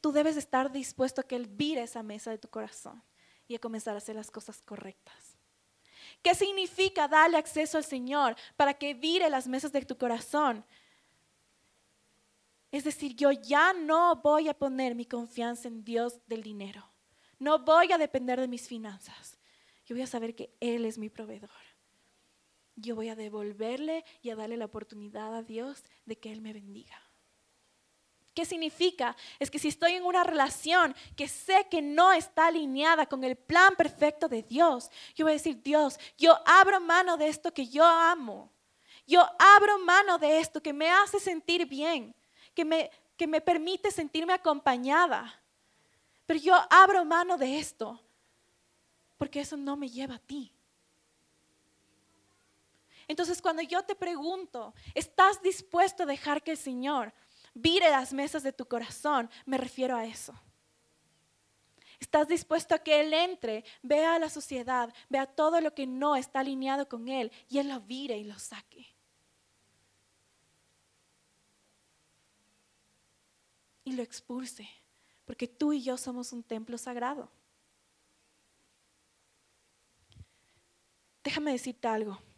tú 0.00 0.12
debes 0.12 0.36
estar 0.36 0.70
dispuesto 0.70 1.20
a 1.20 1.24
que 1.24 1.36
Él 1.36 1.46
vire 1.46 1.82
esa 1.82 2.02
mesa 2.02 2.30
de 2.30 2.38
tu 2.38 2.48
corazón 2.48 3.02
y 3.48 3.54
a 3.54 3.58
comenzar 3.58 3.94
a 3.94 3.98
hacer 3.98 4.16
las 4.16 4.30
cosas 4.30 4.62
correctas. 4.62 5.36
¿Qué 6.22 6.34
significa 6.34 7.08
darle 7.08 7.36
acceso 7.36 7.78
al 7.78 7.84
Señor 7.84 8.36
para 8.56 8.74
que 8.74 8.94
vire 8.94 9.28
las 9.30 9.48
mesas 9.48 9.72
de 9.72 9.84
tu 9.84 9.96
corazón? 9.96 10.64
Es 12.70 12.84
decir, 12.84 13.16
yo 13.16 13.32
ya 13.32 13.72
no 13.72 14.16
voy 14.16 14.48
a 14.48 14.54
poner 14.54 14.94
mi 14.94 15.06
confianza 15.06 15.68
en 15.68 15.84
Dios 15.84 16.20
del 16.26 16.42
dinero. 16.42 16.84
No 17.38 17.58
voy 17.58 17.90
a 17.92 17.98
depender 17.98 18.40
de 18.40 18.48
mis 18.48 18.68
finanzas. 18.68 19.38
Yo 19.86 19.96
voy 19.96 20.02
a 20.02 20.06
saber 20.06 20.34
que 20.34 20.54
Él 20.60 20.84
es 20.84 20.98
mi 20.98 21.08
proveedor. 21.08 21.50
Yo 22.80 22.94
voy 22.94 23.08
a 23.08 23.16
devolverle 23.16 24.04
y 24.22 24.30
a 24.30 24.36
darle 24.36 24.56
la 24.56 24.64
oportunidad 24.64 25.34
a 25.34 25.42
Dios 25.42 25.84
de 26.06 26.18
que 26.18 26.32
Él 26.32 26.40
me 26.40 26.52
bendiga. 26.52 27.00
¿Qué 28.34 28.44
significa? 28.44 29.16
Es 29.38 29.50
que 29.50 29.58
si 29.58 29.68
estoy 29.68 29.92
en 29.92 30.04
una 30.04 30.24
relación 30.24 30.94
que 31.16 31.28
sé 31.28 31.66
que 31.70 31.82
no 31.82 32.12
está 32.12 32.46
alineada 32.46 33.06
con 33.06 33.24
el 33.24 33.36
plan 33.36 33.74
perfecto 33.76 34.28
de 34.28 34.42
Dios, 34.42 34.90
yo 35.14 35.24
voy 35.24 35.32
a 35.32 35.34
decir, 35.34 35.62
Dios, 35.62 35.98
yo 36.16 36.38
abro 36.46 36.80
mano 36.80 37.16
de 37.16 37.28
esto 37.28 37.52
que 37.52 37.66
yo 37.66 37.84
amo. 37.84 38.50
Yo 39.06 39.28
abro 39.38 39.78
mano 39.80 40.18
de 40.18 40.38
esto 40.38 40.62
que 40.62 40.72
me 40.72 40.88
hace 40.88 41.18
sentir 41.18 41.66
bien, 41.66 42.14
que 42.54 42.64
me, 42.64 42.90
que 43.16 43.26
me 43.26 43.40
permite 43.40 43.90
sentirme 43.90 44.32
acompañada. 44.32 45.42
Pero 46.24 46.38
yo 46.38 46.54
abro 46.70 47.04
mano 47.04 47.36
de 47.36 47.58
esto 47.58 48.00
porque 49.18 49.40
eso 49.40 49.56
no 49.56 49.76
me 49.76 49.90
lleva 49.90 50.14
a 50.14 50.18
ti. 50.20 50.50
Entonces 53.10 53.42
cuando 53.42 53.60
yo 53.62 53.82
te 53.82 53.96
pregunto, 53.96 54.72
¿estás 54.94 55.42
dispuesto 55.42 56.04
a 56.04 56.06
dejar 56.06 56.44
que 56.44 56.52
el 56.52 56.56
Señor 56.56 57.12
vire 57.54 57.90
las 57.90 58.12
mesas 58.12 58.44
de 58.44 58.52
tu 58.52 58.66
corazón? 58.66 59.28
Me 59.46 59.58
refiero 59.58 59.96
a 59.96 60.04
eso. 60.04 60.32
¿Estás 61.98 62.28
dispuesto 62.28 62.72
a 62.72 62.78
que 62.78 63.00
Él 63.00 63.12
entre, 63.12 63.64
vea 63.82 64.16
la 64.20 64.30
sociedad, 64.30 64.94
vea 65.08 65.26
todo 65.26 65.60
lo 65.60 65.74
que 65.74 65.88
no 65.88 66.14
está 66.14 66.38
alineado 66.38 66.88
con 66.88 67.08
Él 67.08 67.32
y 67.48 67.58
Él 67.58 67.70
lo 67.70 67.80
vire 67.80 68.16
y 68.16 68.22
lo 68.22 68.38
saque? 68.38 68.86
Y 73.82 73.94
lo 73.94 74.04
expulse, 74.04 74.70
porque 75.24 75.48
tú 75.48 75.72
y 75.72 75.82
yo 75.82 75.96
somos 75.96 76.32
un 76.32 76.44
templo 76.44 76.78
sagrado. 76.78 77.28
Déjame 81.24 81.50
decirte 81.50 81.88
algo. 81.88 82.29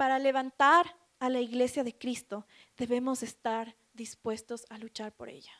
Para 0.00 0.18
levantar 0.18 0.96
a 1.18 1.28
la 1.28 1.40
iglesia 1.40 1.84
de 1.84 1.94
Cristo 1.94 2.46
debemos 2.78 3.22
estar 3.22 3.76
dispuestos 3.92 4.64
a 4.70 4.78
luchar 4.78 5.12
por 5.12 5.28
ella. 5.28 5.52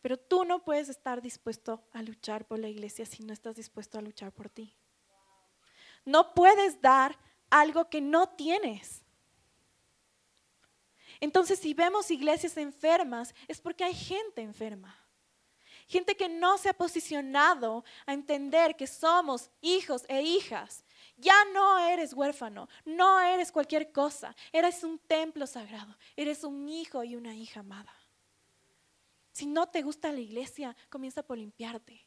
Pero 0.00 0.16
tú 0.16 0.44
no 0.44 0.64
puedes 0.64 0.88
estar 0.88 1.22
dispuesto 1.22 1.80
a 1.92 2.02
luchar 2.02 2.44
por 2.44 2.58
la 2.58 2.68
iglesia 2.68 3.06
si 3.06 3.22
no 3.22 3.32
estás 3.32 3.54
dispuesto 3.54 3.98
a 3.98 4.02
luchar 4.02 4.32
por 4.32 4.50
ti. 4.50 4.74
No 6.04 6.34
puedes 6.34 6.80
dar 6.80 7.16
algo 7.50 7.88
que 7.88 8.00
no 8.00 8.30
tienes. 8.30 9.00
Entonces, 11.20 11.60
si 11.60 11.72
vemos 11.72 12.10
iglesias 12.10 12.56
enfermas, 12.56 13.32
es 13.46 13.60
porque 13.60 13.84
hay 13.84 13.94
gente 13.94 14.42
enferma. 14.42 14.92
Gente 15.86 16.16
que 16.16 16.28
no 16.28 16.58
se 16.58 16.68
ha 16.68 16.74
posicionado 16.74 17.84
a 18.06 18.12
entender 18.12 18.74
que 18.74 18.88
somos 18.88 19.50
hijos 19.60 20.04
e 20.08 20.20
hijas. 20.20 20.84
Ya 21.22 21.44
no 21.54 21.78
eres 21.78 22.12
huérfano, 22.14 22.68
no 22.84 23.20
eres 23.20 23.52
cualquier 23.52 23.92
cosa, 23.92 24.34
eres 24.52 24.82
un 24.82 24.98
templo 24.98 25.46
sagrado, 25.46 25.96
eres 26.16 26.42
un 26.42 26.68
hijo 26.68 27.04
y 27.04 27.14
una 27.14 27.32
hija 27.32 27.60
amada. 27.60 27.94
Si 29.30 29.46
no 29.46 29.68
te 29.68 29.82
gusta 29.82 30.10
la 30.10 30.18
iglesia, 30.18 30.74
comienza 30.90 31.22
por 31.22 31.38
limpiarte. 31.38 32.04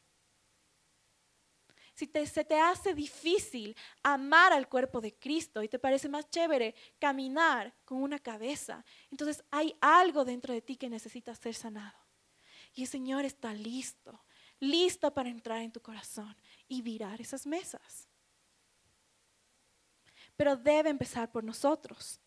Si 1.94 2.10
se 2.26 2.44
te 2.44 2.60
hace 2.60 2.92
difícil 2.92 3.74
amar 4.02 4.52
al 4.52 4.68
cuerpo 4.68 5.00
de 5.00 5.14
Cristo 5.14 5.62
y 5.62 5.68
te 5.68 5.78
parece 5.78 6.10
más 6.10 6.28
chévere 6.28 6.74
caminar 6.98 7.74
con 7.86 8.02
una 8.02 8.18
cabeza, 8.18 8.84
entonces 9.10 9.42
hay 9.50 9.74
algo 9.80 10.26
dentro 10.26 10.52
de 10.52 10.60
ti 10.60 10.76
que 10.76 10.90
necesita 10.90 11.34
ser 11.34 11.54
sanado. 11.54 11.98
Y 12.74 12.82
el 12.82 12.88
Señor 12.88 13.24
está 13.24 13.54
listo, 13.54 14.26
listo 14.60 15.14
para 15.14 15.30
entrar 15.30 15.62
en 15.62 15.72
tu 15.72 15.80
corazón 15.80 16.36
y 16.68 16.82
virar 16.82 17.18
esas 17.22 17.46
mesas. 17.46 18.10
Pero 20.36 20.56
debe 20.56 20.90
empezar 20.90 21.30
por 21.30 21.42
nosotros. 21.42 22.20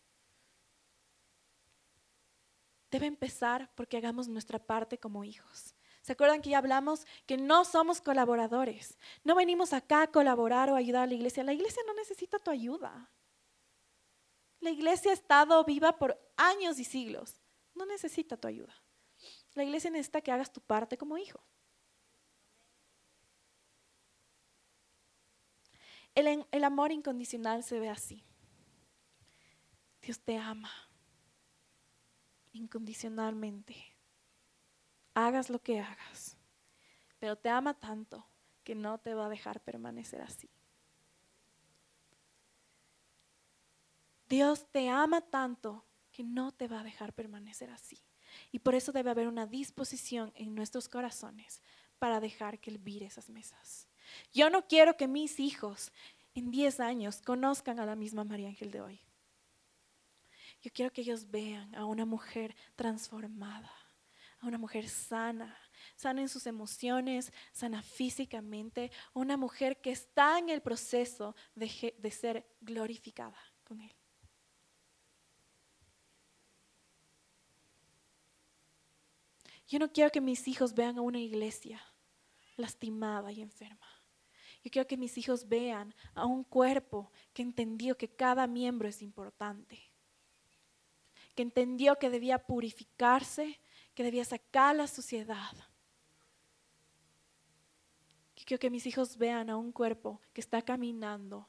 Debe 2.90 3.06
empezar 3.06 3.70
porque 3.74 3.96
hagamos 3.96 4.26
nuestra 4.26 4.58
parte 4.58 4.98
como 4.98 5.24
hijos. 5.24 5.74
¿Se 6.02 6.12
acuerdan 6.12 6.40
que 6.40 6.50
ya 6.50 6.58
hablamos 6.58 7.06
que 7.26 7.36
no 7.36 7.64
somos 7.64 8.00
colaboradores? 8.00 8.98
No 9.22 9.34
venimos 9.34 9.72
acá 9.72 10.02
a 10.02 10.10
colaborar 10.10 10.70
o 10.70 10.74
ayudar 10.74 11.04
a 11.04 11.06
la 11.06 11.14
iglesia. 11.14 11.44
La 11.44 11.52
iglesia 11.52 11.82
no 11.86 11.94
necesita 11.94 12.38
tu 12.38 12.50
ayuda. 12.50 13.10
La 14.60 14.70
iglesia 14.70 15.10
ha 15.10 15.14
estado 15.14 15.62
viva 15.64 15.98
por 15.98 16.18
años 16.36 16.78
y 16.78 16.84
siglos. 16.84 17.40
No 17.74 17.86
necesita 17.86 18.36
tu 18.36 18.48
ayuda. 18.48 18.74
La 19.54 19.64
iglesia 19.64 19.90
necesita 19.90 20.20
que 20.20 20.32
hagas 20.32 20.52
tu 20.52 20.60
parte 20.60 20.96
como 20.96 21.16
hijo. 21.16 21.40
El, 26.20 26.64
amor 26.64 26.92
incondicional 26.92 27.62
se 27.62 27.80
ve 27.80 27.88
así. 27.88 28.24
Dios 30.02 30.20
te 30.20 30.36
ama 30.36 30.70
incondicionalmente. 32.52 33.76
Hagas 35.14 35.50
lo 35.50 35.60
que 35.60 35.80
hagas. 35.80 36.36
Pero 37.18 37.36
te 37.36 37.48
ama 37.48 37.74
tanto 37.74 38.26
que 38.64 38.74
no 38.74 38.98
te 38.98 39.14
va 39.14 39.26
a 39.26 39.28
dejar 39.28 39.62
permanecer 39.62 40.20
así. 40.22 40.50
Dios 44.28 44.66
te 44.70 44.88
ama 44.88 45.20
tanto 45.20 45.86
que 46.12 46.22
no 46.22 46.52
te 46.52 46.68
va 46.68 46.80
a 46.80 46.84
dejar 46.84 47.12
permanecer 47.12 47.70
así. 47.70 47.98
Y 48.52 48.60
por 48.60 48.74
eso 48.74 48.92
debe 48.92 49.10
haber 49.10 49.26
una 49.26 49.46
disposición 49.46 50.32
en 50.36 50.54
nuestros 50.54 50.88
corazones 50.88 51.62
para 51.98 52.20
dejar 52.20 52.60
que 52.60 52.70
Él 52.70 52.78
vire 52.78 53.06
esas 53.06 53.28
mesas. 53.28 53.89
Yo 54.32 54.50
no 54.50 54.66
quiero 54.66 54.96
que 54.96 55.08
mis 55.08 55.40
hijos 55.40 55.92
en 56.34 56.50
10 56.50 56.80
años 56.80 57.20
conozcan 57.22 57.80
a 57.80 57.86
la 57.86 57.96
misma 57.96 58.24
María 58.24 58.48
Ángel 58.48 58.70
de 58.70 58.80
hoy. 58.80 59.00
Yo 60.62 60.70
quiero 60.72 60.92
que 60.92 61.00
ellos 61.00 61.30
vean 61.30 61.74
a 61.74 61.84
una 61.84 62.04
mujer 62.04 62.54
transformada, 62.76 63.72
a 64.40 64.46
una 64.46 64.58
mujer 64.58 64.88
sana, 64.88 65.56
sana 65.96 66.20
en 66.20 66.28
sus 66.28 66.46
emociones, 66.46 67.32
sana 67.52 67.82
físicamente, 67.82 68.90
una 69.14 69.36
mujer 69.36 69.80
que 69.80 69.90
está 69.90 70.38
en 70.38 70.50
el 70.50 70.60
proceso 70.60 71.34
de, 71.54 71.94
de 71.98 72.10
ser 72.10 72.46
glorificada 72.60 73.38
con 73.64 73.80
Él. 73.80 73.94
Yo 79.66 79.78
no 79.78 79.92
quiero 79.92 80.10
que 80.10 80.20
mis 80.20 80.48
hijos 80.48 80.74
vean 80.74 80.98
a 80.98 81.00
una 81.00 81.20
iglesia 81.20 81.80
lastimada 82.56 83.30
y 83.32 83.40
enferma. 83.40 83.99
Yo 84.62 84.70
quiero 84.70 84.86
que 84.86 84.96
mis 84.96 85.16
hijos 85.16 85.48
vean 85.48 85.94
a 86.14 86.26
un 86.26 86.44
cuerpo 86.44 87.10
que 87.32 87.42
entendió 87.42 87.96
que 87.96 88.08
cada 88.08 88.46
miembro 88.46 88.88
es 88.88 89.00
importante, 89.00 89.78
que 91.34 91.42
entendió 91.42 91.96
que 91.96 92.10
debía 92.10 92.38
purificarse, 92.38 93.58
que 93.94 94.02
debía 94.02 94.24
sacar 94.24 94.76
la 94.76 94.86
suciedad. 94.86 95.56
Yo 98.36 98.44
quiero 98.44 98.60
que 98.60 98.70
mis 98.70 98.86
hijos 98.86 99.16
vean 99.16 99.48
a 99.48 99.56
un 99.56 99.72
cuerpo 99.72 100.20
que 100.32 100.40
está 100.40 100.62
caminando 100.62 101.48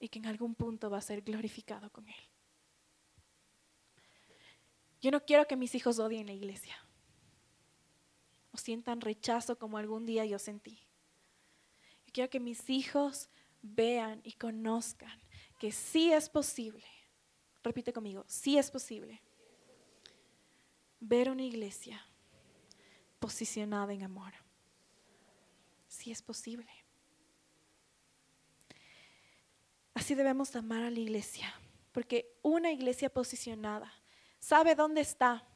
y 0.00 0.08
que 0.08 0.18
en 0.18 0.26
algún 0.26 0.54
punto 0.54 0.90
va 0.90 0.98
a 0.98 1.02
ser 1.02 1.22
glorificado 1.22 1.90
con 1.90 2.08
Él. 2.08 2.28
Yo 5.00 5.10
no 5.10 5.24
quiero 5.24 5.46
que 5.46 5.56
mis 5.56 5.74
hijos 5.74 5.98
odien 5.98 6.26
la 6.26 6.32
iglesia 6.32 6.76
o 8.52 8.56
sientan 8.56 9.00
rechazo 9.00 9.58
como 9.58 9.78
algún 9.78 10.06
día 10.06 10.24
yo 10.24 10.38
sentí. 10.38 10.78
Quiero 12.12 12.30
que 12.30 12.40
mis 12.40 12.68
hijos 12.68 13.30
vean 13.62 14.20
y 14.24 14.32
conozcan 14.32 15.20
que 15.58 15.72
sí 15.72 16.12
es 16.12 16.28
posible, 16.28 16.84
repite 17.62 17.92
conmigo, 17.92 18.24
sí 18.26 18.58
es 18.58 18.70
posible 18.70 19.22
ver 21.00 21.30
una 21.30 21.42
iglesia 21.42 22.04
posicionada 23.18 23.92
en 23.92 24.02
amor. 24.02 24.32
Sí 25.88 26.10
es 26.10 26.22
posible. 26.22 26.70
Así 29.94 30.14
debemos 30.14 30.54
amar 30.56 30.82
a 30.82 30.90
la 30.90 30.98
iglesia, 30.98 31.54
porque 31.92 32.38
una 32.42 32.72
iglesia 32.72 33.12
posicionada 33.12 33.92
sabe 34.38 34.74
dónde 34.74 35.00
está, 35.02 35.46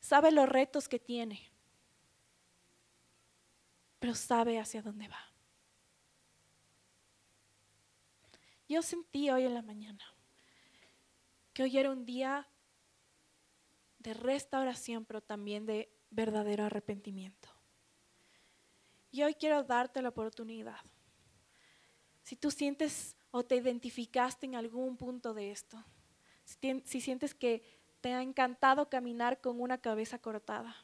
sabe 0.00 0.30
los 0.30 0.48
retos 0.48 0.88
que 0.88 0.98
tiene, 0.98 1.50
pero 3.98 4.14
sabe 4.14 4.58
hacia 4.58 4.82
dónde 4.82 5.08
va. 5.08 5.27
Yo 8.68 8.82
sentí 8.82 9.30
hoy 9.30 9.44
en 9.44 9.54
la 9.54 9.62
mañana 9.62 10.04
que 11.54 11.62
hoy 11.62 11.78
era 11.78 11.90
un 11.90 12.04
día 12.04 12.46
de 13.98 14.14
restauración, 14.14 15.04
pero 15.04 15.22
también 15.22 15.66
de 15.66 15.90
verdadero 16.10 16.64
arrepentimiento. 16.64 17.48
Y 19.10 19.22
hoy 19.22 19.34
quiero 19.34 19.64
darte 19.64 20.02
la 20.02 20.10
oportunidad. 20.10 20.80
Si 22.22 22.36
tú 22.36 22.50
sientes 22.50 23.16
o 23.30 23.42
te 23.42 23.56
identificaste 23.56 24.46
en 24.46 24.54
algún 24.54 24.96
punto 24.96 25.32
de 25.32 25.50
esto, 25.50 25.82
si, 26.44 27.00
sientes 27.00 27.34
que 27.34 27.62
te 28.00 28.12
ha 28.12 28.22
encantado 28.22 28.88
caminar 28.88 29.40
con 29.40 29.60
una 29.60 29.78
cabeza 29.78 30.18
cortada, 30.18 30.76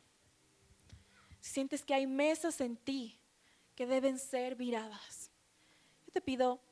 si 1.41 1.53
sientes 1.53 1.85
que 1.85 1.95
hay 1.95 2.07
mesas 2.07 2.61
en 2.63 2.77
ti 2.77 3.21
que 3.75 3.87
deben 3.87 4.19
ser 4.19 4.57
viradas, 4.57 5.31
yo 6.07 6.13
te 6.13 6.23
pido 6.23 6.63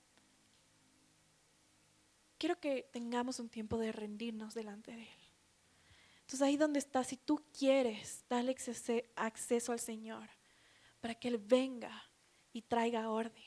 quiero 2.42 2.58
que 2.58 2.88
tengamos 2.90 3.38
un 3.38 3.48
tiempo 3.48 3.78
de 3.78 3.92
rendirnos 3.92 4.52
delante 4.52 4.90
de 4.90 5.02
Él. 5.02 5.20
Entonces 6.22 6.42
ahí 6.42 6.56
donde 6.56 6.80
estás, 6.80 7.06
si 7.06 7.16
tú 7.16 7.40
quieres 7.56 8.24
darle 8.28 8.56
acceso 9.14 9.70
al 9.70 9.78
Señor 9.78 10.28
para 11.00 11.14
que 11.14 11.28
Él 11.28 11.38
venga 11.38 12.02
y 12.52 12.62
traiga 12.62 13.10
orden, 13.10 13.44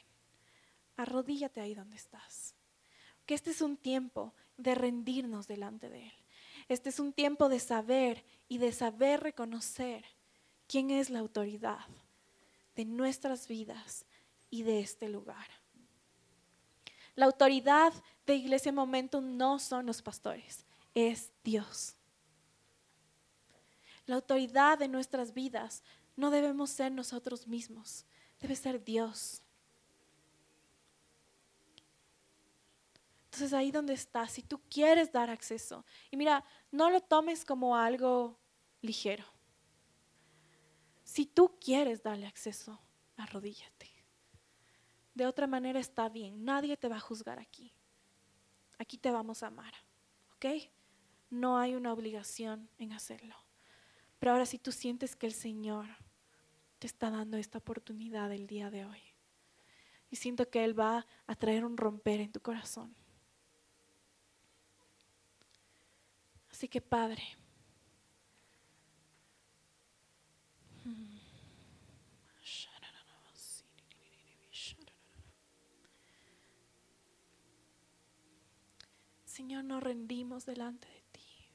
arrodíllate 0.95 1.59
ahí 1.59 1.75
donde 1.75 1.97
estás. 1.97 2.55
Que 3.25 3.33
este 3.33 3.49
es 3.49 3.59
un 3.59 3.75
tiempo 3.75 4.33
de 4.55 4.75
rendirnos 4.75 5.45
delante 5.45 5.89
de 5.89 6.05
Él. 6.05 6.13
Este 6.69 6.87
es 6.87 6.97
un 7.01 7.11
tiempo 7.11 7.49
de 7.49 7.59
saber 7.59 8.23
y 8.47 8.59
de 8.59 8.71
saber 8.71 9.19
reconocer 9.19 10.05
quién 10.69 10.89
es 10.89 11.09
la 11.09 11.19
autoridad 11.19 11.85
de 12.77 12.85
nuestras 12.85 13.49
vidas 13.49 14.05
y 14.49 14.63
de 14.63 14.79
este 14.79 15.09
lugar. 15.09 15.64
La 17.15 17.25
autoridad 17.25 17.93
de 18.25 18.35
Iglesia 18.35 18.71
Momentum 18.71 19.37
no 19.37 19.59
son 19.59 19.85
los 19.85 20.01
pastores, 20.01 20.65
es 20.93 21.31
Dios. 21.43 21.95
La 24.05 24.15
autoridad 24.15 24.77
de 24.77 24.87
nuestras 24.87 25.33
vidas 25.33 25.81
no 26.15 26.29
debemos 26.29 26.69
ser 26.69 26.91
nosotros 26.91 27.47
mismos, 27.47 28.05
debe 28.39 28.55
ser 28.55 28.83
Dios. 28.83 29.41
Entonces 33.25 33.53
ahí 33.53 33.71
donde 33.71 33.93
estás, 33.93 34.31
si 34.31 34.41
tú 34.41 34.61
quieres 34.69 35.11
dar 35.11 35.29
acceso, 35.29 35.85
y 36.11 36.17
mira, 36.17 36.43
no 36.71 36.89
lo 36.89 37.01
tomes 37.01 37.43
como 37.43 37.75
algo 37.75 38.37
ligero. 38.81 39.25
Si 41.03 41.25
tú 41.25 41.57
quieres 41.59 42.01
darle 42.01 42.27
acceso, 42.27 42.79
arrodíllate. 43.17 43.94
De 45.15 45.25
otra 45.25 45.47
manera 45.47 45.79
está 45.79 46.09
bien, 46.09 46.43
nadie 46.43 46.77
te 46.77 46.89
va 46.89 46.97
a 46.97 46.99
juzgar 46.99 47.39
aquí. 47.39 47.73
Aquí 48.77 48.97
te 48.97 49.11
vamos 49.11 49.41
a 49.41 49.47
amar, 49.47 49.73
¿ok? 50.35 50.45
No 51.29 51.57
hay 51.57 51.73
una 51.73 51.93
obligación 51.93 52.69
en 52.77 52.91
hacerlo. 52.91 53.35
Pero 54.19 54.33
ahora 54.33 54.45
si 54.45 54.59
tú 54.59 54.73
sientes 54.73 55.15
que 55.15 55.25
el 55.25 55.33
Señor 55.33 55.87
te 56.79 56.87
está 56.87 57.09
dando 57.09 57.37
esta 57.37 57.59
oportunidad 57.59 58.31
el 58.33 58.45
día 58.45 58.69
de 58.69 58.85
hoy, 58.85 59.01
y 60.11 60.17
siento 60.17 60.49
que 60.49 60.63
Él 60.63 60.77
va 60.77 61.05
a 61.27 61.35
traer 61.35 61.65
un 61.65 61.77
romper 61.77 62.19
en 62.19 62.31
tu 62.31 62.41
corazón. 62.41 62.93
Así 66.51 66.67
que 66.67 66.81
Padre, 66.81 67.23
Señor, 79.35 79.65
nos 79.65 79.83
rendimos 79.83 80.45
delante 80.45 80.87
de 80.87 81.03
ti. 81.11 81.51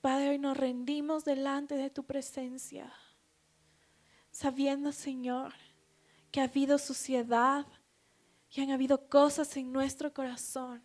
Padre, 0.00 0.30
hoy 0.30 0.38
nos 0.40 0.56
rendimos 0.56 1.24
delante 1.24 1.76
de 1.76 1.90
tu 1.90 2.02
presencia, 2.02 2.92
sabiendo, 4.32 4.90
Señor, 4.90 5.54
que 6.32 6.40
ha 6.40 6.44
habido 6.44 6.76
suciedad 6.76 7.68
y 8.50 8.62
han 8.62 8.72
habido 8.72 9.08
cosas 9.08 9.56
en 9.56 9.70
nuestro 9.70 10.12
corazón 10.12 10.82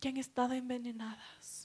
que 0.00 0.08
han 0.08 0.16
estado 0.16 0.54
envenenadas. 0.54 1.59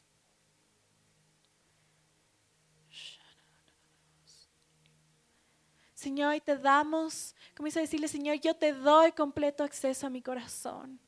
Señor, 6.06 6.36
y 6.36 6.40
te 6.40 6.56
damos, 6.56 7.34
comienza 7.58 7.80
a 7.80 7.82
decirle, 7.82 8.08
Señor, 8.08 8.36
yo 8.36 8.56
te 8.56 8.74
doy 8.74 9.12
completo 9.12 9.64
acceso 9.64 10.06
a 10.06 10.12
mi 10.12 10.22
corazón. 10.22 11.00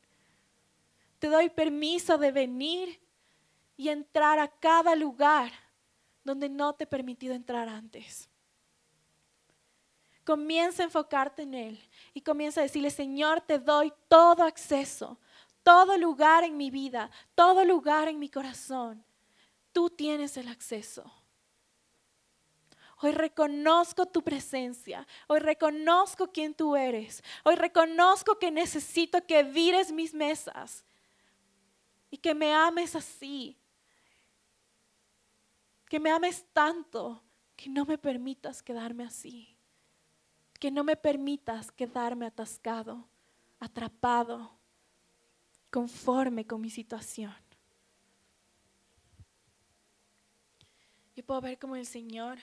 Te 1.20 1.28
doy 1.28 1.52
permiso 1.52 2.18
de 2.18 2.32
venir 2.32 3.00
y 3.76 3.90
entrar 3.90 4.40
a 4.40 4.48
cada 4.48 4.96
lugar 4.96 5.52
donde 6.24 6.50
no 6.50 6.74
te 6.74 6.86
he 6.86 6.88
permitido 6.88 7.36
entrar 7.36 7.70
antes. 7.70 8.28
Comienza 10.24 10.82
a 10.82 10.86
enfocarte 10.88 11.44
en 11.44 11.54
Él 11.54 11.80
y 12.16 12.22
comienza 12.22 12.62
a 12.62 12.64
decirle, 12.64 12.90
Señor, 12.90 13.42
te 13.42 13.60
doy 13.60 13.94
todo 14.08 14.42
acceso, 14.42 15.20
todo 15.62 15.96
lugar 15.96 16.44
en 16.44 16.58
mi 16.58 16.72
vida, 16.72 17.12
todo 17.36 17.64
lugar 17.64 18.08
en 18.08 18.18
mi 18.18 18.30
corazón. 18.30 19.06
Tú 19.72 19.92
tienes 19.92 20.38
el 20.38 20.48
acceso. 20.48 21.14
Hoy 23.00 23.12
reconozco 23.12 24.08
tu 24.08 24.24
presencia. 24.24 25.06
Hoy 25.28 25.40
reconozco 25.40 26.32
quién 26.32 26.54
tú 26.54 26.76
eres. 26.76 27.24
Hoy 27.44 27.56
reconozco 27.56 28.40
que 28.40 28.50
necesito 28.50 29.24
que 29.26 29.44
vires 29.44 29.92
mis 29.92 30.14
mesas 30.14 30.84
y 32.10 32.18
que 32.18 32.34
me 32.34 32.54
ames 32.54 32.96
así. 32.96 33.56
Que 35.88 36.00
me 36.00 36.10
ames 36.10 36.44
tanto 36.54 37.22
que 37.56 37.70
no 37.70 37.86
me 37.86 38.00
permitas 38.00 38.64
quedarme 38.64 39.04
así. 39.04 39.56
Que 40.60 40.72
no 40.72 40.84
me 40.84 40.96
permitas 40.96 41.72
quedarme 41.72 42.26
atascado, 42.26 43.08
atrapado, 43.60 44.58
conforme 45.70 46.48
con 46.48 46.62
mi 46.62 46.72
situación. 46.72 47.36
Yo 51.16 51.24
puedo 51.24 51.42
ver 51.42 51.60
como 51.60 51.76
el 51.76 51.86
Señor 51.86 52.40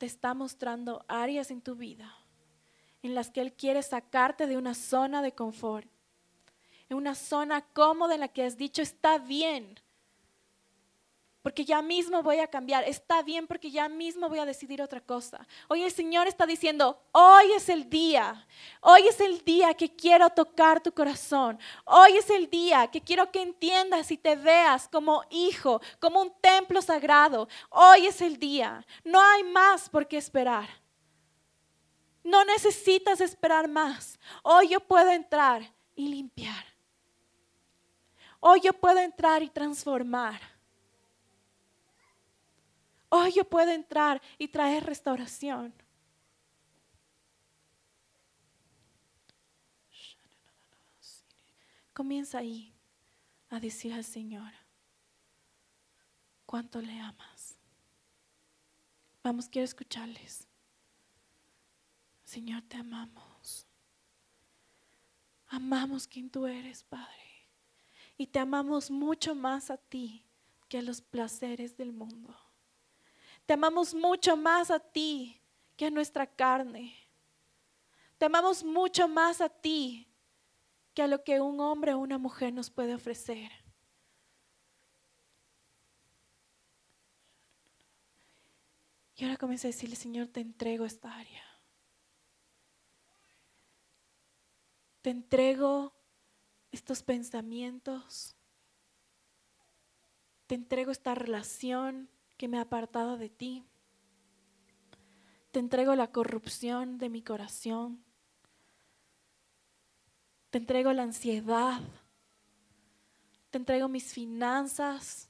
te 0.00 0.06
está 0.06 0.32
mostrando 0.32 1.04
áreas 1.08 1.50
en 1.50 1.60
tu 1.60 1.76
vida 1.76 2.10
en 3.02 3.14
las 3.14 3.30
que 3.30 3.42
Él 3.42 3.52
quiere 3.52 3.82
sacarte 3.82 4.46
de 4.46 4.56
una 4.56 4.74
zona 4.74 5.20
de 5.20 5.32
confort, 5.32 5.86
en 6.88 6.96
una 6.96 7.14
zona 7.14 7.60
cómoda 7.60 8.14
en 8.14 8.20
la 8.20 8.28
que 8.28 8.44
has 8.44 8.56
dicho 8.56 8.80
está 8.80 9.18
bien, 9.18 9.78
porque 11.42 11.64
ya 11.64 11.80
mismo 11.80 12.22
voy 12.22 12.38
a 12.38 12.46
cambiar, 12.46 12.84
está 12.84 13.22
bien 13.22 13.46
porque 13.46 13.70
ya 13.70 13.88
mismo 13.88 14.28
voy 14.28 14.38
a 14.38 14.44
decidir 14.44 14.82
otra 14.82 15.00
cosa. 15.00 15.46
Hoy 15.68 15.82
el 15.82 15.90
Señor 15.90 16.28
está 16.28 16.46
diciendo, 16.46 17.00
hoy 17.12 17.52
es 17.56 17.68
el 17.68 17.88
día, 17.88 18.46
hoy 18.80 19.08
es 19.08 19.20
el 19.20 19.42
día 19.42 19.72
que 19.72 19.94
quiero 19.94 20.28
tocar 20.30 20.82
tu 20.82 20.92
corazón, 20.92 21.58
hoy 21.84 22.18
es 22.18 22.28
el 22.28 22.50
día 22.50 22.88
que 22.88 23.00
quiero 23.00 23.30
que 23.30 23.40
entiendas 23.40 24.10
y 24.10 24.18
te 24.18 24.36
veas 24.36 24.86
como 24.88 25.24
hijo, 25.30 25.80
como 25.98 26.20
un 26.20 26.32
templo 26.40 26.82
sagrado, 26.82 27.48
hoy 27.70 28.06
es 28.06 28.20
el 28.20 28.38
día, 28.38 28.84
no 29.02 29.20
hay 29.20 29.42
más 29.44 29.88
por 29.88 30.06
qué 30.06 30.18
esperar. 30.18 30.68
No 32.22 32.44
necesitas 32.44 33.22
esperar 33.22 33.66
más. 33.66 34.18
Hoy 34.42 34.68
yo 34.68 34.80
puedo 34.80 35.10
entrar 35.10 35.62
y 35.94 36.08
limpiar. 36.08 36.66
Hoy 38.40 38.60
yo 38.60 38.74
puedo 38.74 38.98
entrar 38.98 39.42
y 39.42 39.48
transformar. 39.48 40.38
Hoy 43.10 43.32
yo 43.32 43.44
puedo 43.44 43.72
entrar 43.72 44.22
y 44.38 44.48
traer 44.48 44.84
restauración. 44.84 45.74
Comienza 51.92 52.38
ahí 52.38 52.72
a 53.50 53.58
decir 53.58 53.92
al 53.92 54.04
Señor 54.04 54.52
cuánto 56.46 56.80
le 56.80 56.98
amas. 57.00 57.56
Vamos, 59.24 59.48
quiero 59.48 59.64
escucharles. 59.64 60.46
Señor, 62.24 62.62
te 62.62 62.76
amamos. 62.76 63.66
Amamos 65.48 66.06
quien 66.06 66.30
tú 66.30 66.46
eres, 66.46 66.84
Padre. 66.84 67.48
Y 68.16 68.28
te 68.28 68.38
amamos 68.38 68.88
mucho 68.88 69.34
más 69.34 69.68
a 69.70 69.76
ti 69.76 70.24
que 70.68 70.78
a 70.78 70.82
los 70.82 71.00
placeres 71.00 71.76
del 71.76 71.92
mundo. 71.92 72.36
Te 73.50 73.54
amamos 73.54 73.94
mucho 73.94 74.36
más 74.36 74.70
a 74.70 74.78
ti 74.78 75.42
que 75.76 75.86
a 75.86 75.90
nuestra 75.90 76.24
carne. 76.24 76.94
Te 78.16 78.26
amamos 78.26 78.62
mucho 78.62 79.08
más 79.08 79.40
a 79.40 79.48
ti 79.48 80.06
que 80.94 81.02
a 81.02 81.08
lo 81.08 81.24
que 81.24 81.40
un 81.40 81.58
hombre 81.58 81.92
o 81.92 81.98
una 81.98 82.16
mujer 82.16 82.52
nos 82.52 82.70
puede 82.70 82.94
ofrecer. 82.94 83.50
Y 89.16 89.24
ahora 89.24 89.36
comencé 89.36 89.66
a 89.66 89.72
decirle, 89.72 89.96
Señor, 89.96 90.28
te 90.28 90.38
entrego 90.38 90.84
esta 90.84 91.12
área. 91.12 91.42
Te 95.02 95.10
entrego 95.10 95.92
estos 96.70 97.02
pensamientos. 97.02 98.36
Te 100.46 100.54
entrego 100.54 100.92
esta 100.92 101.16
relación 101.16 102.08
que 102.40 102.48
me 102.48 102.56
ha 102.56 102.62
apartado 102.62 103.18
de 103.18 103.28
ti. 103.28 103.66
Te 105.50 105.58
entrego 105.58 105.94
la 105.94 106.10
corrupción 106.10 106.96
de 106.96 107.10
mi 107.10 107.20
corazón. 107.20 108.02
Te 110.48 110.56
entrego 110.56 110.90
la 110.94 111.02
ansiedad. 111.02 111.82
Te 113.50 113.58
entrego 113.58 113.88
mis 113.88 114.14
finanzas. 114.14 115.28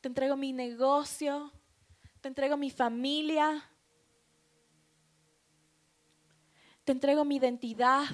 Te 0.00 0.08
entrego 0.08 0.34
mi 0.34 0.54
negocio. 0.54 1.52
Te 2.22 2.28
entrego 2.28 2.56
mi 2.56 2.70
familia. 2.70 3.62
Te 6.84 6.92
entrego 6.92 7.26
mi 7.26 7.36
identidad. 7.36 8.06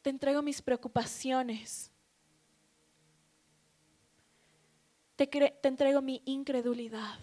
Te 0.00 0.08
entrego 0.08 0.40
mis 0.40 0.62
preocupaciones. 0.62 1.93
Te, 5.16 5.28
entrego 5.62 6.02
mi 6.02 6.22
incredulidad. 6.24 7.18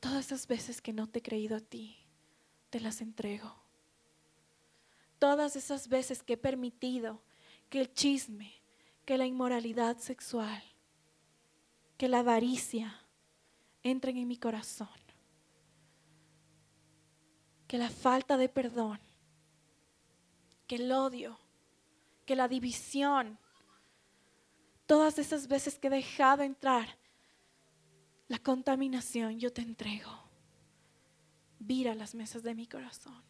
Todas 0.00 0.26
esas 0.26 0.46
veces 0.46 0.80
que 0.80 0.92
no 0.92 1.08
te 1.08 1.18
he 1.18 1.22
creído 1.22 1.56
a 1.56 1.60
ti, 1.60 1.96
te 2.70 2.80
las 2.80 3.00
entrego. 3.00 3.54
Todas 5.18 5.56
esas 5.56 5.88
veces 5.88 6.22
que 6.22 6.34
he 6.34 6.36
permitido 6.36 7.22
que 7.70 7.80
el 7.80 7.92
chisme, 7.92 8.52
que 9.04 9.18
la 9.18 9.26
inmoralidad 9.26 9.98
sexual, 9.98 10.62
que 11.96 12.08
la 12.08 12.20
avaricia 12.20 13.00
entren 13.82 14.16
en 14.16 14.28
mi 14.28 14.36
corazón. 14.36 14.88
Que 17.66 17.78
la 17.78 17.90
falta 17.90 18.36
de 18.36 18.48
perdón, 18.48 19.00
que 20.66 20.76
el 20.76 20.92
odio, 20.92 21.38
que 22.24 22.36
la 22.36 22.46
división, 22.46 23.38
todas 24.86 25.18
esas 25.18 25.48
veces 25.48 25.78
que 25.78 25.88
he 25.88 25.90
dejado 25.90 26.42
entrar 26.42 26.98
la 28.28 28.38
contaminación, 28.38 29.38
yo 29.38 29.52
te 29.52 29.62
entrego. 29.62 30.10
Vira 31.58 31.94
las 31.94 32.14
mesas 32.14 32.42
de 32.42 32.54
mi 32.54 32.66
corazón. 32.66 33.22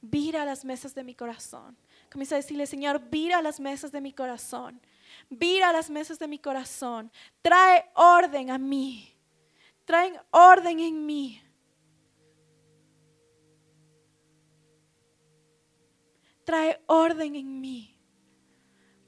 Vira 0.00 0.44
las 0.44 0.64
mesas 0.64 0.94
de 0.94 1.04
mi 1.04 1.14
corazón. 1.14 1.76
Comienza 2.10 2.36
a 2.36 2.38
decirle, 2.38 2.66
Señor, 2.66 3.00
vira 3.10 3.42
las 3.42 3.60
mesas 3.60 3.90
de 3.90 4.00
mi 4.00 4.12
corazón. 4.12 4.80
Vira 5.28 5.72
las 5.72 5.90
mesas 5.90 6.18
de 6.18 6.28
mi 6.28 6.38
corazón. 6.38 7.10
Trae 7.42 7.90
orden 7.94 8.50
a 8.50 8.58
mí. 8.58 9.14
Trae 9.84 10.18
orden 10.30 10.80
en 10.80 11.06
mí. 11.06 11.42
Trae 16.44 16.80
orden 16.86 17.36
en 17.36 17.60
mí. 17.60 17.97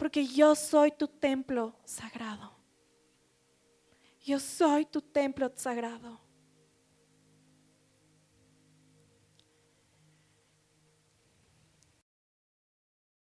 Porque 0.00 0.26
yo 0.26 0.54
soy 0.54 0.92
tu 0.92 1.06
templo 1.06 1.76
sagrado. 1.84 2.56
Yo 4.24 4.40
soy 4.40 4.86
tu 4.86 5.02
templo 5.02 5.52
sagrado. 5.54 6.18